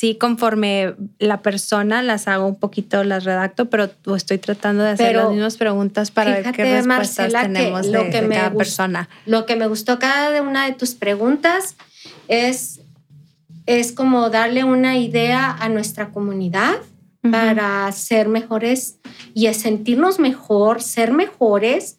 sí, 0.01 0.15
conforme 0.15 0.95
la 1.19 1.43
persona 1.43 2.03
las 2.03 2.27
hago 2.27 2.47
un 2.47 2.59
poquito, 2.59 3.05
las 3.05 3.25
redacto, 3.25 3.69
pero 3.69 3.91
estoy 4.17 4.39
tratando 4.39 4.83
de 4.83 4.93
hacer 4.93 5.15
las 5.15 5.29
mismas 5.29 5.59
preguntas 5.59 6.11
para 6.11 6.41
ver 6.41 6.53
qué 6.53 6.65
respuestas 6.65 7.31
tenemos 7.31 7.87
lo 7.87 8.05
de, 8.05 8.11
que 8.11 8.23
me 8.23 8.37
cada 8.37 8.51
persona. 8.51 9.11
Lo 9.27 9.45
que 9.45 9.57
me 9.57 9.67
gustó 9.67 9.99
cada 9.99 10.41
una 10.41 10.65
de 10.65 10.73
tus 10.73 10.95
preguntas 10.95 11.77
es, 12.29 12.81
es 13.67 13.93
como 13.93 14.31
darle 14.31 14.65
una 14.65 14.97
idea 14.97 15.55
a 15.61 15.69
nuestra 15.69 16.09
comunidad 16.09 16.77
para 17.31 17.93
ser 17.93 18.29
mejores 18.29 19.01
y 19.35 19.53
sentirnos 19.53 20.19
mejor, 20.19 20.81
ser 20.81 21.13
mejores 21.13 21.99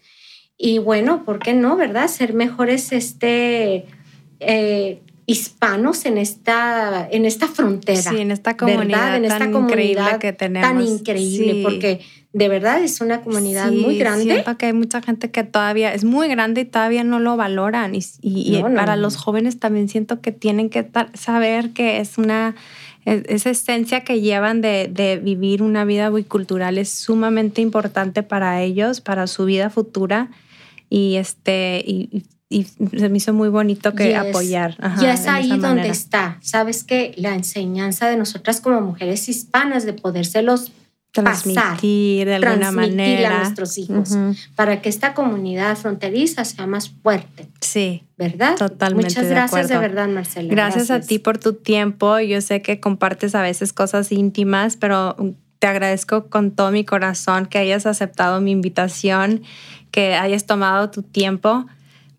y 0.58 0.80
bueno, 0.80 1.24
¿por 1.24 1.38
qué 1.38 1.54
no, 1.54 1.76
verdad? 1.76 2.08
Ser 2.08 2.34
mejores 2.34 2.94
este, 2.94 3.86
eh, 4.40 5.04
hispanos 5.26 6.06
en 6.06 6.18
esta, 6.18 7.08
en 7.10 7.26
esta 7.26 7.48
frontera. 7.48 8.02
Sí, 8.02 8.18
en 8.18 8.32
esta 8.32 8.58
comunidad, 8.58 9.16
En 9.16 9.26
esta 9.26 9.52
comunidad 9.52 10.20
que 10.20 10.34
tenemos. 10.34 10.68
Tan 10.68 10.82
increíble, 10.82 11.62
porque 11.64 12.02
de 12.34 12.48
verdad 12.48 12.82
es 12.82 13.02
una 13.02 13.22
comunidad 13.22 13.72
muy 13.72 13.98
grande. 13.98 14.24
Siento 14.24 14.58
que 14.58 14.68
hay 14.68 14.74
mucha 14.74 15.02
gente 15.02 15.32
que 15.32 15.44
todavía 15.44 15.94
es 15.94 16.04
muy 16.04 16.28
grande 16.28 16.62
y 16.62 16.66
todavía 16.66 17.04
no 17.04 17.20
lo 17.20 17.38
valoran. 17.38 17.94
Y, 17.96 18.62
para 18.76 18.96
los 18.96 19.18
jóvenes 19.18 19.60
también 19.60 19.90
siento 19.90 20.22
que 20.22 20.32
tienen 20.32 20.70
que 20.70 20.90
saber 21.14 21.72
que 21.72 22.00
es 22.00 22.18
una 22.18 22.56
esa 23.06 23.50
esencia 23.50 24.04
que 24.04 24.22
llevan 24.22 24.62
de, 24.62 25.20
vivir 25.24 25.64
una 25.64 25.86
vida 25.86 26.10
bicultural 26.10 26.78
es 26.78 26.90
sumamente 26.90 27.62
importante 27.62 28.22
para 28.22 28.62
ellos, 28.62 29.02
para 29.02 29.28
su 29.28 29.46
vida 29.46 29.70
futura. 29.70 30.30
Y 30.90 31.16
este, 31.16 31.84
y, 31.86 32.24
se 32.52 33.10
me 33.10 33.18
hizo 33.18 33.34
muy 33.34 33.50
bonito 33.50 33.94
que 33.94 34.16
apoyar. 34.16 34.78
y 35.02 35.06
es 35.06 35.28
ahí 35.28 35.58
donde 35.58 35.90
está. 35.90 36.38
Sabes 36.42 36.84
que 36.84 37.14
la 37.18 37.34
enseñanza 37.34 38.08
de 38.08 38.18
nosotras 38.18 38.62
como 38.62 38.82
mujeres 38.82 39.30
hispanas 39.30 39.86
de 39.86 39.94
podérselos 39.94 40.72
transmitir 41.12 42.26
de 42.26 42.36
alguna 42.36 42.72
manera 42.72 43.36
a 43.36 43.40
nuestros 43.40 43.78
hijos 43.78 44.18
para 44.56 44.82
que 44.82 44.90
esta 44.90 45.14
comunidad 45.14 45.76
fronteriza 45.78 46.46
sea 46.46 46.68
más 46.68 46.90
fuerte. 46.90 47.48
Sí. 47.60 48.04
¿Verdad? 48.18 48.56
Totalmente. 48.56 49.10
Muchas 49.10 49.28
gracias 49.28 49.68
de, 49.68 49.78
verdad, 49.78 50.08
Marcela. 50.08 50.50
Gracias, 50.50 50.92
a 50.92 51.02
ti 51.02 51.20
por 51.20 51.38
tu 51.38 51.54
tiempo. 51.54 52.20
Yo 52.20 52.40
sé 52.42 52.62
que 52.62 52.80
compartes 52.80 53.36
a 53.36 53.42
veces 53.42 53.74
cosas 53.74 54.12
íntimas, 54.12 54.78
pero 54.78 55.16
te 55.60 55.68
agradezco 55.68 56.28
con 56.28 56.52
todo 56.52 56.72
mi 56.72 56.86
corazón 56.86 57.46
que 57.46 57.58
hayas 57.58 57.86
aceptado 57.86 58.40
mi 58.40 58.52
invitación, 58.52 59.42
que 59.90 60.14
hayas 60.16 60.46
tomado 60.46 60.92
tu 60.92 61.02
tiempo 61.02 61.66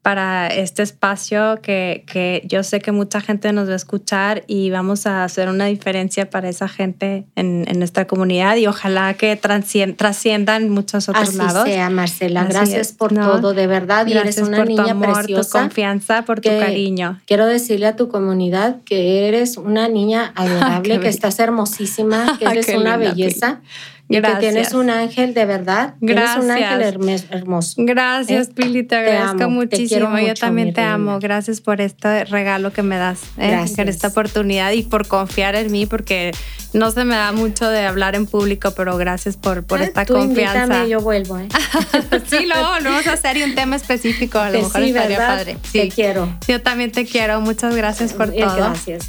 para 0.03 0.49
este 0.49 0.83
espacio 0.83 1.61
que, 1.63 2.03
que, 2.13 2.43
yo 2.49 2.65
sé 2.65 2.81
que 2.81 2.91
mucha 2.91 3.21
gente 3.21 3.53
nos 3.53 3.69
va 3.69 3.75
a 3.75 3.77
escuchar 3.77 4.43
y 4.49 4.71
vamos 4.71 5.07
a 5.07 5.23
hacer 5.23 5.49
una 5.49 5.67
diferencia 5.67 6.29
para 6.29 6.49
esa 6.49 6.69
gente 6.69 7.25
en, 7.37 7.65
en 7.69 7.79
nuestra 7.79 8.09
comunidad 8.09 8.57
y 8.57 8.67
ojalá 8.67 9.15
que 9.15 9.37
trasciendan 9.37 10.71
muchos 10.71 11.09
otros 11.09 11.29
Así 11.29 11.39
lados. 11.39 11.65
sea, 11.65 11.89
Marcela. 11.89 12.45
gracias 12.45 12.91
por 12.91 13.15
todo, 13.15 13.55
de 13.55 13.69
verdad. 13.69 14.05
Gracias 14.09 14.39
eres 14.39 14.49
una 14.49 14.57
por 14.59 14.67
niña 14.67 14.85
tu 14.85 14.91
amor, 14.91 15.15
preciosa. 15.15 15.51
tu 15.51 15.59
confianza, 15.59 16.23
por 16.23 16.41
tu 16.41 16.49
cariño. 16.49 17.21
Quiero 17.27 17.47
decirle 17.47 17.87
a 17.87 17.95
tu 17.95 18.09
comunidad 18.09 18.79
que 18.85 19.29
eres 19.29 19.57
una 19.57 19.87
niña 19.87 20.33
adorable, 20.35 20.99
que 20.99 21.09
estás 21.09 21.39
hermosísima, 21.39 22.37
que 22.41 22.47
eres 22.47 22.69
una 22.71 22.97
belleza. 22.97 23.61
Y 24.09 24.21
que 24.21 24.35
tienes 24.41 24.75
un 24.75 24.91
ángel 24.91 25.33
de 25.33 25.47
verdad. 25.47 25.95
Gracias. 26.01 26.41
Tienes 26.41 26.45
un 26.45 26.65
ángel 26.65 27.27
hermoso. 27.31 27.75
Gracias, 27.79 28.49
¿eh? 28.49 28.53
Pili. 28.55 28.83
Te 28.83 28.97
agradezco 28.97 29.49
muchísimo. 29.49 30.19
Yo 30.19 30.35
también 30.35 30.75
te 30.75 30.83
amo. 30.83 31.19
Gracias 31.19 31.61
por 31.61 31.81
este 31.81 32.25
regalo 32.27 32.73
que 32.73 32.83
me 32.83 32.99
das. 32.99 33.23
¿eh? 33.39 33.65
Por 33.75 33.89
esta 33.89 34.09
oportunidad 34.09 34.73
y 34.73 34.83
por 34.83 35.07
confiar 35.09 35.55
en 35.55 35.73
mí, 35.73 35.87
porque 35.87 36.33
no 36.73 36.91
se 36.91 37.05
me 37.05 37.17
da 37.17 37.33
mucho 37.33 37.69
de 37.69 37.87
hablar 37.87 38.15
en 38.15 38.27
público, 38.27 38.73
pero 38.77 38.97
gracias 38.97 39.37
por, 39.37 39.65
por 39.65 39.81
esta 39.81 40.05
tú 40.05 40.15
confianza. 40.15 40.63
Invítame, 40.65 40.89
yo 40.89 41.01
vuelvo. 41.01 41.39
¿eh? 41.39 41.49
sí, 42.31 42.47
luego 42.47 42.81
lo 42.81 42.91
vamos 42.91 43.07
a 43.07 43.13
hacer 43.15 43.37
y 43.37 43.43
un 43.45 43.55
tema 43.55 43.77
específico. 43.77 44.39
A 44.39 44.51
lo 44.51 44.59
mejor 44.59 44.83
estaría 44.83 45.19
padre. 45.19 45.57
Sí. 45.63 45.81
Te 45.81 45.89
quiero. 45.89 46.29
Yo 46.47 46.61
también 46.61 46.93
te 46.93 47.07
quiero. 47.07 47.41
Muchas 47.41 47.75
gracias 47.75 48.13
por 48.13 48.31
todo. 48.31 48.57
Gracias, 48.57 49.09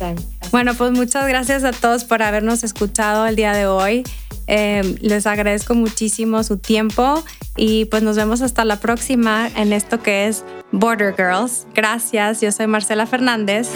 Bueno, 0.51 0.73
pues 0.75 0.91
muchas 0.91 1.27
gracias 1.27 1.63
a 1.63 1.71
todos 1.71 2.05
por 2.05 2.21
habernos 2.21 2.63
escuchado 2.63 3.27
el 3.27 3.35
día 3.35 3.53
de 3.53 3.65
hoy. 3.65 4.03
Eh, 4.47 4.97
les 5.01 5.25
agradezco 5.27 5.75
muchísimo 5.75 6.43
su 6.43 6.57
tiempo 6.57 7.23
y 7.55 7.85
pues 7.85 8.03
nos 8.03 8.15
vemos 8.15 8.41
hasta 8.41 8.65
la 8.65 8.79
próxima 8.79 9.49
en 9.55 9.73
esto 9.73 10.01
que 10.01 10.27
es 10.27 10.43
Border 10.71 11.15
Girls. 11.15 11.67
Gracias, 11.73 12.41
yo 12.41 12.51
soy 12.51 12.67
Marcela 12.67 13.05
Fernández. 13.05 13.69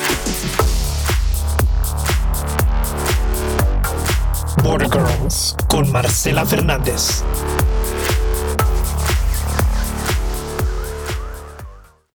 Border 4.64 4.90
Girls 4.90 5.56
con 5.70 5.92
Marcela 5.92 6.46
Fernández. 6.46 7.24